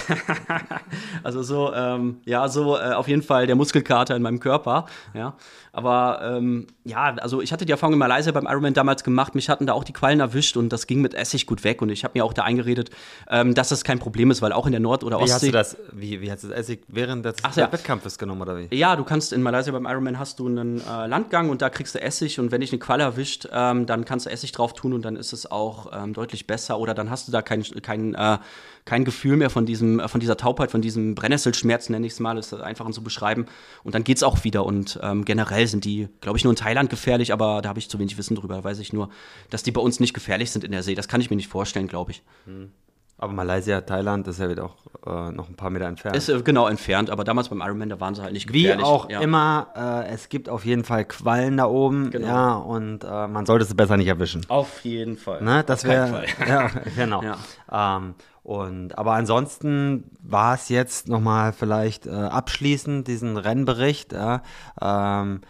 also 1.24 1.44
so, 1.44 1.74
ähm, 1.74 2.22
ja, 2.26 2.48
so 2.48 2.78
äh, 2.78 2.94
auf 2.94 3.08
jeden 3.08 3.24
Fall 3.24 3.48
der 3.48 3.56
Muskelkater 3.56 4.16
in 4.16 4.22
meinem 4.22 4.40
Körper. 4.40 4.86
Ja. 5.14 5.36
Aber 5.76 6.22
ähm, 6.24 6.68
ja, 6.86 7.16
also 7.16 7.42
ich 7.42 7.52
hatte 7.52 7.66
die 7.66 7.72
Erfahrung 7.74 7.92
in 7.92 8.00
Malaysia 8.00 8.32
beim 8.32 8.46
Ironman 8.46 8.74
damals 8.74 9.04
gemacht. 9.04 9.36
Mich 9.36 9.50
hatten 9.50 9.66
da 9.66 9.74
auch 9.74 9.84
die 9.84 9.92
Quallen 9.92 10.22
erwischt 10.22 10.56
und 10.56 10.70
das 10.70 10.88
ging 10.88 11.02
mit 11.02 11.14
Essig 11.14 11.48
gut 11.48 11.66
weg. 11.66 11.82
Und 11.82 11.90
ich 11.90 12.06
habe 12.06 12.18
mir 12.18 12.24
auch 12.24 12.32
da 12.32 12.44
eingeredet, 12.44 12.92
ähm, 13.30 13.54
dass 13.54 13.68
das 13.68 13.84
kein 13.84 14.00
Problem 14.00 14.32
ist, 14.32 14.42
weil 14.42 14.54
auch 14.54 14.68
in 14.68 14.72
der 14.72 14.80
Nord- 14.80 15.04
oder 15.04 15.20
wie 15.20 15.24
Ostsee. 15.24 15.34
Hast 15.34 15.44
du 15.44 15.52
das, 15.52 15.78
wie, 15.92 16.22
wie 16.22 16.32
hast 16.32 16.46
du 16.46 16.48
das 16.48 16.60
Essig 16.60 16.84
während 16.88 17.26
des 17.26 17.36
Ach, 17.44 17.54
ja. 17.58 17.70
Wettkampfes 17.70 18.18
genommen 18.18 18.42
oder 18.42 18.58
wie? 18.58 18.74
Ja, 18.74 18.96
du 18.96 19.04
kannst 19.04 19.34
in 19.34 19.42
Malaysia 19.42 19.74
beim 19.74 19.86
Ironman 19.86 20.18
hast 20.18 20.40
du 20.40 20.48
einen 20.48 20.80
äh, 20.80 21.08
Landgang 21.08 21.50
und 21.50 21.62
da 21.62 21.70
kriegst 21.70 21.94
du 21.94 22.02
Essig 22.02 22.40
und 22.40 22.54
wenn 22.54 22.62
dich 22.62 22.72
eine 22.72 22.80
Qualle 22.80 23.04
erwischt, 23.04 23.50
ähm, 23.52 23.86
dann 23.86 24.06
kannst 24.06 24.28
du 24.28 24.30
Essig 24.30 24.54
drauf 24.54 24.72
tun 24.72 24.94
und 24.94 25.04
dann 25.04 25.18
ist 25.18 25.34
es 25.34 25.52
auch 25.52 25.92
ähm, 25.92 26.14
deutlich 26.14 26.48
besser 26.48 26.80
oder 26.80 26.94
dann 26.94 27.10
hast 27.10 27.28
du 27.28 27.34
da 27.34 27.42
kein, 27.42 27.64
kein 27.82 28.16
äh, 28.16 28.38
kein 28.86 29.04
Gefühl 29.04 29.36
mehr 29.36 29.50
von 29.50 29.66
diesem, 29.66 30.00
äh, 30.00 30.08
von 30.08 30.20
dieser 30.20 30.38
Taubheit, 30.38 30.72
von 30.72 30.82
diesem 30.82 31.16
Brennnesselschmerz, 31.16 31.90
nenne 31.90 32.06
ich 32.06 32.14
es 32.14 32.20
mal, 32.20 32.38
ist 32.38 32.54
einfach 32.54 32.90
zu 32.92 33.04
beschreiben. 33.04 33.48
Und 33.84 33.96
dann 33.96 34.04
geht 34.04 34.18
es 34.18 34.24
auch 34.24 34.44
wieder. 34.44 34.66
Und 34.66 35.00
ähm, 35.02 35.26
generell 35.26 35.68
sind 35.68 35.86
die, 35.86 36.08
glaube 36.22 36.38
ich, 36.38 36.44
nur 36.44 36.54
in 36.54 36.58
Thailand 36.58 36.90
gefährlich, 36.90 37.34
aber 37.34 37.62
da 37.62 37.70
habe 37.70 37.80
ich 37.80 37.90
zu 37.90 37.98
wenig 38.00 38.18
Wissen 38.18 38.36
drüber. 38.36 38.64
Weiß 38.64 38.80
ich 38.80 38.94
nur, 38.94 39.10
dass 39.50 39.64
die 39.64 39.72
bei 39.72 39.82
uns 39.82 40.00
nicht 40.00 40.14
gefährlich 40.14 40.52
sind 40.52 40.64
in 40.64 40.72
der 40.72 40.84
See. 40.84 40.96
Das 40.96 41.08
kann 41.08 41.20
ich 41.20 41.30
mir 41.30 41.36
nicht 41.36 41.48
vorstellen, 41.48 41.88
glaube 41.88 42.12
ich. 42.12 42.22
Hm. 42.46 42.72
Aber 43.18 43.32
Malaysia, 43.32 43.80
Thailand, 43.80 44.28
das 44.28 44.36
ist 44.36 44.42
ja 44.42 44.50
wieder 44.50 44.66
auch 44.66 44.76
äh, 45.06 45.32
noch 45.32 45.48
ein 45.48 45.56
paar 45.56 45.70
Meter 45.70 45.86
entfernt. 45.86 46.18
Ist 46.18 46.28
äh, 46.28 46.42
genau 46.42 46.68
entfernt, 46.68 47.10
aber 47.10 47.24
damals 47.24 47.48
beim 47.48 47.62
Ironman, 47.62 47.88
da 47.88 48.00
waren 48.02 48.14
sie 48.14 48.22
halt 48.22 48.34
nicht 48.34 48.48
gefährlich. 48.48 48.80
Wie 48.80 48.84
auch 48.84 49.10
ja. 49.10 49.22
immer, 49.22 50.04
äh, 50.06 50.14
es 50.14 50.28
gibt 50.28 50.50
auf 50.50 50.66
jeden 50.66 50.84
Fall 50.84 51.06
Quallen 51.06 51.56
da 51.56 51.66
oben, 51.66 52.12
genau. 52.12 52.28
ja, 52.28 52.54
und 52.56 53.06
äh, 53.06 53.28
man 53.28 53.46
sollte 53.46 53.64
sie 53.64 53.74
besser 53.74 53.96
nicht 53.96 54.10
erwischen. 54.10 54.42
Auf 54.50 54.84
jeden 54.84 55.16
Fall. 55.16 55.42
Ne, 55.42 55.64
das 55.66 55.86
wäre, 55.86 56.26
ja, 56.48 56.70
genau. 56.98 57.24
Ja. 57.24 57.98
Ähm, 57.98 58.16
und, 58.46 58.96
aber 58.96 59.14
ansonsten 59.14 60.04
war 60.22 60.54
es 60.54 60.70
jetzt 60.70 61.08
nochmal 61.08 61.52
vielleicht 61.52 62.06
äh, 62.06 62.12
abschließend 62.12 63.08
diesen 63.08 63.38
Rennbericht. 63.38 64.14
Äh, 64.14 64.38
ähm, 64.80 65.42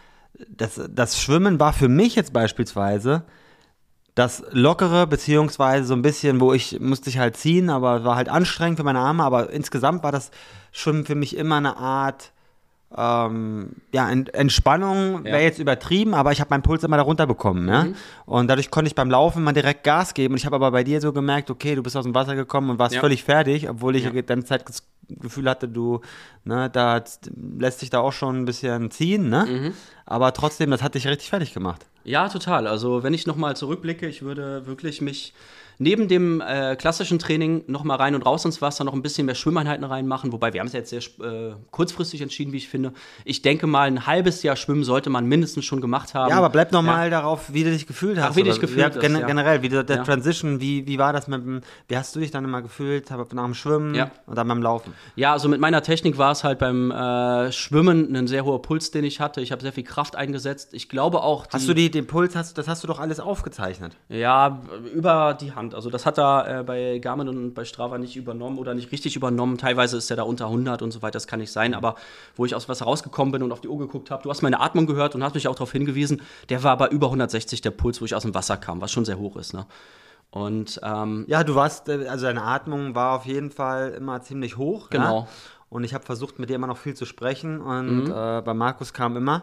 das, 0.48 0.80
das 0.88 1.20
Schwimmen 1.20 1.60
war 1.60 1.74
für 1.74 1.90
mich 1.90 2.14
jetzt 2.14 2.32
beispielsweise 2.32 3.24
das 4.14 4.42
Lockere, 4.50 5.06
beziehungsweise 5.06 5.86
so 5.86 5.92
ein 5.92 6.00
bisschen, 6.00 6.40
wo 6.40 6.54
ich 6.54 6.80
musste 6.80 7.10
ich 7.10 7.18
halt 7.18 7.36
ziehen, 7.36 7.68
aber 7.68 8.02
war 8.04 8.16
halt 8.16 8.30
anstrengend 8.30 8.78
für 8.78 8.84
meine 8.84 9.00
Arme, 9.00 9.24
aber 9.24 9.50
insgesamt 9.50 10.02
war 10.02 10.10
das 10.10 10.30
Schwimmen 10.72 11.04
für 11.04 11.16
mich 11.16 11.36
immer 11.36 11.56
eine 11.56 11.76
Art 11.76 12.32
ähm, 12.96 13.70
ja, 13.92 14.10
Entspannung 14.10 15.24
wäre 15.24 15.38
ja. 15.38 15.44
jetzt 15.44 15.58
übertrieben, 15.58 16.14
aber 16.14 16.32
ich 16.32 16.40
habe 16.40 16.48
meinen 16.50 16.62
Puls 16.62 16.82
immer 16.82 16.96
darunter 16.96 17.26
bekommen. 17.26 17.66
Ne? 17.66 17.84
Mhm. 17.84 17.94
Und 18.24 18.48
dadurch 18.48 18.70
konnte 18.70 18.88
ich 18.88 18.94
beim 18.94 19.10
Laufen 19.10 19.44
mal 19.44 19.52
direkt 19.52 19.84
Gas 19.84 20.14
geben. 20.14 20.34
Und 20.34 20.38
ich 20.38 20.46
habe 20.46 20.56
aber 20.56 20.70
bei 20.70 20.82
dir 20.82 21.00
so 21.00 21.12
gemerkt, 21.12 21.50
okay, 21.50 21.74
du 21.74 21.82
bist 21.82 21.96
aus 21.96 22.04
dem 22.04 22.14
Wasser 22.14 22.34
gekommen 22.34 22.70
und 22.70 22.78
warst 22.78 22.94
ja. 22.94 23.00
völlig 23.00 23.22
fertig, 23.22 23.68
obwohl 23.68 23.96
ich 23.96 24.04
ja. 24.04 24.22
dann 24.22 24.44
Zeit 24.44 24.64
Gefühl 25.08 25.48
hatte, 25.48 25.68
du, 25.68 26.00
ne, 26.44 26.68
da 26.70 27.02
lässt 27.58 27.80
sich 27.80 27.90
da 27.90 28.00
auch 28.00 28.12
schon 28.12 28.38
ein 28.38 28.44
bisschen 28.44 28.90
ziehen, 28.90 29.28
ne? 29.28 29.46
Mhm. 29.48 29.72
Aber 30.04 30.32
trotzdem, 30.32 30.70
das 30.70 30.82
hat 30.82 30.94
dich 30.94 31.06
richtig 31.06 31.30
fertig 31.30 31.54
gemacht. 31.54 31.86
Ja, 32.02 32.28
total. 32.28 32.66
Also 32.66 33.02
wenn 33.02 33.14
ich 33.14 33.26
nochmal 33.26 33.56
zurückblicke, 33.56 34.08
ich 34.08 34.22
würde 34.22 34.66
wirklich 34.66 35.00
mich 35.00 35.32
neben 35.78 36.08
dem 36.08 36.40
äh, 36.40 36.76
klassischen 36.76 37.18
Training 37.18 37.64
noch 37.66 37.84
mal 37.84 37.96
rein 37.96 38.14
und 38.14 38.22
raus 38.22 38.44
ins 38.44 38.62
Wasser, 38.62 38.84
noch 38.84 38.92
ein 38.94 39.02
bisschen 39.02 39.26
mehr 39.26 39.34
Schwimmeinheiten 39.34 39.84
reinmachen. 39.84 40.32
Wobei 40.32 40.52
wir 40.52 40.60
haben 40.60 40.66
es 40.68 40.72
jetzt 40.72 40.90
sehr 40.90 41.00
äh, 41.00 41.54
kurzfristig 41.70 42.20
entschieden, 42.22 42.52
wie 42.52 42.58
ich 42.58 42.68
finde. 42.68 42.92
Ich 43.24 43.42
denke 43.42 43.66
mal, 43.66 43.86
ein 43.88 44.06
halbes 44.06 44.42
Jahr 44.42 44.56
Schwimmen 44.56 44.84
sollte 44.84 45.10
man 45.10 45.26
mindestens 45.26 45.64
schon 45.64 45.80
gemacht 45.80 46.14
haben. 46.14 46.30
Ja, 46.30 46.38
aber 46.38 46.50
bleib 46.50 46.72
noch 46.72 46.82
mal 46.82 47.10
darauf, 47.10 47.52
wie 47.52 47.64
du 47.64 47.70
dich 47.70 47.86
gefühlt 47.86 48.18
hast. 48.18 48.32
Ach, 48.32 48.36
wie 48.36 48.42
du 48.42 48.50
dich 48.50 48.60
gefühlt 48.60 48.80
ja, 48.80 48.88
hast, 48.88 49.00
gen 49.00 49.16
ja. 49.16 49.26
Generell, 49.26 49.62
wie 49.62 49.68
du, 49.68 49.84
der 49.84 49.96
Ja. 49.96 50.04
Transition, 50.04 50.60
wie, 50.60 50.86
wie 50.86 50.98
war 50.98 51.12
das 51.12 51.28
mit 51.28 51.40
dem, 51.44 51.60
wie 51.88 51.96
hast 51.96 52.14
du 52.16 52.20
dich 52.20 52.30
dann 52.30 52.44
immer 52.44 52.62
gefühlt 52.62 53.10
nach 53.10 53.44
dem 53.46 53.54
Schwimmen 53.54 53.94
Ja. 53.94 54.10
und 54.26 54.36
dann 54.36 54.48
beim 54.48 54.62
Laufen? 54.62 54.92
Ja, 55.16 55.32
also 55.32 55.48
mit 55.48 55.60
meiner 55.60 55.82
Technik 55.82 56.18
war 56.18 56.32
es 56.32 56.44
halt 56.44 56.58
beim 56.58 56.90
äh, 56.90 57.52
Schwimmen 57.52 58.14
ein 58.16 58.26
sehr 58.26 58.44
hoher 58.44 58.62
Puls, 58.62 58.90
den 58.90 59.04
ich 59.04 59.20
hatte. 59.20 59.40
Ich 59.40 59.52
habe 59.52 59.62
sehr 59.62 59.72
viel 59.72 59.84
Kraft 59.84 60.16
eingesetzt. 60.16 60.70
Ich 60.72 60.88
glaube 60.88 61.22
auch. 61.22 61.46
Hast 61.52 61.68
du 61.68 61.74
die, 61.74 61.90
den 61.90 62.06
Puls, 62.06 62.36
hast, 62.36 62.58
das 62.58 62.68
hast 62.68 62.82
du 62.82 62.88
doch 62.88 63.00
alles 63.00 63.20
aufgezeichnet. 63.20 63.96
Ja, 64.08 64.62
über 64.94 65.36
die 65.40 65.52
Hand. 65.52 65.65
Also 65.74 65.90
das 65.90 66.06
hat 66.06 66.18
er 66.18 66.60
äh, 66.60 66.62
bei 66.62 66.98
Garmin 66.98 67.28
und 67.28 67.54
bei 67.54 67.64
Strava 67.64 67.98
nicht 67.98 68.16
übernommen 68.16 68.58
oder 68.58 68.74
nicht 68.74 68.92
richtig 68.92 69.16
übernommen. 69.16 69.58
Teilweise 69.58 69.96
ist 69.96 70.10
er 70.10 70.16
da 70.16 70.22
unter 70.22 70.46
100 70.46 70.82
und 70.82 70.90
so 70.90 71.02
weiter, 71.02 71.12
das 71.12 71.26
kann 71.26 71.40
nicht 71.40 71.52
sein. 71.52 71.74
Aber 71.74 71.96
wo 72.36 72.44
ich 72.44 72.54
aus 72.54 72.68
Wasser 72.68 72.84
rausgekommen 72.84 73.32
bin 73.32 73.42
und 73.42 73.52
auf 73.52 73.60
die 73.60 73.68
Uhr 73.68 73.78
geguckt 73.78 74.10
habe, 74.10 74.22
du 74.22 74.30
hast 74.30 74.42
meine 74.42 74.60
Atmung 74.60 74.86
gehört 74.86 75.14
und 75.14 75.22
hast 75.22 75.34
mich 75.34 75.48
auch 75.48 75.54
darauf 75.54 75.72
hingewiesen, 75.72 76.22
der 76.48 76.62
war 76.62 76.76
bei 76.76 76.88
über 76.88 77.06
160 77.06 77.60
der 77.60 77.70
Puls, 77.70 78.00
wo 78.00 78.04
ich 78.04 78.14
aus 78.14 78.22
dem 78.22 78.34
Wasser 78.34 78.56
kam, 78.56 78.80
was 78.80 78.92
schon 78.92 79.04
sehr 79.04 79.18
hoch 79.18 79.36
ist. 79.36 79.54
Ne? 79.54 79.66
Und 80.30 80.80
ähm, 80.82 81.24
Ja, 81.28 81.44
du 81.44 81.54
warst, 81.54 81.88
äh, 81.88 82.06
also 82.08 82.26
deine 82.26 82.42
Atmung 82.42 82.94
war 82.94 83.16
auf 83.16 83.26
jeden 83.26 83.50
Fall 83.50 83.90
immer 83.90 84.20
ziemlich 84.22 84.56
hoch. 84.56 84.90
Genau. 84.90 85.20
Ja? 85.20 85.26
Und 85.68 85.84
ich 85.84 85.94
habe 85.94 86.04
versucht, 86.04 86.38
mit 86.38 86.48
dir 86.48 86.54
immer 86.54 86.66
noch 86.68 86.78
viel 86.78 86.94
zu 86.94 87.06
sprechen. 87.06 87.60
Und 87.60 88.08
äh, 88.08 88.42
bei 88.42 88.54
Markus 88.54 88.92
kam 88.92 89.16
immer. 89.16 89.42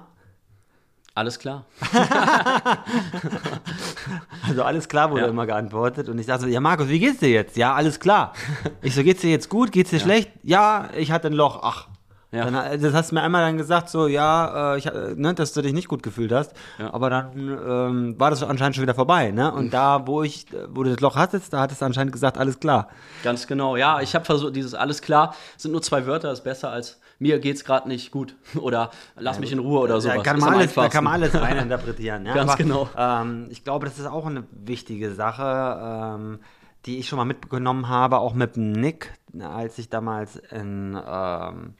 Alles 1.15 1.39
klar. 1.39 1.65
Also 4.45 4.63
alles 4.63 4.87
klar 4.89 5.09
wurde 5.11 5.21
Ja. 5.23 5.27
immer 5.29 5.45
geantwortet. 5.45 6.09
Und 6.09 6.19
ich 6.19 6.25
dachte 6.25 6.41
so, 6.43 6.47
ja 6.47 6.59
Markus, 6.59 6.89
wie 6.89 6.99
geht's 6.99 7.19
dir 7.19 7.29
jetzt? 7.29 7.55
Ja, 7.55 7.73
alles 7.73 7.99
klar. 7.99 8.33
Ich 8.81 8.93
so, 8.93 9.03
geht's 9.03 9.21
dir 9.21 9.29
jetzt 9.31 9.47
gut? 9.49 9.71
Geht's 9.71 9.89
dir 9.91 9.99
schlecht? 9.99 10.29
Ja, 10.43 10.89
ich 10.97 11.11
hatte 11.11 11.27
ein 11.27 11.33
Loch. 11.33 11.59
Ach. 11.63 11.87
Ja. 12.33 12.45
Dann, 12.49 12.55
äh, 12.55 12.79
das 12.79 12.93
hast 12.93 13.11
du 13.11 13.15
mir 13.15 13.21
einmal 13.21 13.43
dann 13.45 13.57
gesagt, 13.57 13.89
so, 13.89 14.07
ja, 14.07 14.73
äh, 14.73 14.77
ich, 14.79 14.87
äh, 14.87 15.13
ne, 15.15 15.35
dass 15.35 15.53
du 15.53 15.61
dich 15.61 15.71
nicht 15.71 15.87
gut 15.87 16.01
gefühlt 16.01 16.31
hast. 16.31 16.53
Ja. 16.79 16.91
Aber 16.91 17.11
dann 17.11 17.31
ähm, 17.35 18.19
war 18.19 18.31
das 18.31 18.41
anscheinend 18.41 18.75
schon 18.75 18.81
wieder 18.81 18.95
vorbei. 18.95 19.29
Ne? 19.29 19.53
Und 19.53 19.71
da, 19.71 20.07
wo 20.07 20.23
ich, 20.23 20.47
wo 20.69 20.83
du 20.83 20.89
das 20.89 20.99
Loch 20.99 21.15
hattest, 21.15 21.53
da 21.53 21.61
hattest 21.61 21.81
du 21.81 21.85
anscheinend 21.85 22.11
gesagt, 22.11 22.39
alles 22.39 22.59
klar. 22.59 22.89
Ganz 23.23 23.45
genau. 23.45 23.75
Ja, 23.75 24.01
ich 24.01 24.15
habe 24.15 24.25
versucht, 24.25 24.55
dieses 24.55 24.73
alles 24.73 25.03
klar, 25.03 25.35
sind 25.57 25.73
nur 25.73 25.83
zwei 25.83 26.07
Wörter, 26.07 26.31
ist 26.31 26.43
besser 26.43 26.71
als 26.71 26.99
mir 27.19 27.39
geht's 27.39 27.63
gerade 27.63 27.87
nicht 27.87 28.11
gut 28.11 28.35
oder 28.55 28.89
lass 29.15 29.39
mich 29.39 29.51
in 29.51 29.59
Ruhe 29.59 29.79
oder 29.81 30.01
sowas. 30.01 30.17
Da 30.17 30.23
kann, 30.23 30.39
man 30.39 30.55
alles, 30.55 30.73
da 30.73 30.89
kann 30.89 31.03
man 31.03 31.13
alles 31.13 31.33
reininterpretieren. 31.33 32.25
Ja? 32.33 32.33
Ganz 32.33 32.51
Aber, 32.51 32.63
genau. 32.63 32.89
Ähm, 32.97 33.47
ich 33.49 33.63
glaube, 33.63 33.85
das 33.85 33.99
ist 33.99 34.05
auch 34.05 34.25
eine 34.25 34.43
wichtige 34.51 35.13
Sache, 35.13 36.15
ähm, 36.15 36.39
die 36.85 36.99
ich 36.99 37.07
schon 37.07 37.17
mal 37.17 37.25
mitgenommen 37.25 37.89
habe, 37.89 38.17
auch 38.17 38.33
mit 38.33 38.55
dem 38.55 38.71
Nick, 38.71 39.13
als 39.39 39.77
ich 39.77 39.89
damals 39.89 40.37
in, 40.37 40.97
ähm, 41.05 41.75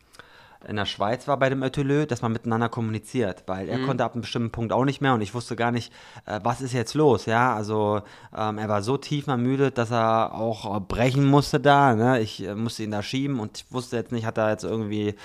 in 0.67 0.76
der 0.76 0.86
Schweiz 0.86 1.28
war 1.28 1.38
bei 1.38 1.49
dem 1.49 1.63
Ötelö, 1.63 2.06
dass 2.06 2.21
man 2.21 2.32
miteinander 2.32 2.69
kommuniziert, 2.69 3.43
weil 3.47 3.65
Mhm. 3.65 3.71
er 3.71 3.80
konnte 3.80 4.04
ab 4.04 4.13
einem 4.13 4.21
bestimmten 4.21 4.52
Punkt 4.52 4.71
auch 4.73 4.86
nicht 4.86 5.02
mehr 5.02 5.13
und 5.13 5.21
ich 5.21 5.34
wusste 5.34 5.56
gar 5.56 5.71
nicht, 5.71 5.91
äh, 6.26 6.39
was 6.43 6.62
ist 6.62 6.73
jetzt 6.73 6.93
los, 6.93 7.26
ja, 7.26 7.56
also 7.56 8.02
ähm, 8.36 8.58
er 8.58 8.69
war 8.69 8.82
so 8.82 8.97
tief 8.97 9.28
müde, 9.28 9.71
dass 9.71 9.91
er 9.91 10.34
auch 10.34 10.76
äh, 10.76 10.80
brechen 10.80 11.26
musste 11.26 11.60
da, 11.60 11.95
ne? 11.95 12.19
ich 12.19 12.45
äh, 12.45 12.56
musste 12.56 12.84
ihn 12.84 12.91
da 12.91 13.02
schieben 13.04 13.39
und 13.39 13.58
ich 13.58 13.71
wusste 13.71 13.97
jetzt 13.97 14.12
nicht, 14.12 14.26
hat 14.26 14.38
er 14.38 14.49
jetzt 14.52 14.63
irgendwie 14.63 15.15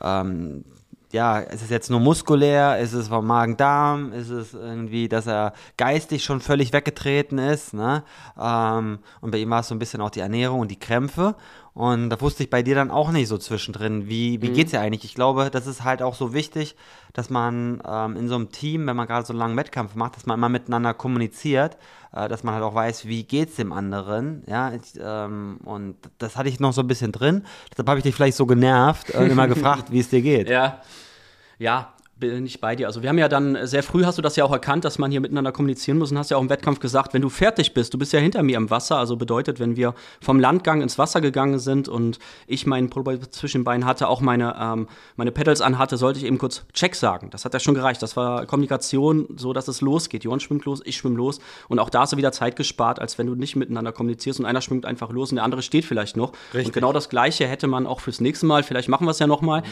ähm, 0.00 0.64
ja, 1.12 1.38
ist 1.38 1.62
es 1.62 1.70
jetzt 1.70 1.88
nur 1.88 2.00
muskulär, 2.00 2.78
ist 2.78 2.92
es 2.92 3.08
vom 3.08 3.26
Magen-Darm, 3.26 4.12
ist 4.12 4.28
es 4.28 4.54
irgendwie, 4.54 5.08
dass 5.08 5.26
er 5.26 5.52
geistig 5.76 6.24
schon 6.24 6.40
völlig 6.40 6.72
weggetreten 6.72 7.38
ist, 7.38 7.74
ne? 7.74 8.02
Ähm, 8.38 8.98
und 9.20 9.30
bei 9.30 9.38
ihm 9.38 9.50
war 9.50 9.60
es 9.60 9.68
so 9.68 9.74
ein 9.74 9.78
bisschen 9.78 10.00
auch 10.00 10.10
die 10.10 10.20
Ernährung 10.20 10.60
und 10.60 10.70
die 10.70 10.78
Krämpfe. 10.78 11.36
Und 11.76 12.08
da 12.08 12.18
wusste 12.22 12.42
ich 12.42 12.48
bei 12.48 12.62
dir 12.62 12.74
dann 12.74 12.90
auch 12.90 13.10
nicht 13.10 13.28
so 13.28 13.36
zwischendrin, 13.36 14.08
wie, 14.08 14.40
wie 14.40 14.48
geht's 14.48 14.70
dir 14.70 14.80
eigentlich? 14.80 15.04
Ich 15.04 15.14
glaube, 15.14 15.50
das 15.52 15.66
ist 15.66 15.84
halt 15.84 16.00
auch 16.00 16.14
so 16.14 16.32
wichtig, 16.32 16.74
dass 17.12 17.28
man 17.28 17.82
ähm, 17.86 18.16
in 18.16 18.28
so 18.28 18.34
einem 18.34 18.50
Team, 18.50 18.86
wenn 18.86 18.96
man 18.96 19.06
gerade 19.06 19.26
so 19.26 19.34
einen 19.34 19.40
langen 19.40 19.58
Wettkampf 19.58 19.94
macht, 19.94 20.16
dass 20.16 20.24
man 20.24 20.38
immer 20.38 20.48
miteinander 20.48 20.94
kommuniziert, 20.94 21.76
äh, 22.14 22.28
dass 22.28 22.44
man 22.44 22.54
halt 22.54 22.64
auch 22.64 22.74
weiß, 22.74 23.08
wie 23.08 23.24
geht's 23.24 23.56
dem 23.56 23.74
anderen, 23.74 24.42
ja, 24.46 24.72
ich, 24.72 24.98
ähm, 24.98 25.58
und 25.64 25.96
das 26.16 26.36
hatte 26.36 26.48
ich 26.48 26.60
noch 26.60 26.72
so 26.72 26.80
ein 26.80 26.86
bisschen 26.86 27.12
drin, 27.12 27.44
deshalb 27.70 27.90
habe 27.90 27.98
ich 27.98 28.04
dich 28.04 28.14
vielleicht 28.14 28.38
so 28.38 28.46
genervt 28.46 29.10
und 29.10 29.28
immer 29.30 29.46
gefragt, 29.54 29.92
wie 29.92 30.00
es 30.00 30.08
dir 30.08 30.22
geht. 30.22 30.48
Ja, 30.48 30.80
ja, 31.58 31.92
bin 32.18 32.46
ich 32.46 32.60
bei 32.60 32.74
dir. 32.74 32.86
Also 32.86 33.02
wir 33.02 33.10
haben 33.10 33.18
ja 33.18 33.28
dann 33.28 33.66
sehr 33.66 33.82
früh 33.82 34.04
hast 34.04 34.16
du 34.16 34.22
das 34.22 34.36
ja 34.36 34.44
auch 34.44 34.52
erkannt, 34.52 34.84
dass 34.86 34.98
man 34.98 35.10
hier 35.10 35.20
miteinander 35.20 35.52
kommunizieren 35.52 35.98
muss 35.98 36.10
und 36.10 36.18
hast 36.18 36.30
ja 36.30 36.38
auch 36.38 36.42
im 36.42 36.48
Wettkampf 36.48 36.80
gesagt, 36.80 37.12
wenn 37.12 37.20
du 37.20 37.28
fertig 37.28 37.74
bist, 37.74 37.92
du 37.92 37.98
bist 37.98 38.12
ja 38.14 38.20
hinter 38.20 38.42
mir 38.42 38.56
im 38.56 38.70
Wasser, 38.70 38.96
also 38.96 39.16
bedeutet, 39.16 39.60
wenn 39.60 39.76
wir 39.76 39.94
vom 40.22 40.40
Landgang 40.40 40.80
ins 40.80 40.98
Wasser 40.98 41.20
gegangen 41.20 41.58
sind 41.58 41.88
und 41.88 42.18
ich 42.46 42.66
meinen 42.66 42.88
Pullover 42.88 43.30
zwischen 43.30 43.58
den 43.58 43.64
Beinen 43.64 43.84
hatte, 43.84 44.08
auch 44.08 44.22
meine 44.22 44.56
ähm, 44.58 44.88
meine 45.16 45.30
Pedals 45.30 45.60
anhatte, 45.60 45.98
sollte 45.98 46.18
ich 46.18 46.24
eben 46.24 46.38
kurz 46.38 46.64
Check 46.72 46.94
sagen. 46.94 47.28
Das 47.30 47.44
hat 47.44 47.52
ja 47.52 47.60
schon 47.60 47.74
gereicht. 47.74 48.02
Das 48.02 48.16
war 48.16 48.46
Kommunikation, 48.46 49.26
so 49.36 49.52
dass 49.52 49.68
es 49.68 49.82
losgeht. 49.82 50.24
Johann 50.24 50.40
schwimmt 50.40 50.64
los, 50.64 50.80
ich 50.84 50.96
schwimme 50.96 51.16
los 51.16 51.40
und 51.68 51.78
auch 51.78 51.90
da 51.90 52.00
hast 52.00 52.14
du 52.14 52.16
wieder 52.16 52.32
Zeit 52.32 52.56
gespart, 52.56 52.98
als 52.98 53.18
wenn 53.18 53.26
du 53.26 53.34
nicht 53.34 53.56
miteinander 53.56 53.92
kommunizierst 53.92 54.40
und 54.40 54.46
einer 54.46 54.62
schwimmt 54.62 54.86
einfach 54.86 55.10
los 55.10 55.32
und 55.32 55.36
der 55.36 55.44
andere 55.44 55.60
steht 55.60 55.84
vielleicht 55.84 56.16
noch. 56.16 56.32
Richtig. 56.54 56.68
Und 56.68 56.72
genau 56.72 56.94
das 56.94 57.10
Gleiche 57.10 57.46
hätte 57.46 57.66
man 57.66 57.86
auch 57.86 58.00
fürs 58.00 58.22
nächste 58.22 58.46
Mal, 58.46 58.62
vielleicht 58.62 58.88
machen 58.88 59.06
wir 59.06 59.10
es 59.10 59.18
ja 59.18 59.26
nochmal, 59.26 59.62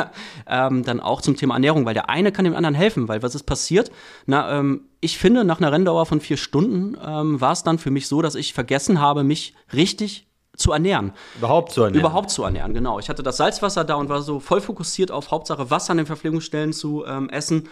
ähm, 0.46 0.84
dann 0.84 1.00
auch 1.00 1.22
zum 1.22 1.36
Thema 1.36 1.54
Ernährung, 1.54 1.86
weil 1.86 1.93
der 1.94 2.10
eine 2.10 2.32
kann 2.32 2.44
dem 2.44 2.54
anderen 2.54 2.74
helfen, 2.74 3.08
weil 3.08 3.22
was 3.22 3.34
ist 3.34 3.44
passiert? 3.44 3.90
Na, 4.26 4.58
ähm, 4.58 4.88
ich 5.00 5.18
finde, 5.18 5.44
nach 5.44 5.58
einer 5.58 5.72
Renndauer 5.72 6.06
von 6.06 6.20
vier 6.20 6.36
Stunden 6.36 6.96
ähm, 7.04 7.40
war 7.40 7.52
es 7.52 7.62
dann 7.62 7.78
für 7.78 7.90
mich 7.90 8.08
so, 8.08 8.22
dass 8.22 8.34
ich 8.34 8.52
vergessen 8.54 9.00
habe, 9.00 9.24
mich 9.24 9.54
richtig 9.72 10.26
zu 10.56 10.72
ernähren. 10.72 11.12
Überhaupt 11.38 11.72
so 11.72 11.82
ernähren. 11.82 12.00
Überhaupt 12.00 12.30
zu 12.30 12.44
ernähren, 12.44 12.74
genau. 12.74 12.98
Ich 12.98 13.08
hatte 13.08 13.22
das 13.22 13.36
Salzwasser 13.38 13.84
da 13.84 13.94
und 13.94 14.08
war 14.08 14.22
so 14.22 14.40
voll 14.40 14.60
fokussiert 14.60 15.10
auf 15.10 15.30
Hauptsache 15.30 15.70
Wasser 15.70 15.92
an 15.92 15.96
den 15.98 16.06
Verpflegungsstellen 16.06 16.72
zu 16.72 17.04
ähm, 17.06 17.28
essen. 17.28 17.68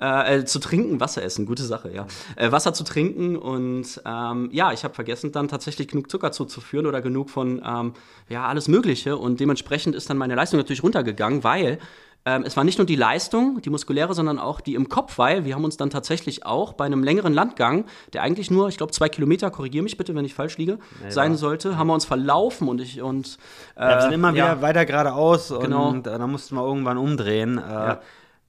Äh, 0.00 0.38
äh, 0.38 0.44
zu 0.44 0.58
trinken, 0.58 0.98
Wasser 0.98 1.22
essen, 1.22 1.46
gute 1.46 1.62
Sache, 1.62 1.92
ja. 1.94 2.06
Äh, 2.34 2.50
Wasser 2.50 2.74
zu 2.74 2.82
trinken 2.82 3.36
und 3.36 4.00
ähm, 4.04 4.48
ja, 4.50 4.72
ich 4.72 4.82
habe 4.82 4.94
vergessen, 4.94 5.30
dann 5.30 5.46
tatsächlich 5.46 5.86
genug 5.86 6.10
Zucker 6.10 6.32
zuzuführen 6.32 6.86
oder 6.86 7.00
genug 7.00 7.30
von 7.30 7.62
ähm, 7.64 7.92
ja 8.28 8.46
alles 8.48 8.66
Mögliche 8.66 9.16
und 9.16 9.38
dementsprechend 9.38 9.94
ist 9.94 10.10
dann 10.10 10.16
meine 10.16 10.34
Leistung 10.34 10.58
natürlich 10.58 10.82
runtergegangen, 10.82 11.44
weil 11.44 11.78
ähm, 12.24 12.44
es 12.46 12.56
war 12.56 12.62
nicht 12.64 12.78
nur 12.78 12.86
die 12.86 12.94
Leistung, 12.96 13.60
die 13.62 13.70
muskuläre, 13.70 14.14
sondern 14.14 14.38
auch 14.38 14.60
die 14.60 14.74
im 14.74 14.88
Kopf, 14.88 15.18
weil 15.18 15.44
wir 15.44 15.54
haben 15.54 15.64
uns 15.64 15.76
dann 15.76 15.90
tatsächlich 15.90 16.46
auch 16.46 16.72
bei 16.74 16.84
einem 16.84 17.02
längeren 17.02 17.32
Landgang, 17.32 17.84
der 18.12 18.22
eigentlich 18.22 18.50
nur, 18.50 18.68
ich 18.68 18.76
glaube, 18.76 18.92
zwei 18.92 19.08
Kilometer, 19.08 19.50
korrigiere 19.50 19.82
mich 19.82 19.96
bitte, 19.96 20.14
wenn 20.14 20.24
ich 20.24 20.34
falsch 20.34 20.56
liege, 20.58 20.78
sein 21.08 21.34
sollte, 21.36 21.76
haben 21.78 21.88
wir 21.88 21.94
uns 21.94 22.04
verlaufen 22.04 22.68
und 22.68 22.80
ich 22.80 23.02
und 23.02 23.38
äh, 23.76 23.80
Ja, 23.82 23.88
wir 23.96 24.00
sind 24.02 24.12
immer 24.12 24.34
wieder 24.34 24.46
ja. 24.46 24.62
weiter 24.62 24.84
geradeaus 24.86 25.52
Genau. 25.60 25.88
und 25.88 26.06
äh, 26.06 26.16
da 26.18 26.26
mussten 26.26 26.54
wir 26.54 26.64
irgendwann 26.64 26.96
umdrehen. 26.98 27.58
Äh, 27.58 27.96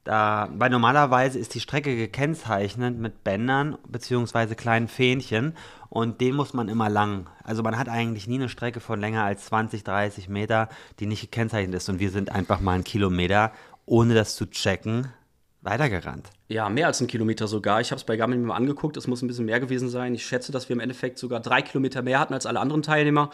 da, 0.04 0.50
weil 0.54 0.70
normalerweise 0.70 1.39
ist 1.39 1.54
die 1.54 1.60
Strecke 1.60 1.96
gekennzeichnet 1.96 2.98
mit 2.98 3.24
Bändern 3.24 3.78
beziehungsweise 3.88 4.56
kleinen 4.56 4.88
Fähnchen 4.88 5.56
und 5.89 6.20
den 6.20 6.36
muss 6.36 6.54
man 6.54 6.68
immer 6.68 6.89
lang. 6.89 7.30
Also 7.44 7.63
man 7.63 7.78
hat 7.78 7.88
eigentlich 7.88 8.28
nie 8.28 8.36
eine 8.36 8.50
Strecke 8.50 8.80
von 8.80 9.00
länger 9.00 9.24
als 9.24 9.46
20, 9.46 9.84
30 9.84 10.28
Meter, 10.28 10.70
die 11.00 11.06
nicht 11.06 11.22
gekennzeichnet 11.22 11.76
ist 11.76 11.88
und 11.89 12.00
wir 12.00 12.12
sind 12.12 12.32
einfach 12.32 12.60
mal 12.60 12.74
einen 12.74 12.84
Kilometer, 12.84 13.54
ohne 13.86 14.13
das 14.13 14.36
zu 14.36 14.46
checken, 14.46 15.08
weitergerannt. 15.62 16.30
Ja, 16.50 16.70
mehr 16.70 16.88
als 16.88 17.00
einen 17.00 17.08
Kilometer 17.08 17.48
sogar. 17.48 17.80
Ich 17.80 17.92
habe 17.92 17.98
es 17.98 18.04
bei 18.04 18.18
Garmin 18.18 18.42
mir 18.42 18.48
mal 18.48 18.56
angeguckt. 18.56 18.98
Es 18.98 19.08
muss 19.08 19.22
ein 19.22 19.28
bisschen 19.28 19.46
mehr 19.46 19.60
gewesen 19.60 19.89
sein. 19.89 20.13
Ich 20.13 20.26
schätze, 20.26 20.52
dass 20.52 20.68
wir 20.68 20.76
im 20.76 20.82
Endeffekt 20.82 21.18
sogar 21.18 21.39
drei 21.39 21.62
Kilometer 21.62 22.02
mehr 22.02 22.20
hatten 22.20 22.34
als 22.34 22.46
alle 22.46 22.60
anderen 22.60 22.84
Teilnehmer. 22.84 23.32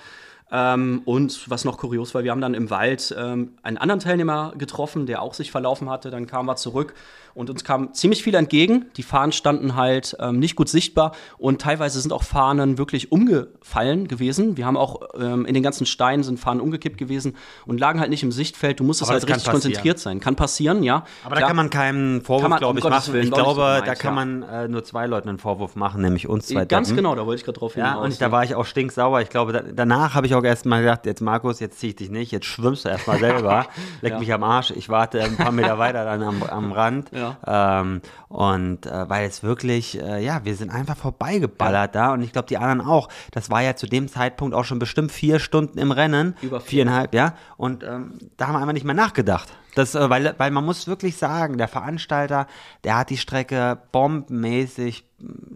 Ähm, 0.51 1.01
und 1.05 1.49
was 1.49 1.65
noch 1.65 1.77
kurios 1.77 2.15
war, 2.15 2.23
wir 2.23 2.31
haben 2.31 2.41
dann 2.41 2.53
im 2.53 2.69
Wald 2.69 3.13
ähm, 3.17 3.53
einen 3.61 3.77
anderen 3.77 3.99
Teilnehmer 3.99 4.53
getroffen, 4.57 5.05
der 5.05 5.21
auch 5.21 5.33
sich 5.33 5.51
verlaufen 5.51 5.89
hatte. 5.89 6.09
Dann 6.09 6.27
kamen 6.27 6.47
wir 6.47 6.55
zurück 6.55 6.93
und 7.33 7.49
uns 7.49 7.63
kam 7.63 7.93
ziemlich 7.93 8.23
viel 8.23 8.35
entgegen. 8.35 8.85
Die 8.97 9.03
Fahnen 9.03 9.31
standen 9.31 9.75
halt 9.75 10.15
ähm, 10.19 10.39
nicht 10.39 10.55
gut 10.55 10.69
sichtbar 10.69 11.13
und 11.37 11.61
teilweise 11.61 11.99
sind 12.01 12.11
auch 12.13 12.23
Fahnen 12.23 12.77
wirklich 12.77 13.11
umgefallen 13.11 14.07
gewesen. 14.07 14.57
Wir 14.57 14.65
haben 14.65 14.77
auch 14.77 15.01
ähm, 15.19 15.45
in 15.45 15.53
den 15.53 15.63
ganzen 15.63 15.85
Steinen 15.85 16.23
sind 16.23 16.39
Fahnen 16.39 16.61
umgekippt 16.61 16.97
gewesen 16.97 17.35
und 17.65 17.79
lagen 17.79 17.99
halt 17.99 18.09
nicht 18.09 18.23
im 18.23 18.31
Sichtfeld. 18.31 18.79
Du 18.79 18.83
musstest 18.83 19.09
halt 19.11 19.21
kann 19.25 19.33
richtig 19.35 19.45
passieren. 19.51 19.61
konzentriert 19.71 19.99
sein. 19.99 20.19
Kann 20.19 20.35
passieren, 20.35 20.83
ja. 20.83 21.03
Aber 21.23 21.35
da 21.35 21.41
Klar. 21.41 21.47
kann 21.49 21.57
man 21.57 21.69
keinen 21.69 22.21
Vorwurf, 22.21 22.49
Kann 22.49 22.57
glaube 22.59 22.71
um 22.71 22.77
ich, 22.77 22.83
Gottes 22.83 22.99
machen. 23.07 23.13
Willen, 23.13 23.23
ich 23.25 23.31
glaube, 23.31 23.61
da 23.61 23.79
gemeint, 23.93 23.99
kann 23.99 24.15
ja. 24.15 24.25
man 24.25 24.43
äh, 24.65 24.67
nur 24.67 24.83
zwei 24.83 25.07
Leuten 25.07 25.29
einen 25.29 25.39
Vorwurf 25.39 25.75
machen, 25.75 26.01
nämlich 26.01 26.27
uns 26.27 26.47
zwei 26.47 26.65
Ganz 26.65 26.87
Deppen. 26.89 26.97
genau, 27.03 27.15
da 27.15 27.25
wollte 27.25 27.39
ich 27.39 27.45
gerade 27.45 27.59
drauf 27.59 27.75
Ja, 27.75 27.89
hinaus. 27.93 28.05
und 28.05 28.21
da 28.21 28.31
war 28.31 28.43
ich 28.43 28.55
auch 28.55 28.65
stinksauer. 28.65 29.21
Ich 29.21 29.29
glaube, 29.29 29.53
da, 29.53 29.61
danach 29.73 30.15
habe 30.15 30.27
ich 30.27 30.35
auch 30.35 30.43
erst 30.43 30.65
mal 30.65 30.81
gedacht, 30.81 31.05
jetzt 31.05 31.21
Markus, 31.21 31.59
jetzt 31.59 31.79
zieh 31.79 31.89
ich 31.89 31.95
dich 31.95 32.09
nicht, 32.09 32.31
jetzt 32.31 32.45
schwimmst 32.45 32.85
du 32.85 32.89
erstmal 32.89 33.19
selber, 33.19 33.65
leck 34.01 34.13
Ja. 34.13 34.19
mich 34.19 34.33
am 34.33 34.43
Arsch, 34.43 34.71
ich 34.71 34.89
warte 34.89 35.21
ein 35.21 35.35
paar 35.37 35.51
Meter 35.51 35.77
weiter 35.77 36.03
dann 36.05 36.23
am, 36.23 36.43
am 36.43 36.71
Rand. 36.71 37.09
Ja. 37.11 37.18
Ähm, 37.45 38.01
und 38.27 38.85
äh, 38.85 39.09
weil 39.09 39.27
es 39.27 39.43
wirklich, 39.43 40.01
äh, 40.01 40.23
ja, 40.23 40.41
wir 40.43 40.55
sind 40.55 40.69
einfach 40.71 40.97
vorbeigeballert 40.97 41.95
da 41.95 42.13
und 42.13 42.21
ich 42.21 42.31
glaube, 42.31 42.47
die 42.47 42.57
anderen 42.57 42.81
auch. 42.81 43.09
Das 43.31 43.49
war 43.49 43.61
ja 43.61 43.75
zu 43.75 43.87
dem 43.87 44.07
Zeitpunkt 44.07 44.55
auch 44.55 44.65
schon 44.65 44.79
bestimmt 44.79 45.11
vier 45.11 45.39
Stunden 45.39 45.77
im 45.77 45.91
Rennen. 45.91 46.35
Über 46.41 46.59
vier. 46.59 46.69
viereinhalb, 46.69 47.13
ja. 47.13 47.33
Und 47.57 47.83
ähm, 47.83 48.13
da 48.37 48.47
haben 48.47 48.53
wir 48.53 48.59
einfach 48.59 48.73
nicht 48.73 48.85
mehr 48.85 48.95
nachgedacht. 48.95 49.49
Das, 49.75 49.95
äh, 49.95 50.09
weil, 50.09 50.35
weil 50.37 50.51
man 50.51 50.65
muss 50.65 50.87
wirklich 50.87 51.17
sagen, 51.17 51.57
der 51.57 51.67
Veranstalter, 51.67 52.47
der 52.83 52.97
hat 52.97 53.09
die 53.09 53.17
Strecke 53.17 53.77
bombenmäßig, 53.91 55.08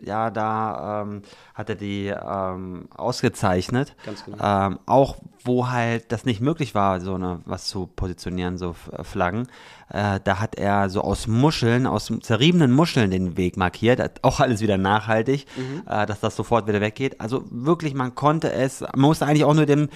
ja, 0.04 0.30
da 0.30 1.02
ähm, 1.02 1.22
hat 1.54 1.70
er 1.70 1.76
die 1.76 2.08
ähm, 2.08 2.88
ausgezeichnet. 2.96 3.96
Ganz 4.06 4.26
genau. 4.26 4.38
Ähm, 4.42 4.80
auch 4.86 5.18
wo 5.46 5.70
halt 5.70 6.12
das 6.12 6.26
nicht 6.26 6.42
möglich 6.42 6.74
war, 6.74 7.02
so 7.02 7.16
eine, 7.16 7.42
was 7.46 7.66
zu 7.66 7.88
positionieren, 7.88 8.58
so 8.58 8.76
Flaggen. 9.02 9.48
Äh, 9.90 10.20
da 10.24 10.40
hat 10.40 10.56
er 10.56 10.90
so 10.90 11.02
aus 11.02 11.28
Muscheln, 11.28 11.86
aus 11.86 12.12
zerriebenen 12.22 12.72
Muscheln 12.72 13.12
den 13.12 13.38
Weg 13.38 13.58
markiert. 13.58 14.24
Auch 14.24 14.40
alles 14.40 14.62
wieder 14.62 14.78
nachhaltig, 14.78 15.46
äh, 15.88 16.06
dass 16.06 16.20
das 16.22 16.36
sofort 16.36 16.68
wieder 16.68 16.82
weggeht. 16.82 17.20
Also 17.20 17.44
wirklich, 17.52 17.94
man 17.94 18.16
konnte 18.16 18.52
es, 18.52 18.82
man 18.82 19.02
musste 19.02 19.26
eigentlich 19.26 19.44
auch 19.44 19.54
nur 19.54 19.66
dem 19.66 19.90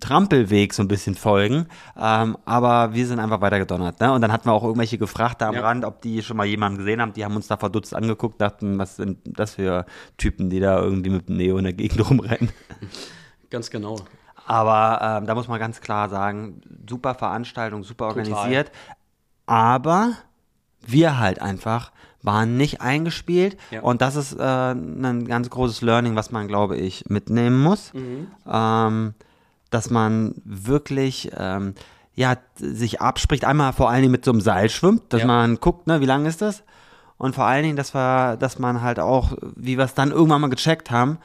Trampelweg 0.00 0.72
so 0.72 0.82
ein 0.82 0.88
bisschen 0.88 1.14
folgen. 1.16 1.66
Ähm, 2.00 2.38
aber 2.44 2.94
wir 2.94 3.06
sind 3.06 3.18
einfach 3.18 3.40
weiter 3.40 3.58
gedonnert. 3.58 4.00
Ne? 4.00 4.12
Und 4.12 4.20
dann 4.22 4.32
hatten 4.32 4.48
wir 4.48 4.52
auch 4.52 4.64
irgendwelche 4.64 4.98
gefragt 4.98 5.42
da 5.42 5.48
am 5.48 5.56
Ja. 5.56 5.62
Rand, 5.62 5.84
ob 5.84 6.00
die 6.00 6.22
schon 6.22 6.36
mal 6.36 6.46
jemanden 6.46 6.78
gesehen 6.78 7.00
haben. 7.00 7.12
Die 7.12 7.24
haben 7.24 7.36
uns 7.36 7.48
da 7.48 7.56
verdutzt 7.56 7.94
angeguckt, 7.94 8.40
dachten, 8.40 8.78
was 8.78 8.96
sind 8.96 9.11
das 9.24 9.54
für 9.56 9.86
Typen, 10.16 10.50
die 10.50 10.60
da 10.60 10.80
irgendwie 10.80 11.10
mit 11.10 11.28
dem 11.28 11.36
Neo 11.36 11.56
in 11.58 11.64
der 11.64 11.72
Gegend 11.72 12.00
rumrennen. 12.10 12.50
Ganz 13.50 13.70
genau. 13.70 13.96
Aber 14.46 15.00
ähm, 15.20 15.26
da 15.26 15.34
muss 15.34 15.48
man 15.48 15.60
ganz 15.60 15.80
klar 15.80 16.08
sagen, 16.08 16.60
super 16.88 17.14
Veranstaltung, 17.14 17.84
super 17.84 18.08
Total. 18.08 18.32
organisiert. 18.32 18.72
Aber 19.46 20.12
wir 20.84 21.18
halt 21.18 21.40
einfach 21.40 21.92
waren 22.22 22.56
nicht 22.56 22.80
eingespielt. 22.80 23.56
Ja. 23.70 23.80
Und 23.82 24.00
das 24.00 24.14
ist 24.16 24.32
äh, 24.38 24.42
ein 24.72 25.26
ganz 25.26 25.50
großes 25.50 25.82
Learning, 25.82 26.14
was 26.16 26.30
man, 26.30 26.46
glaube 26.48 26.76
ich, 26.76 27.04
mitnehmen 27.08 27.60
muss. 27.60 27.92
Mhm. 27.94 28.28
Ähm, 28.48 29.14
dass 29.70 29.90
man 29.90 30.34
wirklich 30.44 31.30
ähm, 31.36 31.74
ja, 32.14 32.36
sich 32.56 33.00
abspricht, 33.00 33.44
einmal 33.44 33.72
vor 33.72 33.90
allen 33.90 34.02
Dingen 34.02 34.12
mit 34.12 34.24
so 34.24 34.30
einem 34.32 34.40
Seil 34.40 34.68
schwimmt, 34.68 35.12
dass 35.12 35.22
Ja. 35.22 35.26
man 35.26 35.56
guckt, 35.56 35.86
ne, 35.86 36.00
wie 36.00 36.06
lang 36.06 36.26
ist 36.26 36.42
das? 36.42 36.62
Und 37.22 37.36
vor 37.36 37.44
allen 37.44 37.62
Dingen, 37.62 37.76
dass 37.76 37.94
wir, 37.94 38.36
dass 38.36 38.58
man 38.58 38.82
halt 38.82 38.98
auch, 38.98 39.34
wie 39.54 39.78
wir 39.78 39.84
es 39.84 39.94
dann 39.94 40.10
irgendwann 40.10 40.40
mal 40.40 40.50
gecheckt 40.50 40.90
haben, 40.90 41.18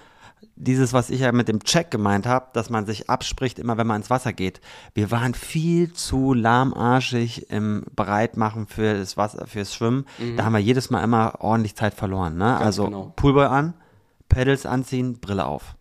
dieses, 0.55 0.93
was 0.93 1.09
ich 1.09 1.21
ja 1.21 1.31
mit 1.31 1.47
dem 1.47 1.63
Check 1.63 1.89
gemeint 1.89 2.27
habe, 2.27 2.49
dass 2.53 2.69
man 2.69 2.85
sich 2.85 3.09
abspricht, 3.09 3.57
immer 3.57 3.79
wenn 3.79 3.87
man 3.87 4.01
ins 4.01 4.11
Wasser 4.11 4.31
geht. 4.31 4.61
Wir 4.93 5.09
waren 5.09 5.33
viel 5.33 5.91
zu 5.93 6.35
lahmarschig 6.35 7.49
im 7.49 7.83
Bereitmachen 7.95 8.67
für 8.67 8.93
das 8.93 9.17
Wasser, 9.17 9.47
fürs 9.47 9.73
Schwimmen. 9.73 10.05
Da 10.35 10.45
haben 10.45 10.53
wir 10.53 10.59
jedes 10.59 10.91
Mal 10.91 11.03
immer 11.03 11.33
ordentlich 11.39 11.75
Zeit 11.75 11.95
verloren. 11.95 12.37
Ne? 12.37 12.55
Also 12.57 12.85
genau. 12.85 13.13
Poolboy 13.15 13.47
an, 13.47 13.73
Pedals 14.29 14.67
anziehen, 14.67 15.19
Brille 15.19 15.47
auf. 15.47 15.73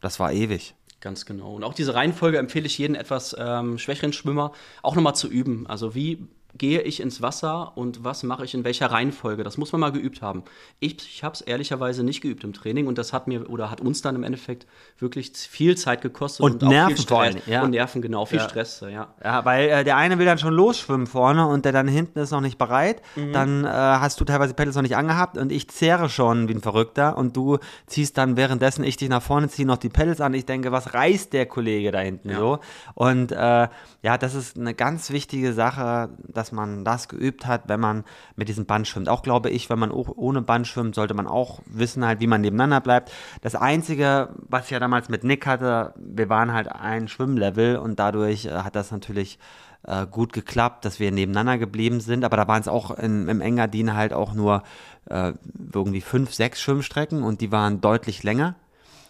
Das 0.00 0.20
war 0.20 0.32
ewig. 0.32 0.76
Ganz 1.00 1.26
genau. 1.26 1.56
Und 1.56 1.64
auch 1.64 1.74
diese 1.74 1.92
Reihenfolge 1.92 2.38
empfehle 2.38 2.66
ich 2.66 2.78
jedem 2.78 2.94
etwas 2.94 3.34
ähm, 3.36 3.78
schwächeren 3.78 4.12
Schwimmer 4.12 4.52
auch 4.84 4.94
nochmal 4.94 5.16
zu 5.16 5.28
üben. 5.28 5.66
Also 5.66 5.96
wie 5.96 6.28
gehe 6.58 6.80
ich 6.82 7.00
ins 7.00 7.22
Wasser 7.22 7.76
und 7.76 8.04
was 8.04 8.22
mache 8.22 8.44
ich 8.44 8.54
in 8.54 8.64
welcher 8.64 8.90
Reihenfolge? 8.90 9.44
Das 9.44 9.56
muss 9.58 9.72
man 9.72 9.80
mal 9.80 9.92
geübt 9.92 10.22
haben. 10.22 10.44
Ich, 10.80 10.96
ich 10.98 11.24
habe 11.24 11.34
es 11.34 11.40
ehrlicherweise 11.40 12.02
nicht 12.02 12.20
geübt 12.20 12.44
im 12.44 12.52
Training 12.52 12.86
und 12.86 12.98
das 12.98 13.12
hat 13.12 13.26
mir 13.28 13.48
oder 13.50 13.70
hat 13.70 13.80
uns 13.80 14.02
dann 14.02 14.14
im 14.14 14.22
Endeffekt 14.22 14.66
wirklich 14.98 15.32
viel 15.32 15.76
Zeit 15.76 16.00
gekostet 16.02 16.44
Und 16.44 16.62
auch 16.64 16.68
Nerven 16.68 16.96
viel 16.96 17.06
vor 17.06 17.24
Dingen, 17.26 17.42
ja. 17.46 17.62
Und 17.62 17.70
Nerven, 17.70 18.02
genau, 18.02 18.24
viel 18.26 18.38
Ja. 18.38 18.48
Stress, 18.48 18.80
ja. 18.80 19.08
Ja, 19.24 19.44
weil 19.44 19.68
äh, 19.68 19.84
der 19.84 19.96
eine 19.96 20.18
will 20.18 20.26
dann 20.26 20.38
schon 20.38 20.54
losschwimmen 20.54 21.06
vorne 21.06 21.46
und 21.46 21.64
der 21.64 21.72
dann 21.72 21.88
hinten 21.88 22.18
ist 22.18 22.30
noch 22.30 22.40
nicht 22.40 22.58
bereit. 22.58 23.02
Dann 23.32 23.64
äh, 23.64 23.68
hast 23.68 24.20
du 24.20 24.24
teilweise 24.24 24.54
Pedals 24.54 24.76
noch 24.76 24.82
nicht 24.82 24.96
angehabt 24.96 25.36
und 25.38 25.52
ich 25.52 25.68
zehre 25.68 26.08
schon 26.08 26.48
wie 26.48 26.54
ein 26.54 26.62
Verrückter 26.62 27.16
und 27.16 27.36
du 27.36 27.58
ziehst 27.86 28.16
dann 28.18 28.36
währenddessen 28.36 28.84
ich 28.84 28.96
dich 28.96 29.08
nach 29.08 29.22
vorne, 29.22 29.48
ziehe 29.48 29.66
noch 29.66 29.78
die 29.78 29.88
Pedals 29.88 30.20
an. 30.20 30.34
Ich 30.34 30.46
denke, 30.46 30.72
was 30.72 30.94
reißt 30.94 31.32
der 31.32 31.46
Kollege 31.46 31.90
da 31.92 31.98
hinten 32.00 32.30
Ja. 32.30 32.38
so? 32.38 32.58
Und 32.94 33.32
äh, 33.32 33.68
ja, 34.02 34.18
das 34.18 34.34
ist 34.34 34.56
eine 34.58 34.74
ganz 34.74 35.10
wichtige 35.10 35.52
Sache, 35.52 36.10
dass 36.28 36.45
man 36.52 36.84
das 36.84 37.08
geübt 37.08 37.46
hat, 37.46 37.68
wenn 37.68 37.80
man 37.80 38.04
mit 38.36 38.48
diesem 38.48 38.66
Band 38.66 38.86
schwimmt. 38.86 39.08
Auch 39.08 39.22
glaube 39.22 39.50
ich, 39.50 39.70
wenn 39.70 39.78
man 39.78 39.90
ohne 39.90 40.42
Band 40.42 40.66
schwimmt, 40.66 40.94
sollte 40.94 41.14
man 41.14 41.26
auch 41.26 41.60
wissen 41.66 42.04
halt, 42.04 42.20
wie 42.20 42.26
man 42.26 42.40
nebeneinander 42.40 42.80
bleibt. 42.80 43.12
Das 43.42 43.54
Einzige, 43.54 44.30
was 44.48 44.66
ich 44.66 44.70
ja 44.70 44.80
damals 44.80 45.08
mit 45.08 45.24
Nick 45.24 45.46
hatte, 45.46 45.94
wir 45.96 46.28
waren 46.28 46.52
halt 46.52 46.68
ein 46.68 47.08
Schwimmlevel 47.08 47.76
und 47.76 47.98
dadurch 47.98 48.46
äh, 48.46 48.50
hat 48.50 48.76
das 48.76 48.90
natürlich 48.90 49.38
äh, 49.86 50.06
gut 50.06 50.32
geklappt, 50.32 50.84
dass 50.84 51.00
wir 51.00 51.12
nebeneinander 51.12 51.58
geblieben 51.58 52.00
sind. 52.00 52.24
Aber 52.24 52.36
da 52.36 52.48
waren 52.48 52.60
es 52.60 52.68
auch 52.68 52.90
in, 52.98 53.28
im 53.28 53.40
Engadin 53.40 53.94
halt 53.94 54.12
auch 54.12 54.34
nur 54.34 54.62
äh, 55.08 55.32
irgendwie 55.72 56.00
fünf, 56.00 56.34
sechs 56.34 56.60
Schwimmstrecken 56.60 57.22
und 57.22 57.40
die 57.40 57.52
waren 57.52 57.80
deutlich 57.80 58.22
länger. 58.22 58.56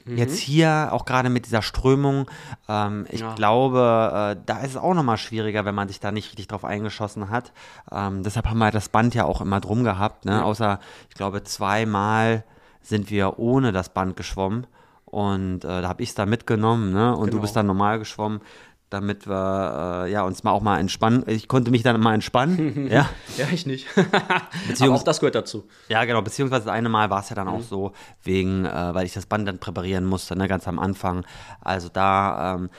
Jetzt 0.07 0.39
hier, 0.39 0.91
auch 0.93 1.05
gerade 1.05 1.29
mit 1.31 1.47
dieser 1.47 1.63
Strömung, 1.63 2.31
ähm, 2.69 3.07
ich 3.11 3.21
Ja. 3.21 3.35
glaube, 3.35 4.37
äh, 4.39 4.43
da 4.47 4.59
ist 4.61 4.71
es 4.71 4.77
auch 4.77 4.95
nochmal 4.95 5.17
schwieriger, 5.19 5.65
wenn 5.65 5.75
man 5.75 5.89
sich 5.89 5.99
da 5.99 6.13
nicht 6.13 6.29
richtig 6.29 6.47
drauf 6.49 6.65
eingeschossen 6.65 7.29
hat. 7.31 7.53
Ähm, 7.91 8.23
deshalb 8.23 8.49
haben 8.49 8.59
wir 8.59 8.71
das 8.71 8.89
Band 8.89 9.15
ja 9.15 9.25
auch 9.25 9.41
immer 9.41 9.61
drum 9.61 9.83
gehabt, 9.83 10.25
ne? 10.25 10.45
außer, 10.45 10.79
ich 11.09 11.15
glaube, 11.17 11.43
zweimal 11.43 12.45
sind 12.83 13.11
wir 13.11 13.39
ohne 13.41 13.73
das 13.73 13.89
Band 13.89 14.17
geschwommen 14.17 14.67
und 15.07 15.65
äh, 15.65 15.83
da 15.83 15.89
habe 15.89 16.03
ich 16.03 16.11
es 16.11 16.15
dann 16.15 16.29
mitgenommen 16.29 16.93
ne? 16.93 17.17
und 17.17 17.27
du 17.29 17.31
Genau. 17.33 17.41
bist 17.43 17.57
dann 17.57 17.67
normal 17.67 17.99
geschwommen, 17.99 18.41
damit 18.91 19.27
wir 19.27 20.05
äh, 20.07 20.13
ja, 20.13 20.23
uns 20.23 20.45
mal 20.45 20.53
auch 20.53 20.63
mal 20.63 20.79
entspannen. 20.79 21.25
Ich 21.27 21.49
konnte 21.49 21.71
mich 21.71 21.83
dann 21.83 22.01
mal 22.01 22.15
entspannen, 22.15 22.87
ja. 22.91 23.09
Ja, 23.37 23.47
ich 23.53 23.67
nicht. 23.67 23.87
Aber 24.81 24.95
auch 24.95 25.03
das 25.03 25.21
gehört 25.21 25.35
dazu. 25.35 25.69
Ja, 25.89 26.05
genau, 26.05 26.23
beziehungsweise 26.23 26.67
das 26.67 26.73
eine 26.73 26.89
Mal 26.89 27.11
war 27.11 27.21
es 27.21 27.29
ja 27.29 27.37
dann 27.37 27.49
auch 27.49 27.61
so, 27.61 27.93
wegen, 28.23 28.65
äh, 28.65 28.95
weil 28.95 29.07
ich 29.07 29.13
das 29.13 29.27
Band 29.27 29.49
dann 29.49 29.59
präparieren 29.59 30.05
musste, 30.05 30.37
ne, 30.37 30.47
ganz 30.49 30.69
am 30.69 30.79
Anfang. 30.79 31.27
Also 31.61 31.89
da 31.89 32.55
ähm, 32.55 32.71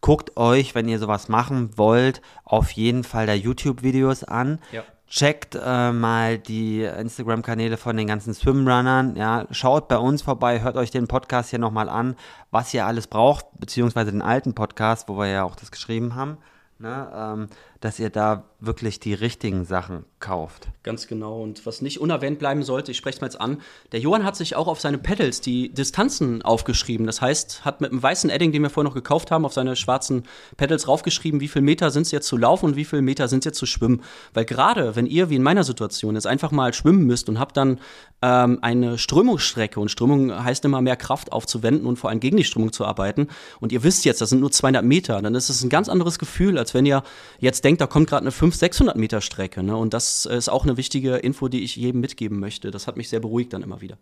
guckt 0.00 0.36
euch, 0.36 0.74
wenn 0.74 0.88
ihr 0.88 0.98
sowas 0.98 1.28
machen 1.28 1.76
wollt, 1.76 2.22
auf 2.44 2.70
jeden 2.72 3.04
Fall 3.04 3.26
da 3.26 3.34
YouTube-Videos 3.34 4.24
an. 4.24 4.58
Ja. 4.72 4.84
Checkt 5.12 5.58
äh, 5.62 5.92
mal 5.92 6.38
die 6.38 6.84
Instagram-Kanäle 6.84 7.76
von 7.76 7.98
den 7.98 8.06
ganzen 8.06 8.32
Swimrunnern. 8.32 9.14
Ja, 9.14 9.46
schaut 9.50 9.86
bei 9.86 9.98
uns 9.98 10.22
vorbei, 10.22 10.62
hört 10.62 10.78
euch 10.78 10.90
den 10.90 11.06
Podcast 11.06 11.50
hier 11.50 11.58
nochmal 11.58 11.90
an, 11.90 12.16
was 12.50 12.72
ihr 12.72 12.86
alles 12.86 13.08
braucht, 13.08 13.44
beziehungsweise 13.58 14.10
den 14.10 14.22
alten 14.22 14.54
Podcast, 14.54 15.10
wo 15.10 15.18
wir 15.18 15.26
ja 15.26 15.44
auch 15.44 15.54
das 15.54 15.70
geschrieben 15.70 16.14
haben, 16.14 16.38
ne, 16.78 17.12
ähm, 17.14 17.48
dass 17.82 17.98
ihr 17.98 18.10
da 18.10 18.44
wirklich 18.60 19.00
die 19.00 19.12
richtigen 19.12 19.64
Sachen 19.64 20.04
kauft. 20.20 20.68
Ganz 20.84 21.08
genau. 21.08 21.42
Und 21.42 21.66
was 21.66 21.82
nicht 21.82 22.00
unerwähnt 22.00 22.38
bleiben 22.38 22.62
sollte, 22.62 22.92
ich 22.92 22.96
spreche 22.96 23.16
es 23.16 23.20
mal 23.20 23.26
jetzt 23.26 23.40
an, 23.40 23.60
der 23.90 23.98
Johann 23.98 24.24
hat 24.24 24.36
sich 24.36 24.54
auch 24.54 24.68
auf 24.68 24.80
seine 24.80 24.98
Pedals 24.98 25.40
die 25.40 25.68
Distanzen 25.74 26.42
aufgeschrieben. 26.42 27.04
Das 27.04 27.20
heißt, 27.20 27.64
hat 27.64 27.80
mit 27.80 27.90
einem 27.90 28.00
weißen 28.00 28.30
Edding, 28.30 28.52
den 28.52 28.62
wir 28.62 28.70
vorher 28.70 28.88
noch 28.88 28.94
gekauft 28.94 29.32
haben, 29.32 29.44
auf 29.44 29.52
seine 29.52 29.74
schwarzen 29.74 30.22
Pedals 30.56 30.86
raufgeschrieben, 30.86 31.40
wie 31.40 31.48
viel 31.48 31.60
Meter 31.60 31.90
sind 31.90 32.02
es 32.02 32.12
jetzt 32.12 32.28
zu 32.28 32.36
laufen 32.36 32.66
und 32.66 32.76
wie 32.76 32.84
viel 32.84 33.02
Meter 33.02 33.26
sind 33.26 33.40
es 33.40 33.46
jetzt 33.46 33.58
zu 33.58 33.66
schwimmen. 33.66 34.02
Weil 34.32 34.44
gerade, 34.44 34.94
wenn 34.94 35.06
ihr, 35.06 35.28
wie 35.28 35.36
in 35.36 35.42
meiner 35.42 35.64
Situation, 35.64 36.14
jetzt 36.14 36.28
einfach 36.28 36.52
mal 36.52 36.72
schwimmen 36.72 37.04
müsst 37.04 37.28
und 37.28 37.40
habt 37.40 37.56
dann 37.56 37.80
ähm, 38.22 38.60
eine 38.62 38.96
Strömungsstrecke 38.96 39.80
und 39.80 39.90
Strömung 39.90 40.32
heißt 40.32 40.64
immer 40.64 40.80
mehr 40.80 40.96
Kraft 40.96 41.32
aufzuwenden 41.32 41.86
und 41.86 41.96
vor 41.96 42.10
allem 42.10 42.20
gegen 42.20 42.36
die 42.36 42.44
Strömung 42.44 42.72
zu 42.72 42.86
arbeiten 42.86 43.26
und 43.58 43.72
ihr 43.72 43.82
wisst 43.82 44.04
jetzt, 44.04 44.20
das 44.20 44.30
sind 44.30 44.40
nur 44.40 44.52
200 44.52 44.84
Meter, 44.84 45.20
dann 45.20 45.34
ist 45.34 45.48
es 45.48 45.62
ein 45.64 45.68
ganz 45.68 45.88
anderes 45.88 46.20
Gefühl, 46.20 46.56
als 46.58 46.72
wenn 46.72 46.86
ihr 46.86 47.02
jetzt 47.40 47.64
denkt, 47.64 47.71
da 47.80 47.86
kommt 47.86 48.08
gerade 48.08 48.22
eine 48.22 48.32
500, 48.32 48.58
600 48.58 48.96
Meter 48.96 49.20
Strecke. 49.20 49.62
Ne? 49.62 49.76
Und 49.76 49.94
das 49.94 50.26
ist 50.26 50.48
auch 50.48 50.64
eine 50.64 50.76
wichtige 50.76 51.16
Info, 51.16 51.48
die 51.48 51.62
ich 51.62 51.76
jedem 51.76 52.00
mitgeben 52.00 52.40
möchte. 52.40 52.70
Das 52.70 52.86
hat 52.86 52.96
mich 52.96 53.08
sehr 53.08 53.20
beruhigt 53.20 53.52
dann 53.52 53.62
immer 53.62 53.80
wieder. 53.80 53.98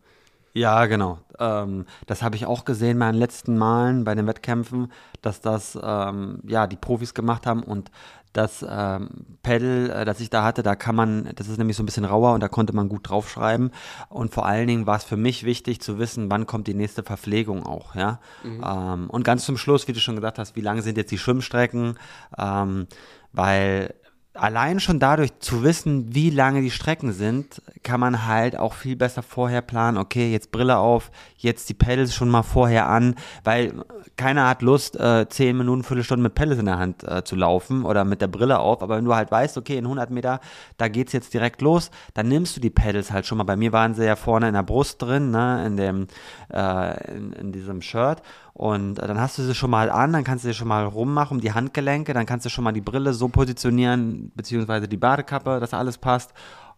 Ja, 0.53 0.87
genau. 0.87 1.19
Ähm, 1.39 1.87
das 2.07 2.23
habe 2.23 2.35
ich 2.35 2.45
auch 2.45 2.65
gesehen 2.65 2.99
bei 2.99 3.07
den 3.07 3.21
letzten 3.21 3.57
Malen 3.57 4.03
bei 4.03 4.17
den 4.17 4.27
Wettkämpfen, 4.27 4.91
dass 5.23 5.41
das 5.41 5.79
ähm, 5.81 6.41
ja 6.45 6.67
die 6.67 6.77
Profis 6.77 7.15
gemacht 7.15 7.47
haben 7.47 7.63
und 7.63 7.91
das 8.33 8.65
ähm, 8.69 9.09
Pedal, 9.43 9.91
äh, 9.91 10.05
das 10.05 10.21
ich 10.21 10.31
da 10.31 10.45
hatte, 10.45 10.63
da 10.63 10.77
kann 10.77 10.95
man, 10.95 11.31
das 11.35 11.49
ist 11.49 11.59
nämlich 11.59 11.77
so 11.77 11.83
ein 11.83 11.87
bisschen 11.87 12.05
rauer 12.05 12.35
und 12.35 12.41
da 12.41 12.49
konnte 12.49 12.75
man 12.75 12.89
gut 12.89 13.09
draufschreiben. 13.09 13.73
Und 14.09 14.33
vor 14.33 14.47
allen 14.47 14.69
Dingen 14.69 14.87
war 14.87 14.97
es 14.97 15.05
für 15.05 15.17
mich 15.17 15.45
wichtig 15.45 15.81
zu 15.81 15.99
wissen, 15.99 16.31
wann 16.31 16.47
kommt 16.47 16.69
die 16.69 16.75
nächste 16.75 17.03
Verpflegung 17.03 17.67
auch, 17.67 17.97
ja. 17.97 18.21
Ähm, 18.45 19.11
und 19.11 19.25
ganz 19.25 19.45
zum 19.45 19.57
Schluss, 19.57 19.89
wie 19.89 19.93
du 19.93 20.01
schon 20.01 20.15
gesagt 20.15 20.39
hast, 20.39 20.55
wie 20.55 20.61
lang 20.61 20.81
sind 20.81 20.97
jetzt 20.97 21.11
die 21.11 21.19
Schwimmstrecken? 21.19 21.99
Ähm, 22.39 22.87
weil 23.33 23.95
allein 24.35 24.81
schon 24.81 24.99
dadurch 24.99 25.39
zu 25.41 25.63
wissen, 25.63 26.15
wie 26.15 26.31
lange 26.31 26.63
die 26.63 26.71
Strecken 26.71 27.13
sind, 27.13 27.61
kann 27.83 28.01
man 28.01 28.27
halt 28.27 28.57
auch 28.57 28.75
viel 28.75 28.97
besser 28.97 29.23
vorher 29.23 29.61
planen. 29.61 29.99
Okay, 29.99 30.31
jetzt 30.31 30.53
Brille 30.53 30.79
auf, 30.79 31.11
jetzt 31.37 31.69
die 31.69 31.75
Pedals 31.75 32.15
schon 32.15 32.31
mal 32.31 32.43
vorher 32.43 32.89
an, 32.89 33.17
weil 33.45 33.85
keiner 34.17 34.49
hat 34.49 34.63
Lust, 34.63 34.99
äh, 34.99 35.29
10 35.29 35.57
Minuten, 35.57 35.83
Viertelstunde 35.83 36.23
mit 36.23 36.35
Pedals 36.35 36.59
in 36.59 36.67
der 36.67 36.79
Hand 36.79 37.03
äh, 37.05 37.25
zu 37.25 37.37
laufen 37.37 37.85
oder 37.85 38.05
mit 38.05 38.21
der 38.21 38.29
Brille 38.29 38.61
auf. 38.61 38.83
Aber 38.83 38.97
wenn 38.97 39.05
du 39.05 39.15
halt 39.15 39.31
weißt, 39.31 39.59
okay, 39.59 39.77
in 39.77 39.85
100 39.85 40.11
Meter, 40.11 40.41
da 40.77 40.89
geht's 40.89 41.13
jetzt 41.13 41.35
direkt 41.35 41.61
los, 41.61 41.91
dann 42.15 42.29
nimmst 42.29 42.57
du 42.57 42.61
die 42.61 42.71
Pedals 42.71 43.11
halt 43.11 43.27
schon 43.27 43.39
mal. 43.39 43.45
Bei 43.45 43.57
mir 43.57 43.73
waren 43.73 43.95
sie 43.95 44.05
ja 44.05 44.17
vorne 44.17 44.49
in 44.49 44.55
der 44.55 44.63
Brust 44.63 45.03
drin, 45.03 45.31
ne, 45.31 45.67
in 45.67 45.77
dem, 45.77 46.07
äh, 46.53 47.15
in, 47.15 47.33
in 47.33 47.53
diesem 47.53 47.83
Shirt. 47.83 48.23
Und 48.61 48.99
äh, 48.99 49.07
dann 49.07 49.19
hast 49.19 49.39
du 49.39 49.43
sie 49.43 49.55
schon 49.55 49.71
mal 49.71 49.89
an, 49.89 50.13
dann 50.13 50.23
kannst 50.23 50.45
du 50.45 50.49
sie 50.49 50.55
schon 50.55 50.69
mal 50.69 50.85
rummachen 50.85 51.39
um 51.39 51.41
die 51.41 51.55
Handgelenke, 51.55 52.13
dann 52.13 52.27
kannst 52.27 52.45
du 52.45 52.51
schon 52.51 52.63
mal 52.63 52.73
die 52.73 52.83
Brille 52.83 53.15
so 53.15 53.29
positionieren, 53.29 54.33
beziehungsweise 54.35 54.87
die 54.87 54.99
Badekappe, 54.99 55.61
dass 55.61 55.73
alles 55.73 55.97
passt. 55.97 56.35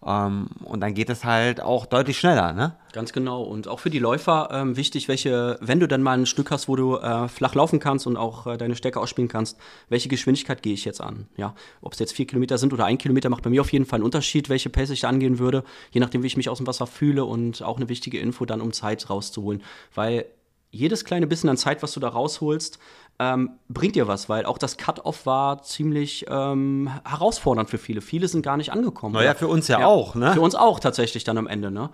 Ähm, 0.07 0.47
und 0.62 0.78
dann 0.78 0.95
geht 0.95 1.11
es 1.11 1.24
halt 1.24 1.61
auch 1.61 1.87
deutlich 1.87 2.20
schneller, 2.20 2.53
ne? 2.53 2.76
Ganz 2.93 3.12
genau. 3.12 3.43
Und 3.43 3.66
auch 3.66 3.80
für 3.80 3.91
die 3.91 3.99
Läufer 3.99 4.51
ähm, 4.53 4.76
wichtig, 4.76 5.09
welche, 5.09 5.59
wenn 5.61 5.80
du 5.80 5.89
dann 5.89 6.05
mal 6.05 6.16
ein 6.16 6.26
Stück 6.26 6.53
hast, 6.53 6.68
wo 6.68 6.76
du 6.76 6.99
äh, 6.99 7.26
flach 7.26 7.57
laufen 7.57 7.80
kannst 7.80 8.07
und 8.07 8.16
auch 8.16 8.47
äh, 8.47 8.57
deine 8.57 8.76
Stärke 8.76 9.01
ausspielen 9.01 9.26
kannst, 9.26 9.59
welche 9.89 10.09
Geschwindigkeit 10.09 10.62
gehe 10.62 10.74
ich 10.74 10.85
jetzt 10.85 11.01
an? 11.01 11.26
Ja, 11.37 11.53
ob 11.80 11.95
es 11.95 11.99
jetzt 11.99 12.12
vier 12.12 12.28
Kilometer 12.28 12.59
sind 12.59 12.72
oder 12.72 12.85
ein 12.85 12.99
Kilometer, 12.99 13.28
macht 13.28 13.43
bei 13.43 13.51
mir 13.51 13.61
auf 13.61 13.72
jeden 13.72 13.87
Fall 13.87 13.97
einen 13.97 14.05
Unterschied, 14.05 14.49
welche 14.49 14.70
Pace 14.70 14.91
ich 14.91 15.01
da 15.01 15.09
angehen 15.09 15.41
würde, 15.41 15.64
je 15.91 16.01
nachdem, 16.01 16.22
wie 16.22 16.28
ich 16.28 16.37
mich 16.37 16.49
aus 16.49 16.59
dem 16.59 16.68
Wasser 16.68 16.87
fühle 16.87 17.24
und 17.24 17.62
auch 17.62 17.78
eine 17.78 17.89
wichtige 17.89 18.20
Info 18.20 18.45
dann, 18.45 18.61
um 18.61 18.72
Zeit 18.72 19.11
rauszuholen. 19.11 19.62
Weil 19.97 20.26
jedes 20.73 21.05
kleine 21.05 21.27
bisschen 21.27 21.51
an 21.51 21.57
Zeit, 21.57 21.83
was 21.83 21.93
du 21.93 22.01
da 22.01 22.09
rausholst, 22.09 22.79
ähm, 23.18 23.51
bringt 23.68 23.95
dir 23.95 24.09
was, 24.09 24.29
weil 24.29 24.47
auch 24.47 24.59
das 24.59 24.79
Cut-Off 24.79 25.27
war 25.27 25.62
ziemlich 25.62 26.27
ähm, 26.29 26.91
herausfordernd 27.05 27.70
für 27.70 27.79
viele. 27.79 28.01
Viele 28.01 28.27
sind 28.27 28.43
gar 28.43 28.57
nicht 28.57 28.73
angekommen. 28.73 29.14
Naja, 29.14 29.35
für 29.35 29.49
uns 29.49 29.68
ja, 29.68 29.81
ja, 29.81 29.87
auch, 29.87 30.14
ne? 30.14 30.33
Für 30.33 30.41
uns 30.41 30.55
auch 30.55 30.81
tatsächlich 30.81 31.23
dann 31.25 31.39
am 31.39 31.47
Ende, 31.47 31.70
ne? 31.70 31.91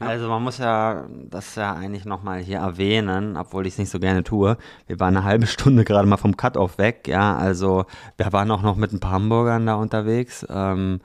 Ja. 0.00 0.06
Also 0.06 0.28
man 0.28 0.42
muss 0.42 0.58
ja 0.58 1.04
das 1.28 1.54
ja 1.54 1.74
eigentlich 1.74 2.06
nochmal 2.06 2.40
hier 2.40 2.58
erwähnen, 2.58 3.36
obwohl 3.36 3.66
ich 3.66 3.74
es 3.74 3.78
nicht 3.78 3.90
so 3.90 4.00
gerne 4.00 4.24
tue. 4.24 4.56
Wir 4.86 4.98
waren 4.98 5.16
eine 5.16 5.24
halbe 5.24 5.46
Stunde 5.46 5.84
gerade 5.84 6.08
mal 6.08 6.16
vom 6.16 6.36
Cut-Off 6.36 6.78
weg, 6.78 7.06
ja, 7.06 7.36
also 7.36 7.84
wir 8.16 8.32
waren 8.32 8.50
auch 8.50 8.62
noch 8.62 8.76
mit 8.76 8.92
ein 8.92 9.00
paar 9.00 9.12
Hamburgern 9.12 9.66
da 9.66 9.74
unterwegs. 9.74 10.44
Ähm, 10.48 11.00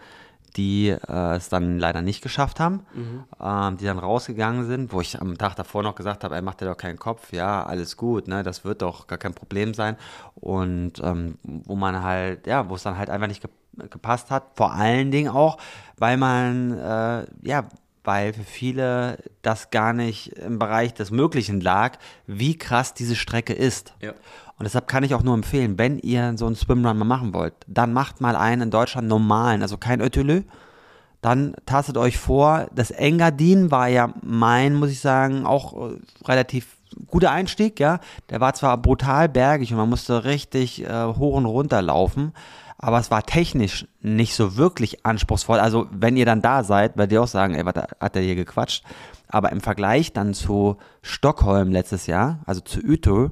die 0.58 0.89
äh, 0.89 1.36
es 1.36 1.49
dann 1.49 1.80
leider 1.80 2.01
nicht 2.01 2.22
geschafft 2.22 2.60
haben, 2.60 2.86
mhm. 2.93 3.24
ähm, 3.41 3.78
die 3.78 3.86
dann 3.86 3.99
rausgegangen 3.99 4.66
sind, 4.66 4.91
wo 4.91 5.01
ich 5.01 5.22
am 5.22 5.38
Tag 5.38 5.55
davor 5.55 5.84
noch 5.84 5.95
gesagt 5.95 6.24
habe, 6.24 6.36
ey, 6.36 6.41
mach 6.41 6.55
dir 6.55 6.66
doch 6.66 6.78
keinen 6.78 6.97
Kopf, 6.97 7.32
ja, 7.32 7.64
alles 7.64 7.95
gut, 7.95 8.28
ne, 8.28 8.43
das 8.43 8.66
wird 8.66 8.82
doch 8.82 9.08
gar 9.08 9.20
kein 9.20 9.34
Problem 9.34 9.74
sein. 9.74 9.95
Und 10.36 10.93
ähm, 11.03 11.38
wo 11.43 11.76
man 11.76 12.03
halt, 12.03 12.47
ja, 12.47 12.70
wo 12.70 12.76
es 12.76 12.84
dann 12.84 12.97
halt 12.97 13.10
einfach 13.10 13.28
nicht 13.28 13.41
ge 13.41 13.51
gepasst 13.91 14.32
hat, 14.32 14.43
vor 14.55 14.74
allen 14.74 15.12
Dingen 15.12 15.30
auch, 15.30 15.60
weil 15.97 16.18
man, 16.18 16.76
äh, 16.80 17.28
ja, 17.43 17.66
weil 18.08 18.32
für 18.32 18.45
viele 18.45 19.18
das 19.41 19.70
gar 19.70 19.91
nicht 19.91 20.30
im 20.30 20.60
Bereich 20.60 20.93
des 20.93 21.12
Möglichen 21.12 21.60
lag, 21.60 21.97
wie 22.26 22.58
krass 22.58 22.93
diese 22.93 23.18
Strecke 23.18 23.51
ist. 23.51 23.93
Ja. 24.01 24.12
Und 24.58 24.64
deshalb 24.64 24.88
kann 24.88 25.03
ich 25.03 25.14
auch 25.14 25.24
nur 25.24 25.34
empfehlen, 25.34 25.78
wenn 25.78 25.99
ihr 25.99 26.34
so 26.38 26.45
einen 26.45 26.55
Swimrun 26.55 26.97
mal 26.97 27.03
machen 27.03 27.34
wollt, 27.34 27.53
dann 27.68 27.91
macht 27.91 28.22
mal 28.22 28.38
einen 28.38 28.64
in 28.64 28.72
Deutschland 28.72 29.10
normalen, 29.10 29.62
also 29.62 29.78
kein 29.78 29.99
Ötelö. 29.99 30.43
Dann 31.22 31.53
tastet 31.66 31.97
euch 31.97 32.18
vor, 32.18 32.68
das 32.74 32.91
Engadin 32.91 33.72
war 33.72 33.89
ja 33.89 34.14
mein, 34.24 34.76
muss 34.76 34.89
ich 34.89 35.01
sagen, 35.01 35.45
auch 35.45 35.74
äh, 35.74 35.97
relativ 36.26 36.78
guter 37.08 37.32
Einstieg, 37.32 37.78
ja. 37.78 37.99
Der 38.30 38.39
war 38.39 38.53
zwar 38.53 38.78
brutal 38.78 39.28
bergig 39.28 39.72
und 39.72 39.78
man 39.78 39.89
musste 39.89 40.24
richtig 40.24 40.82
äh, 40.86 41.05
hoch 41.08 41.36
und 41.36 41.45
runter 41.45 41.82
laufen, 41.82 42.32
aber 42.78 42.99
es 42.99 43.09
war 43.09 43.23
technisch 43.23 43.88
nicht 44.01 44.36
so 44.36 44.55
wirklich 44.55 45.05
anspruchsvoll. 45.05 45.59
Also, 45.59 45.88
wenn 45.91 46.17
ihr 46.17 46.25
dann 46.25 46.41
da 46.41 46.63
seid, 46.63 46.97
werdet 46.97 47.13
ihr 47.13 47.23
auch 47.23 47.28
sagen, 47.28 47.55
ey, 47.55 47.65
was 47.65 47.75
hat 47.99 48.15
der 48.15 48.21
hier 48.21 48.36
gequatscht? 48.36 48.84
Aber 49.28 49.51
im 49.51 49.61
Vergleich 49.61 50.13
dann 50.13 50.34
zu 50.34 50.78
Stockholm 51.01 51.71
letztes 51.71 52.07
Jahr, 52.07 52.39
also 52.45 52.61
zu 52.61 52.80
Uto, 52.80 53.32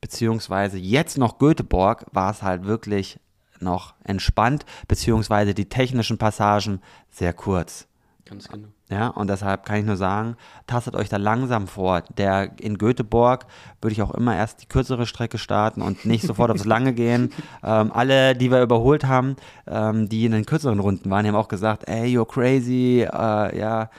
beziehungsweise 0.00 0.78
jetzt 0.78 1.18
noch 1.18 1.38
Göteborg, 1.38 2.06
war 2.12 2.30
es 2.30 2.42
halt 2.42 2.64
wirklich 2.64 3.20
noch 3.60 3.94
entspannt, 4.04 4.64
beziehungsweise 4.88 5.54
die 5.54 5.68
technischen 5.68 6.18
Passagen 6.18 6.80
sehr 7.10 7.32
kurz. 7.32 7.86
Ganz 8.24 8.48
genau. 8.48 8.68
Ja, 8.88 9.08
und 9.08 9.28
deshalb 9.28 9.64
kann 9.64 9.78
ich 9.78 9.84
nur 9.84 9.96
sagen, 9.96 10.36
tastet 10.68 10.94
euch 10.94 11.08
da 11.08 11.16
langsam 11.16 11.66
vor. 11.66 12.02
Der 12.16 12.50
in 12.60 12.78
Göteborg 12.78 13.46
würde 13.80 13.92
ich 13.92 14.00
auch 14.00 14.12
immer 14.12 14.36
erst 14.36 14.62
die 14.62 14.66
kürzere 14.66 15.06
Strecke 15.06 15.38
starten 15.38 15.82
und 15.82 16.04
nicht 16.04 16.24
sofort 16.24 16.52
aufs 16.52 16.64
Lange 16.64 16.92
gehen. 16.92 17.32
Ähm, 17.64 17.90
alle, 17.92 18.36
die 18.36 18.50
wir 18.50 18.62
überholt 18.62 19.06
haben, 19.06 19.34
ähm, 19.66 20.08
die 20.08 20.24
in 20.24 20.32
den 20.32 20.46
kürzeren 20.46 20.78
Runden 20.78 21.10
waren, 21.10 21.24
die 21.24 21.30
haben 21.30 21.36
auch 21.36 21.48
gesagt, 21.48 21.88
ey, 21.88 22.16
you're 22.16 22.26
crazy, 22.26 23.06
uh, 23.12 23.16
ja, 23.16 23.52
yeah, 23.54 23.90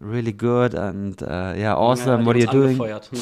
really 0.00 0.32
good 0.32 0.74
and 0.74 1.22
uh, 1.22 1.54
yeah, 1.56 1.74
awesome, 1.74 2.20
ja, 2.20 2.26
what 2.26 2.34
are 2.34 2.38
you 2.38 2.50
doing? 2.50 2.76
Mhm. 2.76 3.18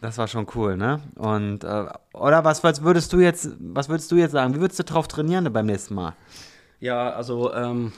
Das 0.00 0.18
war 0.18 0.26
schon 0.26 0.46
cool, 0.54 0.76
ne? 0.76 1.00
Und 1.16 1.64
äh, 1.64 1.84
oder 2.12 2.44
was, 2.44 2.64
was 2.64 2.82
würdest 2.82 3.12
du 3.12 3.20
jetzt, 3.20 3.50
was 3.60 3.88
würdest 3.88 4.10
du 4.10 4.16
jetzt 4.16 4.32
sagen? 4.32 4.54
Wie 4.54 4.60
würdest 4.60 4.78
du 4.80 4.84
drauf 4.84 5.06
trainieren 5.06 5.50
beim 5.52 5.66
nächsten 5.66 5.94
Mal? 5.94 6.14
Ja, 6.80 7.10
also 7.10 7.54
ähm, 7.54 7.92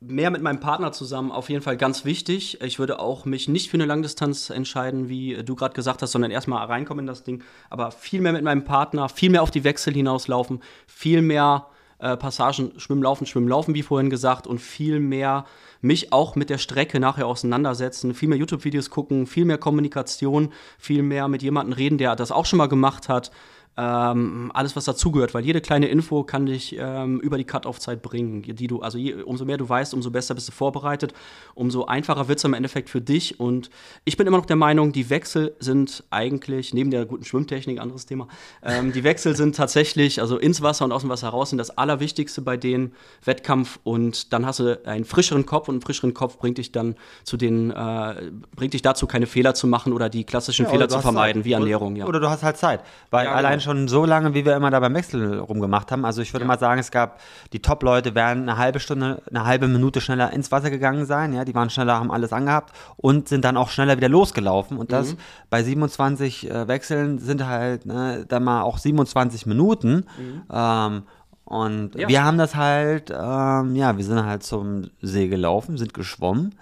mehr 0.00 0.30
mit 0.30 0.42
meinem 0.42 0.60
Partner 0.60 0.92
zusammen 0.92 1.32
auf 1.32 1.48
jeden 1.48 1.62
Fall 1.62 1.76
ganz 1.76 2.04
wichtig. 2.04 2.60
Ich 2.62 2.78
würde 2.78 2.98
auch 2.98 3.24
mich 3.24 3.48
nicht 3.48 3.70
für 3.70 3.76
eine 3.76 3.86
Langdistanz 3.86 4.50
entscheiden, 4.50 5.08
wie 5.08 5.42
du 5.42 5.54
gerade 5.54 5.74
gesagt 5.74 6.02
hast, 6.02 6.12
sondern 6.12 6.30
erstmal 6.30 6.66
reinkommen 6.66 7.04
in 7.04 7.06
das 7.06 7.22
Ding. 7.22 7.42
Aber 7.70 7.90
viel 7.90 8.20
mehr 8.20 8.32
mit 8.32 8.44
meinem 8.44 8.64
Partner, 8.64 9.08
viel 9.08 9.30
mehr 9.30 9.42
auf 9.42 9.50
die 9.50 9.64
Wechsel 9.64 9.94
hinauslaufen, 9.94 10.60
viel 10.86 11.22
mehr 11.22 11.66
äh, 11.98 12.16
Passagen 12.16 12.78
schwimmen, 12.78 13.02
laufen, 13.02 13.26
schwimmen, 13.26 13.48
laufen, 13.48 13.74
wie 13.74 13.82
vorhin 13.82 14.10
gesagt, 14.10 14.46
und 14.46 14.60
viel 14.60 15.00
mehr 15.00 15.46
mich 15.80 16.12
auch 16.12 16.36
mit 16.36 16.50
der 16.50 16.58
Strecke 16.58 17.00
nachher 17.00 17.26
auseinandersetzen, 17.26 18.14
viel 18.14 18.28
mehr 18.28 18.38
YouTube-Videos 18.38 18.90
gucken, 18.90 19.26
viel 19.26 19.46
mehr 19.46 19.58
Kommunikation, 19.58 20.52
viel 20.78 21.02
mehr 21.02 21.28
mit 21.28 21.42
jemandem 21.42 21.72
reden, 21.72 21.96
der 21.96 22.16
das 22.16 22.32
auch 22.32 22.44
schon 22.44 22.58
mal 22.58 22.68
gemacht 22.68 23.08
hat 23.08 23.30
ähm, 23.76 24.50
alles, 24.54 24.74
was 24.74 24.86
dazugehört, 24.86 25.34
weil 25.34 25.44
jede 25.44 25.60
kleine 25.60 25.88
Info 25.88 26.22
kann 26.22 26.46
dich 26.46 26.76
ähm, 26.78 27.20
über 27.20 27.36
die 27.36 27.44
Cut-Off-Zeit 27.44 28.00
bringen, 28.00 28.42
die 28.42 28.66
du, 28.66 28.80
also 28.80 28.96
je, 28.96 29.22
umso 29.22 29.44
mehr 29.44 29.58
du 29.58 29.68
weißt, 29.68 29.92
umso 29.92 30.10
besser 30.10 30.34
bist 30.34 30.48
du 30.48 30.52
vorbereitet, 30.52 31.12
umso 31.54 31.84
einfacher 31.84 32.26
wird 32.28 32.38
es 32.38 32.44
im 32.44 32.54
Endeffekt 32.54 32.88
für 32.88 33.02
dich. 33.02 33.38
Und 33.38 33.68
ich 34.04 34.16
bin 34.16 34.26
immer 34.26 34.38
noch 34.38 34.46
der 34.46 34.56
Meinung, 34.56 34.92
die 34.92 35.10
Wechsel 35.10 35.54
sind 35.58 36.04
eigentlich, 36.10 36.72
neben 36.72 36.90
der 36.90 37.04
guten 37.04 37.24
Schwimmtechnik, 37.24 37.78
anderes 37.78 38.06
Thema, 38.06 38.28
ähm, 38.62 38.92
die 38.92 39.04
Wechsel 39.04 39.36
sind 39.36 39.56
tatsächlich, 39.56 40.22
also 40.22 40.38
ins 40.38 40.62
Wasser 40.62 40.86
und 40.86 40.92
aus 40.92 41.02
dem 41.02 41.10
Wasser 41.10 41.28
raus, 41.28 41.50
sind 41.50 41.58
das 41.58 41.76
Allerwichtigste 41.76 42.40
bei 42.40 42.56
den 42.56 42.92
Wettkampf 43.24 43.78
und 43.84 44.32
dann 44.32 44.46
hast 44.46 44.60
du 44.60 44.80
einen 44.86 45.04
frischeren 45.04 45.44
Kopf 45.44 45.68
und 45.68 45.74
einen 45.74 45.82
frischeren 45.82 46.14
Kopf 46.14 46.38
bringt 46.38 46.56
dich 46.56 46.72
dann 46.72 46.94
zu 47.24 47.36
den, 47.36 47.72
äh, 47.72 48.30
bringt 48.54 48.72
dich 48.72 48.82
dazu, 48.82 49.06
keine 49.06 49.26
Fehler 49.26 49.52
zu 49.52 49.66
machen 49.66 49.92
oder 49.92 50.08
die 50.08 50.24
klassischen 50.24 50.64
ja, 50.64 50.70
Fehler 50.70 50.88
zu 50.88 51.00
vermeiden, 51.00 51.44
wie 51.44 51.52
Ernährung. 51.52 51.96
Ja. 51.96 52.06
Oder 52.06 52.20
du 52.20 52.30
hast 52.30 52.42
halt 52.42 52.56
Zeit, 52.56 52.80
weil 53.10 53.26
ja, 53.26 53.34
allein 53.34 53.58
genau 53.58 53.65
schon 53.66 53.88
so 53.88 54.06
lange, 54.06 54.32
wie 54.32 54.46
wir 54.46 54.56
immer 54.56 54.70
da 54.70 54.80
beim 54.80 54.94
Wechsel 54.94 55.38
rumgemacht 55.38 55.92
haben. 55.92 56.06
Also 56.06 56.22
ich 56.22 56.32
würde 56.32 56.44
ja. 56.44 56.48
mal 56.48 56.58
sagen, 56.58 56.80
es 56.80 56.90
gab 56.90 57.20
die 57.52 57.60
Top-Leute 57.60 58.14
werden 58.14 58.44
eine 58.44 58.56
halbe 58.56 58.80
Stunde, 58.80 59.22
eine 59.28 59.44
halbe 59.44 59.68
Minute 59.68 60.00
schneller 60.00 60.32
ins 60.32 60.50
Wasser 60.50 60.70
gegangen 60.70 61.04
sein. 61.04 61.34
Ja, 61.34 61.44
die 61.44 61.54
waren 61.54 61.68
schneller, 61.68 61.96
haben 61.96 62.10
alles 62.10 62.32
angehabt 62.32 62.72
und 62.96 63.28
sind 63.28 63.44
dann 63.44 63.58
auch 63.58 63.68
schneller 63.68 63.98
wieder 63.98 64.08
losgelaufen. 64.08 64.78
Und 64.78 64.92
das 64.92 65.12
mhm. 65.12 65.18
bei 65.50 65.62
27 65.62 66.50
äh, 66.50 66.68
Wechseln 66.68 67.18
sind 67.18 67.46
halt 67.46 67.84
ne, 67.84 68.24
dann 68.26 68.44
mal 68.44 68.62
auch 68.62 68.78
27 68.78 69.44
Minuten. 69.44 70.06
Mhm. 70.18 70.42
Ähm, 70.50 71.02
und 71.44 71.94
ja. 71.94 72.08
wir 72.08 72.24
haben 72.24 72.38
das 72.38 72.56
halt, 72.56 73.10
ähm, 73.10 73.76
ja, 73.76 73.96
wir 73.96 74.04
sind 74.04 74.24
halt 74.24 74.42
zum 74.42 74.90
See 75.00 75.28
gelaufen, 75.28 75.76
sind 75.76 75.94
geschwommen 75.94 76.54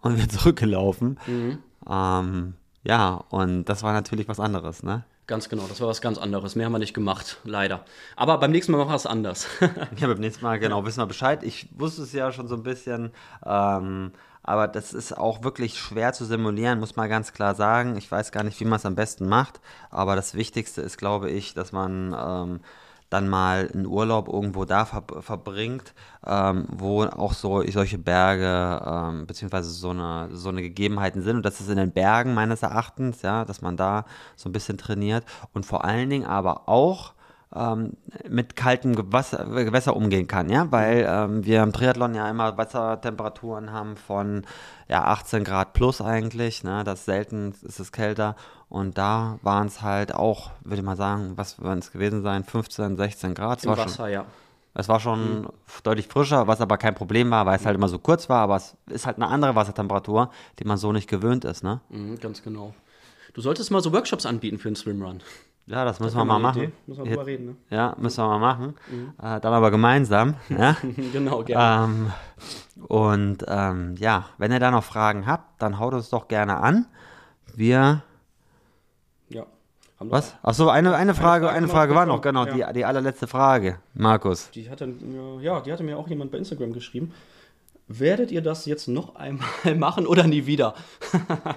und 0.00 0.16
wir 0.18 0.28
zurückgelaufen. 0.28 1.18
Mhm. 1.26 1.58
Ähm, 1.88 2.54
ja, 2.82 3.22
und 3.28 3.64
das 3.64 3.82
war 3.82 3.92
natürlich 3.92 4.28
was 4.28 4.40
anderes, 4.40 4.82
ne? 4.82 5.04
Ganz 5.30 5.48
genau, 5.48 5.68
das 5.68 5.80
war 5.80 5.86
was 5.86 6.00
ganz 6.00 6.18
anderes. 6.18 6.56
Mehr 6.56 6.66
haben 6.66 6.72
wir 6.72 6.80
nicht 6.80 6.92
gemacht, 6.92 7.36
leider. 7.44 7.84
Aber 8.16 8.38
beim 8.38 8.50
nächsten 8.50 8.72
Mal 8.72 8.78
machen 8.78 8.90
wir 8.90 8.96
es 8.96 9.06
anders. 9.06 9.46
ja, 9.96 10.08
beim 10.08 10.18
nächsten 10.18 10.44
Mal, 10.44 10.58
genau, 10.58 10.84
wissen 10.84 10.98
wir 10.98 11.06
Bescheid. 11.06 11.44
Ich 11.44 11.68
wusste 11.78 12.02
es 12.02 12.12
ja 12.12 12.32
schon 12.32 12.48
so 12.48 12.56
ein 12.56 12.64
bisschen. 12.64 13.12
Ähm, 13.46 14.10
aber 14.42 14.66
das 14.66 14.92
ist 14.92 15.16
auch 15.16 15.44
wirklich 15.44 15.78
schwer 15.78 16.12
zu 16.12 16.24
simulieren, 16.24 16.80
muss 16.80 16.96
man 16.96 17.08
ganz 17.08 17.32
klar 17.32 17.54
sagen. 17.54 17.96
Ich 17.96 18.10
weiß 18.10 18.32
gar 18.32 18.42
nicht, 18.42 18.58
wie 18.58 18.64
man 18.64 18.78
es 18.78 18.86
am 18.86 18.96
besten 18.96 19.28
macht. 19.28 19.60
Aber 19.90 20.16
das 20.16 20.34
Wichtigste 20.34 20.82
ist, 20.82 20.98
glaube 20.98 21.30
ich, 21.30 21.54
dass 21.54 21.70
man. 21.70 22.12
Ähm, 22.12 22.60
dann 23.10 23.28
mal 23.28 23.68
einen 23.74 23.86
Urlaub 23.86 24.28
irgendwo 24.28 24.64
da 24.64 24.84
ver 24.84 25.02
verbringt, 25.20 25.94
ähm, 26.26 26.66
wo 26.70 27.04
auch 27.04 27.34
so 27.34 27.62
solche 27.68 27.98
Berge 27.98 28.82
ähm, 28.86 29.26
beziehungsweise 29.26 29.70
so 29.70 29.90
eine, 29.90 30.28
so 30.32 30.48
eine 30.48 30.62
Gegebenheiten 30.62 31.22
sind. 31.22 31.36
Und 31.36 31.44
das 31.44 31.60
ist 31.60 31.68
in 31.68 31.76
den 31.76 31.92
Bergen 31.92 32.34
meines 32.34 32.62
Erachtens, 32.62 33.22
ja, 33.22 33.44
dass 33.44 33.62
man 33.62 33.76
da 33.76 34.04
so 34.36 34.48
ein 34.48 34.52
bisschen 34.52 34.78
trainiert 34.78 35.24
und 35.52 35.66
vor 35.66 35.84
allen 35.84 36.08
Dingen 36.08 36.24
aber 36.24 36.68
auch 36.68 37.14
ähm, 37.54 37.94
mit 38.28 38.54
kaltem 38.54 38.94
Gewasser, 38.94 39.44
Gewässer 39.44 39.96
umgehen 39.96 40.28
kann, 40.28 40.48
ja, 40.48 40.70
weil 40.70 41.04
ähm, 41.08 41.44
wir 41.44 41.62
im 41.62 41.72
Triathlon 41.72 42.14
ja 42.14 42.30
immer 42.30 42.56
Wassertemperaturen 42.56 43.72
haben 43.72 43.96
von 43.96 44.46
ja, 44.88 45.04
18 45.04 45.42
Grad 45.44 45.72
plus 45.72 46.00
eigentlich, 46.00 46.62
ne, 46.62 46.84
das 46.84 47.04
selten 47.04 47.52
ist 47.62 47.80
es 47.80 47.90
kälter 47.90 48.36
und 48.70 48.96
da 48.96 49.38
waren 49.42 49.66
es 49.66 49.82
halt 49.82 50.14
auch, 50.14 50.52
würde 50.62 50.76
ich 50.76 50.82
mal 50.86 50.96
sagen, 50.96 51.32
was 51.34 51.60
werden 51.60 51.80
es 51.80 51.90
gewesen 51.90 52.22
sein, 52.22 52.44
15, 52.44 52.96
16 52.96 53.34
Grad. 53.34 53.64
Im 53.64 53.70
Wasser, 53.70 53.88
schon, 53.88 54.10
ja. 54.10 54.24
Es 54.74 54.88
war 54.88 55.00
schon 55.00 55.40
mhm. 55.40 55.48
deutlich 55.82 56.06
frischer, 56.06 56.46
was 56.46 56.60
aber 56.60 56.78
kein 56.78 56.94
Problem 56.94 57.32
war, 57.32 57.44
weil 57.44 57.56
es 57.56 57.66
halt 57.66 57.74
immer 57.74 57.88
so 57.88 57.98
kurz 57.98 58.28
war, 58.28 58.40
aber 58.40 58.56
es 58.56 58.76
ist 58.86 59.06
halt 59.06 59.16
eine 59.16 59.26
andere 59.26 59.56
Wassertemperatur, 59.56 60.30
die 60.60 60.64
man 60.64 60.78
so 60.78 60.92
nicht 60.92 61.08
gewöhnt 61.08 61.44
ist, 61.44 61.64
ne? 61.64 61.80
Mhm, 61.88 62.20
ganz 62.20 62.44
genau. 62.44 62.72
Du 63.34 63.40
solltest 63.40 63.72
mal 63.72 63.82
so 63.82 63.92
Workshops 63.92 64.24
anbieten 64.24 64.58
für 64.58 64.68
einen 64.68 64.76
Swimrun. 64.76 65.20
Ja, 65.66 65.84
das 65.84 65.98
müssen 65.98 66.16
das 66.16 66.20
wir 66.20 66.24
mal 66.24 66.38
machen. 66.38 66.62
Idee. 66.62 66.72
Müssen 66.86 67.04
wir 67.04 67.10
drüber 67.10 67.26
reden, 67.26 67.46
ne? 67.46 67.56
Ja, 67.70 67.96
müssen 67.98 68.22
wir 68.22 68.28
mal 68.28 68.38
machen. 68.38 68.74
Mhm. 68.88 69.12
Äh, 69.20 69.40
dann 69.40 69.52
aber 69.52 69.72
gemeinsam. 69.72 70.36
ja? 70.48 70.76
genau, 71.12 71.42
gerne. 71.42 71.84
Ähm, 71.84 72.86
und 72.86 73.44
ähm, 73.48 73.96
ja, 73.98 74.26
wenn 74.38 74.52
ihr 74.52 74.60
da 74.60 74.70
noch 74.70 74.84
Fragen 74.84 75.26
habt, 75.26 75.60
dann 75.60 75.80
haut 75.80 75.92
uns 75.92 76.08
doch 76.08 76.28
gerne 76.28 76.58
an. 76.58 76.86
Wir 77.54 78.02
Was? 80.02 80.34
Achso, 80.42 80.68
eine, 80.70 80.94
eine 80.96 81.14
Frage, 81.14 81.50
eine 81.50 81.68
Frage 81.68 81.94
war 81.94 82.06
noch, 82.06 82.22
genau, 82.22 82.46
ja. 82.46 82.68
die, 82.68 82.78
die 82.78 82.84
allerletzte 82.86 83.26
Frage, 83.26 83.80
Markus. 83.92 84.50
Die 84.52 84.70
hatte, 84.70 84.88
ja, 85.42 85.60
die 85.60 85.70
hatte 85.70 85.82
mir 85.82 85.98
auch 85.98 86.08
jemand 86.08 86.30
bei 86.30 86.38
Instagram 86.38 86.72
geschrieben. 86.72 87.12
Werdet 87.86 88.30
ihr 88.30 88.40
das 88.40 88.64
jetzt 88.64 88.88
noch 88.88 89.16
einmal 89.16 89.48
machen 89.76 90.06
oder 90.06 90.26
nie 90.26 90.46
wieder? 90.46 90.74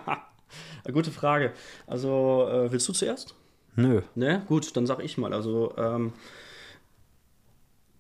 Gute 0.91 1.11
Frage. 1.11 1.53
Also, 1.87 2.49
äh, 2.51 2.71
willst 2.71 2.89
du 2.89 2.93
zuerst? 2.93 3.33
Nö. 3.75 4.01
Ne? 4.13 4.43
Gut, 4.47 4.75
dann 4.75 4.85
sag 4.85 5.01
ich 5.01 5.17
mal. 5.17 5.33
Also, 5.33 5.73
ähm, 5.77 6.11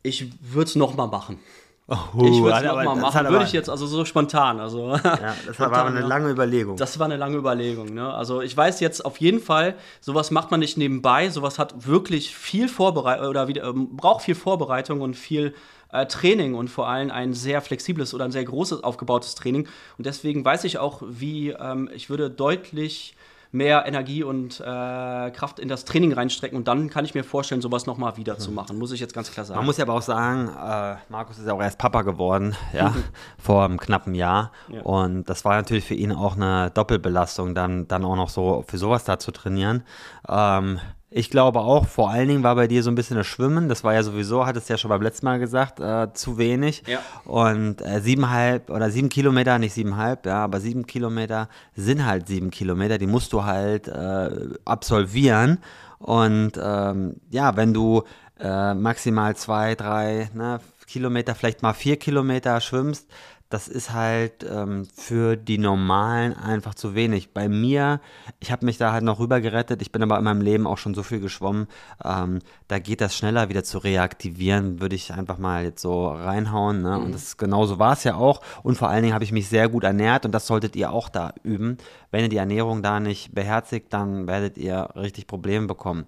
ich 0.01 0.29
würde 0.41 0.67
es 0.67 0.75
noch 0.75 0.95
mal 0.95 1.07
machen. 1.07 1.39
Oh, 1.85 1.95
ich 2.23 2.41
würde 2.41 2.57
es 2.57 2.63
nochmal 2.63 2.95
machen, 2.95 3.27
würde 3.27 3.43
ich 3.43 3.51
jetzt, 3.51 3.69
also 3.69 3.85
so 3.85 4.05
spontan. 4.05 4.61
Also, 4.61 4.95
ja, 4.95 5.35
das 5.45 5.59
war 5.59 5.73
aber 5.73 5.89
eine 5.89 5.99
lange 5.99 6.29
Überlegung. 6.29 6.77
Das 6.77 6.97
war 6.97 7.05
eine 7.05 7.17
lange 7.17 7.35
Überlegung. 7.35 7.93
Ne? 7.93 8.13
Also 8.13 8.41
ich 8.41 8.55
weiß 8.55 8.79
jetzt 8.79 9.03
auf 9.03 9.17
jeden 9.17 9.41
Fall, 9.41 9.75
sowas 9.99 10.31
macht 10.31 10.49
man 10.49 10.61
nicht 10.61 10.77
nebenbei, 10.77 11.29
sowas 11.29 11.59
hat 11.59 11.85
wirklich 11.85 12.33
viel 12.35 12.69
Vorbereitung 12.69 13.27
oder 13.27 13.49
wieder, 13.49 13.65
ähm, 13.65 13.89
braucht 13.97 14.23
viel 14.23 14.35
Vorbereitung 14.35 15.01
und 15.01 15.15
viel 15.15 15.53
äh, 15.91 16.05
Training 16.05 16.55
und 16.55 16.69
vor 16.69 16.87
allem 16.87 17.11
ein 17.11 17.33
sehr 17.33 17.61
flexibles 17.61 18.13
oder 18.13 18.23
ein 18.23 18.31
sehr 18.31 18.45
großes 18.45 18.81
aufgebautes 18.81 19.35
Training. 19.35 19.67
Und 19.97 20.05
deswegen 20.05 20.45
weiß 20.45 20.63
ich 20.63 20.77
auch, 20.77 21.01
wie 21.05 21.49
ähm, 21.49 21.89
ich 21.93 22.09
würde 22.09 22.29
deutlich 22.29 23.15
mehr 23.53 23.85
Energie 23.85 24.23
und 24.23 24.59
äh, 24.59 24.63
Kraft 24.63 25.59
in 25.59 25.67
das 25.67 25.85
Training 25.85 26.11
reinstrecken 26.11 26.57
und 26.57 26.67
dann 26.67 26.89
kann 26.89 27.05
ich 27.05 27.13
mir 27.13 27.23
vorstellen, 27.23 27.61
sowas 27.61 27.85
nochmal 27.85 28.17
wieder 28.17 28.39
zu 28.39 28.51
machen, 28.51 28.79
muss 28.79 28.91
ich 28.91 28.99
jetzt 28.99 29.13
ganz 29.13 29.31
klar 29.31 29.45
sagen. 29.45 29.59
Man 29.59 29.67
muss 29.67 29.77
ja 29.77 29.85
aber 29.85 29.93
auch 29.93 30.01
sagen, 30.01 30.49
äh, 30.49 30.95
Markus 31.09 31.37
ist 31.37 31.45
ja 31.45 31.53
auch 31.53 31.61
erst 31.61 31.77
Papa 31.77 32.01
geworden, 32.01 32.55
ja, 32.73 32.93
vor 33.37 33.63
einem 33.63 33.79
knappen 33.79 34.15
Jahr 34.15 34.51
ja. 34.69 34.81
und 34.81 35.29
das 35.29 35.45
war 35.45 35.55
natürlich 35.55 35.85
für 35.85 35.93
ihn 35.93 36.11
auch 36.11 36.35
eine 36.35 36.71
Doppelbelastung, 36.71 37.53
dann, 37.53 37.87
dann 37.87 38.03
auch 38.03 38.15
noch 38.15 38.29
so 38.29 38.65
für 38.67 38.79
sowas 38.79 39.03
da 39.03 39.19
zu 39.19 39.31
trainieren. 39.31 39.83
Ähm, 40.27 40.79
ich 41.15 41.29
glaube 41.29 41.59
auch, 41.59 41.87
vor 41.87 42.09
allen 42.09 42.27
Dingen 42.27 42.43
war 42.43 42.55
bei 42.55 42.67
dir 42.67 42.81
so 42.81 42.89
ein 42.89 42.95
bisschen 42.95 43.17
das 43.17 43.27
Schwimmen. 43.27 43.69
Das 43.69 43.83
war 43.83 43.93
ja 43.93 44.01
sowieso, 44.01 44.45
hattest 44.45 44.67
du 44.67 44.73
ja 44.73 44.77
schon 44.77 44.89
beim 44.89 45.01
letzten 45.01 45.25
Mal 45.25 45.37
gesagt, 45.37 45.79
äh, 45.79 46.11
zu 46.13 46.39
wenig. 46.39 46.83
Ja. 46.87 46.99
Und 47.25 47.81
äh, 47.81 48.01
siebeneinhalb 48.01 48.71
oder 48.71 48.89
sieben 48.89 49.09
Kilometer, 49.09 49.59
nicht 49.59 49.73
siebeneinhalb, 49.73 50.25
ja, 50.25 50.43
aber 50.43 50.59
sieben 50.59 50.87
Kilometer 50.87 51.49
sind 51.75 52.05
halt 52.05 52.27
sieben 52.27 52.49
Kilometer. 52.49 52.97
Die 52.97 53.05
musst 53.05 53.31
du 53.31 53.43
halt 53.43 53.87
äh, 53.87 54.29
absolvieren. 54.65 55.59
Und 55.99 56.53
ähm, 56.61 57.17
ja, 57.29 57.55
wenn 57.55 57.73
du 57.73 58.03
äh, 58.39 58.73
maximal 58.73 59.35
zwei, 59.35 59.75
drei 59.75 60.31
ne, 60.33 60.59
Kilometer, 60.87 61.35
vielleicht 61.35 61.61
mal 61.61 61.73
vier 61.73 61.97
Kilometer 61.97 62.59
schwimmst, 62.59 63.07
das 63.53 63.67
ist 63.67 63.93
halt 63.93 64.43
ähm, 64.49 64.87
für 64.95 65.37
die 65.37 65.59
Normalen 65.59 66.35
einfach 66.35 66.73
zu 66.73 66.95
wenig. 66.95 67.33
Bei 67.33 67.47
mir, 67.47 68.01
ich 68.39 68.51
habe 68.51 68.65
mich 68.65 68.79
da 68.79 68.91
halt 68.91 69.03
noch 69.03 69.19
rüber 69.19 69.41
gerettet, 69.41 69.83
ich 69.83 69.91
bin 69.91 70.01
aber 70.01 70.17
in 70.17 70.23
meinem 70.23 70.41
Leben 70.41 70.65
auch 70.65 70.79
schon 70.79 70.95
so 70.95 71.03
viel 71.03 71.19
geschwommen, 71.19 71.67
ähm, 72.03 72.39
da 72.67 72.79
geht 72.79 72.99
das 72.99 73.15
schneller 73.15 73.49
wieder 73.49 73.63
zu 73.63 73.77
reaktivieren, 73.77 74.81
würde 74.81 74.95
ich 74.95 75.13
einfach 75.13 75.37
mal 75.37 75.65
jetzt 75.65 75.83
so 75.83 76.07
reinhauen. 76.07 76.81
Ne? 76.81 76.97
Mhm. 76.97 77.05
Und 77.05 77.11
das 77.13 77.37
genauso 77.37 77.77
war 77.77 77.93
es 77.93 78.03
ja 78.03 78.15
auch. 78.15 78.41
Und 78.63 78.75
vor 78.75 78.89
allen 78.89 79.03
Dingen 79.03 79.13
habe 79.13 79.23
ich 79.23 79.31
mich 79.31 79.47
sehr 79.47 79.69
gut 79.69 79.83
ernährt 79.83 80.25
und 80.25 80.31
das 80.31 80.47
solltet 80.47 80.75
ihr 80.75 80.91
auch 80.91 81.07
da 81.07 81.35
üben. 81.43 81.77
Wenn 82.09 82.23
ihr 82.23 82.29
die 82.29 82.37
Ernährung 82.37 82.81
da 82.81 82.99
nicht 82.99 83.35
beherzigt, 83.35 83.93
dann 83.93 84.25
werdet 84.25 84.57
ihr 84.57 84.89
richtig 84.95 85.27
Probleme 85.27 85.67
bekommen. 85.67 86.07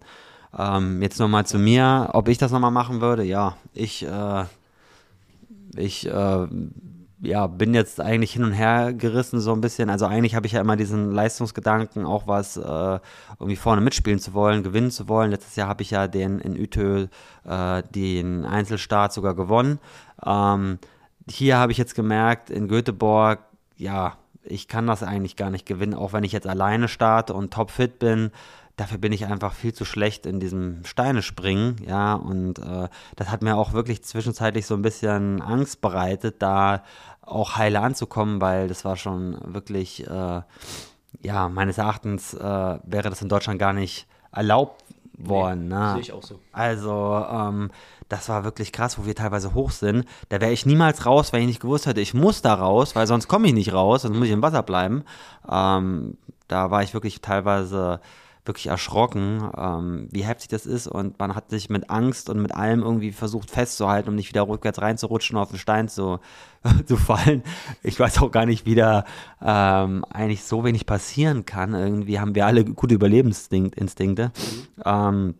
Ähm, 0.57 0.99
jetzt 1.03 1.19
nochmal 1.19 1.45
zu 1.45 1.59
mir, 1.59 2.09
ob 2.13 2.27
ich 2.27 2.39
das 2.39 2.51
nochmal 2.51 2.71
machen 2.71 3.01
würde, 3.01 3.23
ja, 3.23 3.55
ich, 3.75 4.03
äh, 4.03 4.45
ich, 5.77 6.07
äh, 6.07 6.47
ja, 7.25 7.47
bin 7.47 7.73
jetzt 7.73 7.99
eigentlich 7.99 8.33
hin 8.33 8.43
und 8.43 8.53
her 8.53 8.93
gerissen 8.93 9.39
so 9.39 9.53
ein 9.53 9.61
bisschen. 9.61 9.89
Also 9.89 10.05
eigentlich 10.05 10.35
habe 10.35 10.47
ich 10.47 10.53
ja 10.53 10.61
immer 10.61 10.75
diesen 10.75 11.11
Leistungsgedanken, 11.11 12.05
auch 12.05 12.27
was 12.27 12.57
äh, 12.57 12.99
irgendwie 13.39 13.55
vorne 13.55 13.81
mitspielen 13.81 14.19
zu 14.19 14.33
wollen, 14.33 14.63
gewinnen 14.63 14.91
zu 14.91 15.07
wollen. 15.07 15.31
Letztes 15.31 15.55
Jahr 15.55 15.67
habe 15.67 15.81
ich 15.81 15.91
ja 15.91 16.07
den 16.07 16.39
in 16.39 16.59
Utö 16.59 17.07
äh, 17.43 17.83
den 17.91 18.45
Einzelstart 18.45 19.13
sogar 19.13 19.35
gewonnen. 19.35 19.79
Ähm, 20.25 20.79
hier 21.29 21.57
habe 21.57 21.71
ich 21.71 21.77
jetzt 21.77 21.95
gemerkt, 21.95 22.49
in 22.49 22.67
Göteborg, 22.67 23.39
ja, 23.77 24.17
ich 24.43 24.67
kann 24.67 24.85
das 24.85 25.01
eigentlich 25.01 25.35
gar 25.35 25.49
nicht 25.49 25.65
gewinnen, 25.65 25.95
auch 25.95 26.13
wenn 26.13 26.23
ich 26.23 26.31
jetzt 26.31 26.47
alleine 26.47 26.87
starte 26.87 27.33
und 27.33 27.51
topfit 27.51 27.97
bin 27.97 28.31
dafür 28.77 28.97
bin 28.97 29.13
ich 29.13 29.25
einfach 29.25 29.53
viel 29.53 29.73
zu 29.73 29.85
schlecht 29.85 30.25
in 30.25 30.39
diesem 30.39 30.83
Steinespringen, 30.83 31.77
ja, 31.87 32.13
und 32.13 32.59
äh, 32.59 32.89
das 33.15 33.29
hat 33.29 33.41
mir 33.41 33.55
auch 33.55 33.73
wirklich 33.73 34.03
zwischenzeitlich 34.03 34.65
so 34.65 34.75
ein 34.75 34.81
bisschen 34.81 35.41
Angst 35.41 35.81
bereitet, 35.81 36.41
da 36.41 36.83
auch 37.25 37.57
heile 37.57 37.81
anzukommen, 37.81 38.41
weil 38.41 38.67
das 38.67 38.85
war 38.85 38.97
schon 38.97 39.37
wirklich, 39.45 40.05
äh, 40.07 40.41
ja, 41.21 41.49
meines 41.49 41.77
Erachtens 41.77 42.33
äh, 42.33 42.39
wäre 42.39 43.09
das 43.09 43.21
in 43.21 43.29
Deutschland 43.29 43.59
gar 43.59 43.73
nicht 43.73 44.07
erlaubt 44.31 44.83
worden. 45.17 45.67
Nee, 45.67 45.75
ne? 45.75 45.91
Sehe 45.93 46.01
ich 46.01 46.13
auch 46.13 46.23
so. 46.23 46.39
Also, 46.51 47.25
ähm, 47.29 47.71
das 48.09 48.29
war 48.29 48.43
wirklich 48.43 48.71
krass, 48.71 48.99
wo 48.99 49.05
wir 49.05 49.15
teilweise 49.15 49.53
hoch 49.53 49.71
sind. 49.71 50.05
Da 50.29 50.39
wäre 50.39 50.51
ich 50.51 50.65
niemals 50.65 51.05
raus, 51.05 51.33
wenn 51.33 51.41
ich 51.41 51.47
nicht 51.47 51.61
gewusst 51.61 51.85
hätte, 51.87 52.01
ich 52.01 52.13
muss 52.13 52.41
da 52.41 52.53
raus, 52.53 52.95
weil 52.95 53.07
sonst 53.07 53.27
komme 53.27 53.47
ich 53.47 53.53
nicht 53.53 53.73
raus, 53.73 54.03
sonst 54.03 54.17
muss 54.17 54.27
ich 54.27 54.33
im 54.33 54.41
Wasser 54.41 54.63
bleiben. 54.63 55.03
Ähm, 55.49 56.17
da 56.47 56.69
war 56.69 56.83
ich 56.83 56.93
wirklich 56.93 57.21
teilweise 57.21 57.99
wirklich 58.45 58.67
erschrocken, 58.67 59.49
ähm, 59.57 60.07
wie 60.11 60.23
heftig 60.23 60.49
das 60.49 60.65
ist 60.65 60.87
und 60.87 61.17
man 61.19 61.35
hat 61.35 61.49
sich 61.49 61.69
mit 61.69 61.89
Angst 61.89 62.29
und 62.29 62.41
mit 62.41 62.53
allem 62.53 62.81
irgendwie 62.81 63.11
versucht 63.11 63.49
festzuhalten, 63.51 64.09
um 64.09 64.15
nicht 64.15 64.29
wieder 64.29 64.47
rückwärts 64.47 64.81
reinzurutschen, 64.81 65.37
auf 65.37 65.49
den 65.49 65.59
Stein 65.59 65.89
zu, 65.89 66.19
zu 66.85 66.97
fallen. 66.97 67.43
Ich 67.83 67.99
weiß 67.99 68.19
auch 68.19 68.31
gar 68.31 68.45
nicht, 68.45 68.65
wie 68.65 68.75
da 68.75 69.05
ähm, 69.41 70.05
eigentlich 70.09 70.43
so 70.43 70.63
wenig 70.63 70.85
passieren 70.85 71.45
kann. 71.45 71.73
Irgendwie 71.73 72.19
haben 72.19 72.35
wir 72.35 72.45
alle 72.45 72.65
gute 72.65 72.95
Überlebensinstinkte. 72.95 74.25
Mhm. 74.25 74.83
Ähm, 74.85 75.35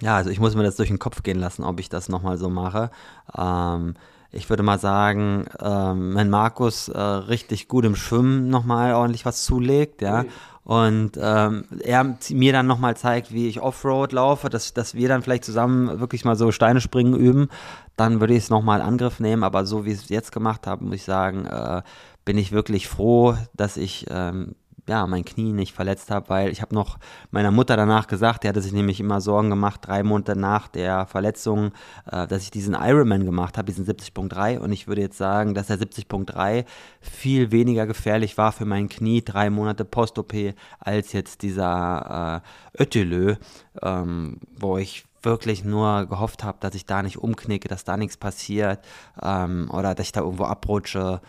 ja, 0.00 0.16
also 0.16 0.30
ich 0.30 0.40
muss 0.40 0.54
mir 0.54 0.62
das 0.62 0.76
durch 0.76 0.88
den 0.88 0.98
Kopf 0.98 1.22
gehen 1.22 1.38
lassen, 1.38 1.62
ob 1.62 1.78
ich 1.78 1.88
das 1.88 2.08
nochmal 2.08 2.38
so 2.38 2.48
mache. 2.48 2.90
Ähm, 3.36 3.94
ich 4.32 4.48
würde 4.48 4.62
mal 4.62 4.78
sagen, 4.78 5.46
ähm, 5.60 6.14
wenn 6.14 6.30
Markus 6.30 6.88
äh, 6.88 6.98
richtig 6.98 7.66
gut 7.66 7.84
im 7.84 7.96
Schwimmen 7.96 8.48
nochmal 8.48 8.94
ordentlich 8.94 9.26
was 9.26 9.44
zulegt, 9.44 10.02
ja, 10.02 10.24
und 10.64 11.12
ähm, 11.20 11.64
er 11.82 12.16
mir 12.30 12.52
dann 12.52 12.66
nochmal 12.66 12.96
zeigt, 12.96 13.32
wie 13.32 13.48
ich 13.48 13.60
Offroad 13.60 14.12
laufe, 14.12 14.50
dass, 14.50 14.74
dass 14.74 14.94
wir 14.94 15.08
dann 15.08 15.22
vielleicht 15.22 15.44
zusammen 15.44 16.00
wirklich 16.00 16.24
mal 16.24 16.36
so 16.36 16.52
Steine 16.52 16.80
springen 16.80 17.16
üben, 17.16 17.48
dann 17.96 18.20
würde 18.20 18.34
ich 18.34 18.44
es 18.44 18.50
nochmal 18.50 18.80
in 18.80 18.86
Angriff 18.86 19.20
nehmen. 19.20 19.42
Aber 19.42 19.64
so 19.64 19.84
wie 19.84 19.92
ich 19.92 19.98
es 19.98 20.08
jetzt 20.10 20.32
gemacht 20.32 20.66
habe, 20.66 20.84
muss 20.84 20.96
ich 20.96 21.04
sagen, 21.04 21.46
äh, 21.46 21.82
bin 22.24 22.38
ich 22.38 22.52
wirklich 22.52 22.88
froh, 22.88 23.36
dass 23.54 23.76
ich 23.76 24.06
ähm, 24.10 24.54
ja, 24.90 25.06
mein 25.06 25.24
Knie 25.24 25.52
nicht 25.52 25.72
verletzt 25.72 26.10
habe, 26.10 26.28
weil 26.28 26.50
ich 26.50 26.60
habe 26.62 26.74
noch 26.74 26.98
meiner 27.30 27.52
Mutter 27.52 27.76
danach 27.76 28.08
gesagt, 28.08 28.42
die 28.42 28.48
hatte 28.48 28.60
sich 28.60 28.72
nämlich 28.72 28.98
immer 28.98 29.20
Sorgen 29.20 29.48
gemacht, 29.48 29.82
drei 29.84 30.02
Monate 30.02 30.34
nach 30.34 30.66
der 30.66 31.06
Verletzung, 31.06 31.70
äh, 32.10 32.26
dass 32.26 32.42
ich 32.42 32.50
diesen 32.50 32.74
Ironman 32.74 33.24
gemacht 33.24 33.56
habe, 33.56 33.66
diesen 33.66 33.86
70.3 33.86 34.58
und 34.58 34.72
ich 34.72 34.88
würde 34.88 35.00
jetzt 35.00 35.16
sagen, 35.16 35.54
dass 35.54 35.68
der 35.68 35.78
70.3 35.78 36.64
viel 37.00 37.52
weniger 37.52 37.86
gefährlich 37.86 38.36
war 38.36 38.50
für 38.50 38.64
mein 38.64 38.88
Knie, 38.88 39.22
drei 39.22 39.48
Monate 39.48 39.84
Post-OP, 39.84 40.34
als 40.80 41.12
jetzt 41.12 41.42
dieser 41.42 42.42
äh, 42.76 42.82
Ötülö, 42.82 43.36
ähm, 43.82 44.38
wo 44.58 44.76
ich 44.76 45.04
wirklich 45.22 45.64
nur 45.64 46.06
gehofft 46.06 46.42
habe, 46.42 46.58
dass 46.60 46.74
ich 46.74 46.84
da 46.84 47.02
nicht 47.02 47.18
umknicke, 47.18 47.68
dass 47.68 47.84
da 47.84 47.96
nichts 47.96 48.16
passiert 48.16 48.84
ähm, 49.22 49.70
oder 49.70 49.94
dass 49.94 50.06
ich 50.06 50.12
da 50.12 50.22
irgendwo 50.22 50.44
abrutsche. 50.44 51.20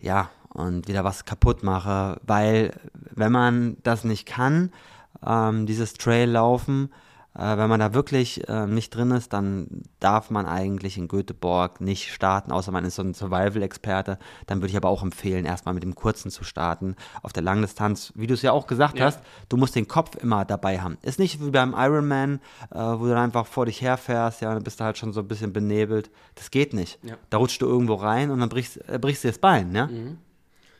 Ja, 0.00 0.30
und 0.52 0.88
wieder 0.88 1.04
was 1.04 1.24
kaputt 1.24 1.62
mache, 1.62 2.20
weil 2.26 2.72
wenn 2.92 3.32
man 3.32 3.76
das 3.82 4.04
nicht 4.04 4.26
kann, 4.26 4.72
ähm, 5.24 5.66
dieses 5.66 5.94
Trail 5.94 6.30
laufen, 6.30 6.90
äh, 7.34 7.56
wenn 7.56 7.68
man 7.68 7.78
da 7.78 7.94
wirklich 7.94 8.48
äh, 8.48 8.66
nicht 8.66 8.94
drin 8.94 9.12
ist, 9.12 9.32
dann 9.32 9.84
darf 10.00 10.30
man 10.30 10.46
eigentlich 10.46 10.98
in 10.98 11.06
Göteborg 11.06 11.80
nicht 11.80 12.12
starten, 12.12 12.50
außer 12.50 12.72
man 12.72 12.84
ist 12.84 12.96
so 12.96 13.02
ein 13.02 13.14
Survival-Experte. 13.14 14.18
Dann 14.46 14.58
würde 14.58 14.70
ich 14.70 14.76
aber 14.76 14.88
auch 14.88 15.04
empfehlen, 15.04 15.44
erstmal 15.44 15.74
mit 15.74 15.84
dem 15.84 15.94
kurzen 15.94 16.30
zu 16.30 16.42
starten. 16.42 16.96
Auf 17.22 17.32
der 17.32 17.44
Langdistanz, 17.44 18.12
wie 18.16 18.26
du 18.26 18.34
es 18.34 18.42
ja 18.42 18.50
auch 18.50 18.66
gesagt 18.66 18.98
ja. 18.98 19.06
hast, 19.06 19.20
du 19.48 19.56
musst 19.56 19.76
den 19.76 19.86
Kopf 19.86 20.16
immer 20.16 20.44
dabei 20.44 20.80
haben. 20.80 20.98
Ist 21.02 21.20
nicht 21.20 21.40
wie 21.40 21.50
beim 21.50 21.74
Ironman, 21.76 22.40
äh, 22.72 22.78
wo 22.78 23.04
du 23.04 23.10
dann 23.10 23.18
einfach 23.18 23.46
vor 23.46 23.66
dich 23.66 23.80
herfährst, 23.80 24.40
ja, 24.40 24.52
dann 24.52 24.64
bist 24.64 24.80
du 24.80 24.84
halt 24.84 24.98
schon 24.98 25.12
so 25.12 25.20
ein 25.20 25.28
bisschen 25.28 25.52
benebelt. 25.52 26.10
Das 26.34 26.50
geht 26.50 26.74
nicht. 26.74 26.98
Ja. 27.04 27.14
Da 27.30 27.38
rutschst 27.38 27.62
du 27.62 27.66
irgendwo 27.66 27.94
rein 27.94 28.32
und 28.32 28.40
dann 28.40 28.48
brichst, 28.48 28.88
äh, 28.88 28.98
brichst 28.98 29.22
du 29.22 29.28
das 29.28 29.38
Bein, 29.38 29.72
ja. 29.74 29.86
Mhm. 29.86 30.18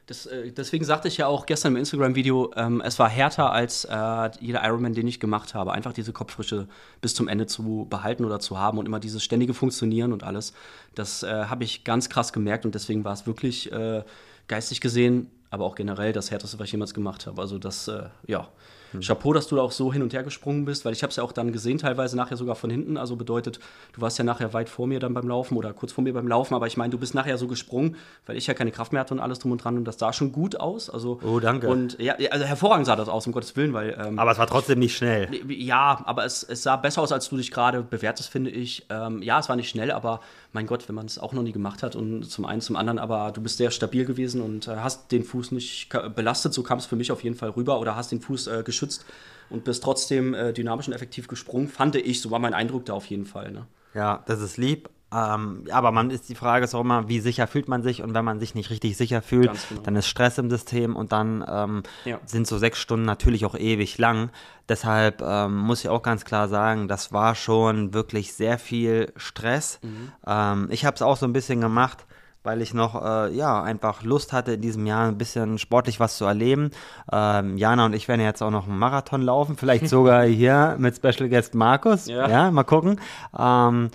Das, 0.06 0.26
äh, 0.26 0.50
deswegen 0.50 0.84
sagte 0.84 1.08
ich 1.08 1.18
ja 1.18 1.26
auch 1.26 1.46
gestern 1.46 1.74
im 1.74 1.78
Instagram-Video, 1.78 2.52
ähm, 2.56 2.82
es 2.84 2.98
war 2.98 3.08
härter 3.08 3.52
als 3.52 3.84
äh, 3.84 4.30
jeder 4.40 4.64
Ironman, 4.64 4.92
den 4.92 5.06
ich 5.06 5.20
gemacht 5.20 5.54
habe. 5.54 5.72
Einfach 5.72 5.92
diese 5.92 6.12
Kopffrische 6.12 6.66
bis 7.00 7.14
zum 7.14 7.28
Ende 7.28 7.46
zu 7.46 7.86
behalten 7.88 8.24
oder 8.24 8.40
zu 8.40 8.58
haben 8.58 8.78
und 8.78 8.86
immer 8.86 9.00
dieses 9.00 9.22
ständige 9.22 9.54
Funktionieren 9.54 10.12
und 10.12 10.24
alles. 10.24 10.52
Das 10.94 11.22
äh, 11.22 11.44
habe 11.44 11.64
ich 11.64 11.84
ganz 11.84 12.08
krass 12.08 12.32
gemerkt 12.32 12.64
und 12.64 12.74
deswegen 12.74 13.04
war 13.04 13.12
es 13.12 13.26
wirklich 13.26 13.70
äh, 13.70 14.02
geistig 14.48 14.80
gesehen, 14.80 15.30
aber 15.50 15.64
auch 15.64 15.76
generell 15.76 16.12
das 16.12 16.30
härteste, 16.30 16.58
was 16.58 16.66
ich 16.66 16.72
jemals 16.72 16.94
gemacht 16.94 17.26
habe. 17.26 17.40
Also 17.40 17.58
das, 17.58 17.86
äh, 17.88 18.08
ja, 18.26 18.48
hm. 18.92 19.00
Chapeau, 19.00 19.32
dass 19.32 19.46
du 19.46 19.56
da 19.56 19.62
auch 19.62 19.72
so 19.72 19.92
hin 19.92 20.02
und 20.02 20.12
her 20.12 20.22
gesprungen 20.22 20.64
bist, 20.64 20.84
weil 20.84 20.92
ich 20.92 21.02
habe 21.02 21.10
es 21.10 21.16
ja 21.16 21.22
auch 21.22 21.32
dann 21.32 21.52
gesehen, 21.52 21.78
teilweise 21.78 22.16
nachher 22.16 22.36
sogar 22.36 22.54
von 22.54 22.70
hinten. 22.70 22.96
Also 22.96 23.16
bedeutet, 23.16 23.60
du 23.92 24.00
warst 24.00 24.18
ja 24.18 24.24
nachher 24.24 24.52
weit 24.52 24.68
vor 24.68 24.86
mir 24.86 25.00
dann 25.00 25.14
beim 25.14 25.28
Laufen 25.28 25.56
oder 25.56 25.72
kurz 25.72 25.92
vor 25.92 26.04
mir 26.04 26.12
beim 26.12 26.28
Laufen, 26.28 26.54
aber 26.54 26.66
ich 26.66 26.76
meine, 26.76 26.90
du 26.90 26.98
bist 26.98 27.14
nachher 27.14 27.38
so 27.38 27.46
gesprungen, 27.46 27.96
weil 28.26 28.36
ich 28.36 28.46
ja 28.46 28.54
keine 28.54 28.70
Kraft 28.70 28.92
mehr 28.92 29.00
hatte 29.00 29.14
und 29.14 29.20
alles 29.20 29.38
drum 29.38 29.52
und 29.52 29.62
dran 29.62 29.76
und 29.76 29.84
das 29.84 29.98
sah 29.98 30.12
schon 30.12 30.32
gut 30.32 30.58
aus. 30.58 30.90
Also, 30.90 31.20
oh, 31.24 31.40
danke. 31.40 31.68
Und 31.68 31.98
ja, 32.00 32.14
also 32.30 32.44
hervorragend 32.44 32.86
sah 32.86 32.96
das 32.96 33.08
aus, 33.08 33.26
um 33.26 33.32
Gottes 33.32 33.56
Willen, 33.56 33.72
weil. 33.72 33.96
Ähm, 34.00 34.18
aber 34.18 34.32
es 34.32 34.38
war 34.38 34.46
trotzdem 34.46 34.78
nicht 34.78 34.96
schnell. 34.96 35.28
Ja, 35.48 36.02
aber 36.04 36.24
es, 36.24 36.42
es 36.42 36.62
sah 36.62 36.76
besser 36.76 37.02
aus, 37.02 37.12
als 37.12 37.28
du 37.28 37.36
dich 37.36 37.50
gerade 37.50 37.82
bewertest, 37.82 38.30
finde 38.30 38.50
ich. 38.50 38.86
Ähm, 38.90 39.22
ja, 39.22 39.38
es 39.38 39.48
war 39.48 39.56
nicht 39.56 39.68
schnell, 39.68 39.90
aber 39.90 40.20
mein 40.52 40.66
Gott, 40.66 40.88
wenn 40.88 40.94
man 40.94 41.06
es 41.06 41.18
auch 41.18 41.32
noch 41.32 41.42
nie 41.42 41.52
gemacht 41.52 41.82
hat 41.82 41.96
und 41.96 42.24
zum 42.24 42.44
einen, 42.44 42.60
zum 42.60 42.76
anderen, 42.76 42.98
aber 42.98 43.30
du 43.32 43.40
bist 43.40 43.58
sehr 43.58 43.70
stabil 43.70 44.04
gewesen 44.04 44.42
und 44.42 44.68
äh, 44.68 44.76
hast 44.76 45.12
den 45.12 45.24
Fuß 45.24 45.52
nicht 45.52 45.88
belastet, 46.14 46.54
so 46.54 46.62
kam 46.62 46.78
es 46.78 46.86
für 46.86 46.96
mich 46.96 47.12
auf 47.12 47.22
jeden 47.22 47.36
Fall 47.36 47.50
rüber 47.50 47.78
oder 47.80 47.96
hast 47.96 48.12
den 48.12 48.20
Fuß 48.20 48.48
äh, 48.48 48.62
geschützt 48.64 49.04
und 49.48 49.64
bist 49.64 49.82
trotzdem 49.82 50.34
äh, 50.34 50.52
dynamisch 50.52 50.88
und 50.88 50.94
effektiv 50.94 51.28
gesprungen, 51.28 51.68
fand 51.68 51.96
ich, 51.96 52.20
so 52.20 52.30
war 52.30 52.38
mein 52.38 52.54
Eindruck 52.54 52.86
da 52.86 52.94
auf 52.94 53.06
jeden 53.06 53.26
Fall. 53.26 53.52
Ne? 53.52 53.66
Ja, 53.94 54.22
das 54.26 54.40
ist 54.40 54.56
lieb. 54.56 54.88
Ähm, 55.12 55.64
aber 55.70 55.90
man 55.90 56.10
ist 56.10 56.28
die 56.28 56.34
Frage 56.34 56.64
ist 56.64 56.74
auch 56.74 56.82
immer, 56.82 57.08
wie 57.08 57.20
sicher 57.20 57.46
fühlt 57.46 57.68
man 57.68 57.82
sich 57.82 58.02
und 58.02 58.14
wenn 58.14 58.24
man 58.24 58.38
sich 58.38 58.54
nicht 58.54 58.70
richtig 58.70 58.96
sicher 58.96 59.22
fühlt, 59.22 59.50
genau. 59.68 59.80
dann 59.82 59.96
ist 59.96 60.06
Stress 60.06 60.38
im 60.38 60.50
System 60.50 60.94
und 60.94 61.12
dann 61.12 61.44
ähm, 61.48 61.82
ja. 62.04 62.20
sind 62.26 62.46
so 62.46 62.58
sechs 62.58 62.78
Stunden 62.78 63.06
natürlich 63.06 63.44
auch 63.44 63.56
ewig 63.56 63.98
lang. 63.98 64.30
Deshalb 64.68 65.20
ähm, 65.20 65.56
muss 65.56 65.80
ich 65.80 65.88
auch 65.88 66.02
ganz 66.02 66.24
klar 66.24 66.48
sagen, 66.48 66.86
das 66.86 67.12
war 67.12 67.34
schon 67.34 67.92
wirklich 67.92 68.34
sehr 68.34 68.58
viel 68.58 69.12
Stress. 69.16 69.80
Mhm. 69.82 70.12
Ähm, 70.26 70.68
ich 70.70 70.84
habe 70.84 70.94
es 70.94 71.02
auch 71.02 71.16
so 71.16 71.26
ein 71.26 71.32
bisschen 71.32 71.60
gemacht 71.60 72.06
weil 72.42 72.62
ich 72.62 72.72
noch 72.72 73.02
äh, 73.04 73.34
ja 73.34 73.62
einfach 73.62 74.02
Lust 74.02 74.32
hatte 74.32 74.52
in 74.52 74.60
diesem 74.60 74.86
Jahr 74.86 75.08
ein 75.08 75.18
bisschen 75.18 75.58
sportlich 75.58 76.00
was 76.00 76.16
zu 76.16 76.24
erleben. 76.24 76.70
Ähm, 77.12 77.56
Jana 77.58 77.86
und 77.86 77.94
ich 77.94 78.08
werden 78.08 78.20
jetzt 78.20 78.42
auch 78.42 78.50
noch 78.50 78.66
einen 78.66 78.78
Marathon 78.78 79.22
laufen, 79.22 79.56
vielleicht 79.56 79.88
sogar 79.88 80.24
hier 80.26 80.76
mit 80.78 80.96
Special 80.96 81.28
Guest 81.28 81.54
Markus. 81.54 82.06
Ja, 82.06 82.28
ja 82.28 82.50
mal 82.50 82.64
gucken. 82.64 82.98
Ähm, 83.38 83.90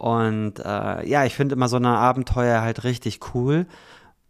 und 0.00 0.60
äh, 0.60 1.06
ja, 1.06 1.26
ich 1.26 1.34
finde 1.34 1.54
immer 1.54 1.68
so 1.68 1.76
eine 1.76 1.90
Abenteuer 1.90 2.62
halt 2.62 2.84
richtig 2.84 3.20
cool. 3.34 3.66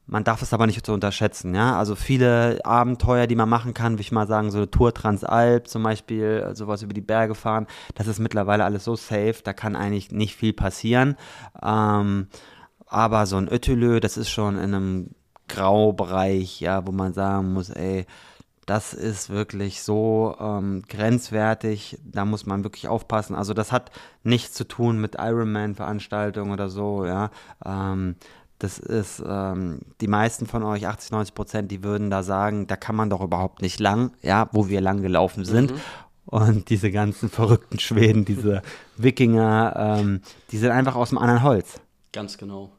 Man 0.04 0.24
darf 0.24 0.42
es 0.42 0.52
aber 0.52 0.66
nicht 0.66 0.84
zu 0.84 0.92
unterschätzen, 0.92 1.54
ja. 1.54 1.78
Also 1.78 1.94
viele 1.94 2.58
Abenteuer, 2.64 3.28
die 3.28 3.36
man 3.36 3.48
machen 3.48 3.72
kann, 3.72 3.92
würde 3.92 4.00
ich 4.00 4.10
mal 4.10 4.26
sagen, 4.26 4.50
so 4.50 4.58
eine 4.58 4.68
Tour 4.68 4.92
Transalp 4.92 5.68
zum 5.68 5.84
Beispiel, 5.84 6.50
sowas 6.54 6.82
über 6.82 6.92
die 6.92 7.00
Berge 7.00 7.36
fahren, 7.36 7.68
das 7.94 8.08
ist 8.08 8.18
mittlerweile 8.18 8.64
alles 8.64 8.82
so 8.82 8.96
safe, 8.96 9.36
da 9.44 9.52
kann 9.52 9.76
eigentlich 9.76 10.10
nicht 10.10 10.34
viel 10.34 10.52
passieren. 10.52 11.14
Ähm, 11.62 12.26
aber 12.86 13.26
so 13.26 13.36
ein 13.36 13.48
Ötülö, 13.48 14.00
das 14.00 14.16
ist 14.16 14.30
schon 14.30 14.56
in 14.56 14.74
einem 14.74 15.10
Graubereich, 15.46 16.60
ja, 16.60 16.84
wo 16.84 16.90
man 16.90 17.12
sagen 17.12 17.52
muss, 17.52 17.70
ey, 17.70 18.06
das 18.66 18.94
ist 18.94 19.30
wirklich 19.30 19.82
so 19.82 20.36
ähm, 20.38 20.82
grenzwertig, 20.88 21.98
da 22.04 22.24
muss 22.24 22.46
man 22.46 22.62
wirklich 22.62 22.88
aufpassen. 22.88 23.34
Also 23.34 23.54
das 23.54 23.72
hat 23.72 23.90
nichts 24.22 24.54
zu 24.54 24.64
tun 24.64 25.00
mit 25.00 25.16
Ironman-Veranstaltungen 25.18 26.52
oder 26.52 26.68
so, 26.68 27.04
ja. 27.04 27.30
Ähm, 27.64 28.16
das 28.60 28.78
ist, 28.78 29.22
ähm, 29.26 29.80
die 30.02 30.06
meisten 30.06 30.46
von 30.46 30.62
euch, 30.62 30.86
80, 30.86 31.12
90 31.12 31.34
Prozent, 31.34 31.70
die 31.70 31.82
würden 31.82 32.10
da 32.10 32.22
sagen, 32.22 32.66
da 32.66 32.76
kann 32.76 32.94
man 32.94 33.08
doch 33.08 33.22
überhaupt 33.22 33.62
nicht 33.62 33.80
lang, 33.80 34.12
ja, 34.22 34.50
wo 34.52 34.68
wir 34.68 34.82
lang 34.82 35.00
gelaufen 35.00 35.44
sind. 35.44 35.72
Mhm. 35.72 35.80
Und 36.26 36.70
diese 36.70 36.90
ganzen 36.90 37.28
verrückten 37.30 37.78
Schweden, 37.78 38.24
diese 38.24 38.62
Wikinger, 38.96 39.74
ähm, 39.76 40.20
die 40.52 40.58
sind 40.58 40.70
einfach 40.70 40.94
aus 40.94 41.08
dem 41.08 41.18
anderen 41.18 41.42
Holz. 41.42 41.80
Ganz 42.12 42.38
genau. 42.38 42.70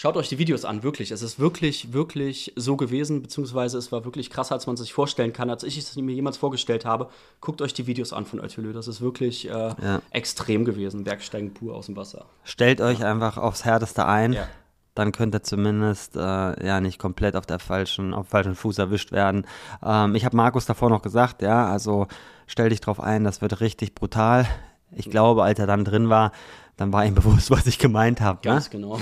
Schaut 0.00 0.16
euch 0.16 0.28
die 0.28 0.38
Videos 0.38 0.64
an, 0.64 0.84
wirklich. 0.84 1.10
Es 1.10 1.22
ist 1.22 1.40
wirklich, 1.40 1.92
wirklich 1.92 2.52
so 2.54 2.76
gewesen, 2.76 3.20
beziehungsweise 3.20 3.78
es 3.78 3.90
war 3.90 4.04
wirklich 4.04 4.30
krasser, 4.30 4.54
als 4.54 4.68
man 4.68 4.76
sich 4.76 4.92
vorstellen 4.92 5.32
kann, 5.32 5.50
als 5.50 5.64
ich 5.64 5.76
es 5.76 5.96
mir 5.96 6.14
jemals 6.14 6.36
vorgestellt 6.36 6.84
habe. 6.84 7.08
Guckt 7.40 7.60
euch 7.62 7.74
die 7.74 7.88
Videos 7.88 8.12
an 8.12 8.24
von 8.24 8.38
Ötülö. 8.38 8.72
Das 8.72 8.86
ist 8.86 9.00
wirklich 9.00 9.50
äh, 9.50 9.50
ja. 9.50 10.00
extrem 10.10 10.64
gewesen. 10.64 11.02
Bergsteigen 11.02 11.52
pur 11.52 11.74
aus 11.74 11.86
dem 11.86 11.96
Wasser. 11.96 12.26
Stellt 12.44 12.80
euch 12.80 13.00
ja. 13.00 13.10
einfach 13.10 13.38
aufs 13.38 13.64
Härteste 13.64 14.06
ein. 14.06 14.34
Ja. 14.34 14.46
Dann 14.94 15.10
könnt 15.10 15.34
ihr 15.34 15.42
zumindest 15.42 16.14
äh, 16.14 16.20
ja 16.20 16.80
nicht 16.80 17.00
komplett 17.00 17.34
auf 17.34 17.46
der 17.46 17.58
falschen, 17.58 18.14
auf 18.14 18.28
falschen 18.28 18.54
Fuß 18.54 18.78
erwischt 18.78 19.10
werden. 19.10 19.48
Ähm, 19.84 20.14
ich 20.14 20.24
habe 20.24 20.36
Markus 20.36 20.64
davor 20.64 20.90
noch 20.90 21.02
gesagt, 21.02 21.42
ja, 21.42 21.66
also 21.66 22.06
stell 22.46 22.68
dich 22.68 22.80
drauf 22.80 23.00
ein, 23.00 23.24
das 23.24 23.42
wird 23.42 23.60
richtig 23.60 23.96
brutal. 23.96 24.46
Ich 24.92 25.10
glaube, 25.10 25.42
als 25.42 25.58
er 25.58 25.66
dann 25.66 25.84
drin 25.84 26.08
war, 26.08 26.30
dann 26.78 26.92
war 26.92 27.04
ihm 27.04 27.14
bewusst, 27.14 27.50
was 27.50 27.66
ich 27.66 27.78
gemeint 27.78 28.22
habe. 28.22 28.38
Ne? 28.38 28.54
Ganz 28.54 28.72
ne? 28.72 28.80
genau. 28.80 28.98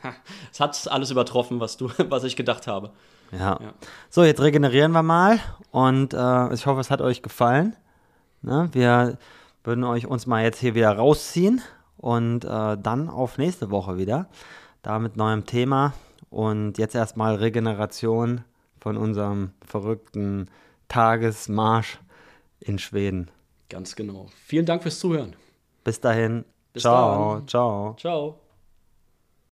es 0.52 0.60
hat 0.60 0.88
alles 0.90 1.10
übertroffen, 1.10 1.60
was, 1.60 1.76
du, 1.76 1.90
was 2.08 2.24
ich 2.24 2.36
gedacht 2.36 2.66
habe. 2.66 2.92
Ja. 3.32 3.58
ja. 3.60 3.74
So, 4.08 4.24
jetzt 4.24 4.40
regenerieren 4.40 4.92
wir 4.92 5.02
mal 5.02 5.38
und 5.70 6.14
äh, 6.14 6.54
ich 6.54 6.64
hoffe, 6.64 6.80
es 6.80 6.90
hat 6.90 7.02
euch 7.02 7.20
gefallen. 7.20 7.76
Ne? 8.40 8.70
Wir 8.72 9.18
würden 9.64 9.84
euch 9.84 10.06
uns 10.06 10.26
mal 10.26 10.44
jetzt 10.44 10.60
hier 10.60 10.74
wieder 10.74 10.92
rausziehen 10.92 11.60
und 11.98 12.44
äh, 12.44 12.78
dann 12.78 13.10
auf 13.10 13.36
nächste 13.36 13.70
Woche 13.70 13.98
wieder. 13.98 14.28
Da 14.82 15.00
mit 15.00 15.16
neuem 15.16 15.44
Thema 15.44 15.92
und 16.30 16.78
jetzt 16.78 16.94
erstmal 16.94 17.34
Regeneration 17.34 18.42
von 18.78 18.96
unserem 18.96 19.50
verrückten 19.64 20.48
Tagesmarsch 20.86 21.98
in 22.60 22.78
Schweden. 22.78 23.32
Ganz 23.68 23.96
genau. 23.96 24.28
Vielen 24.44 24.64
Dank 24.64 24.84
fürs 24.84 25.00
Zuhören. 25.00 25.34
Bis 25.82 26.00
dahin. 26.00 26.44
Bis 26.76 26.82
ciao, 26.82 27.40
dann. 27.40 27.48
ciao. 27.48 27.94
Ciao. 27.96 28.45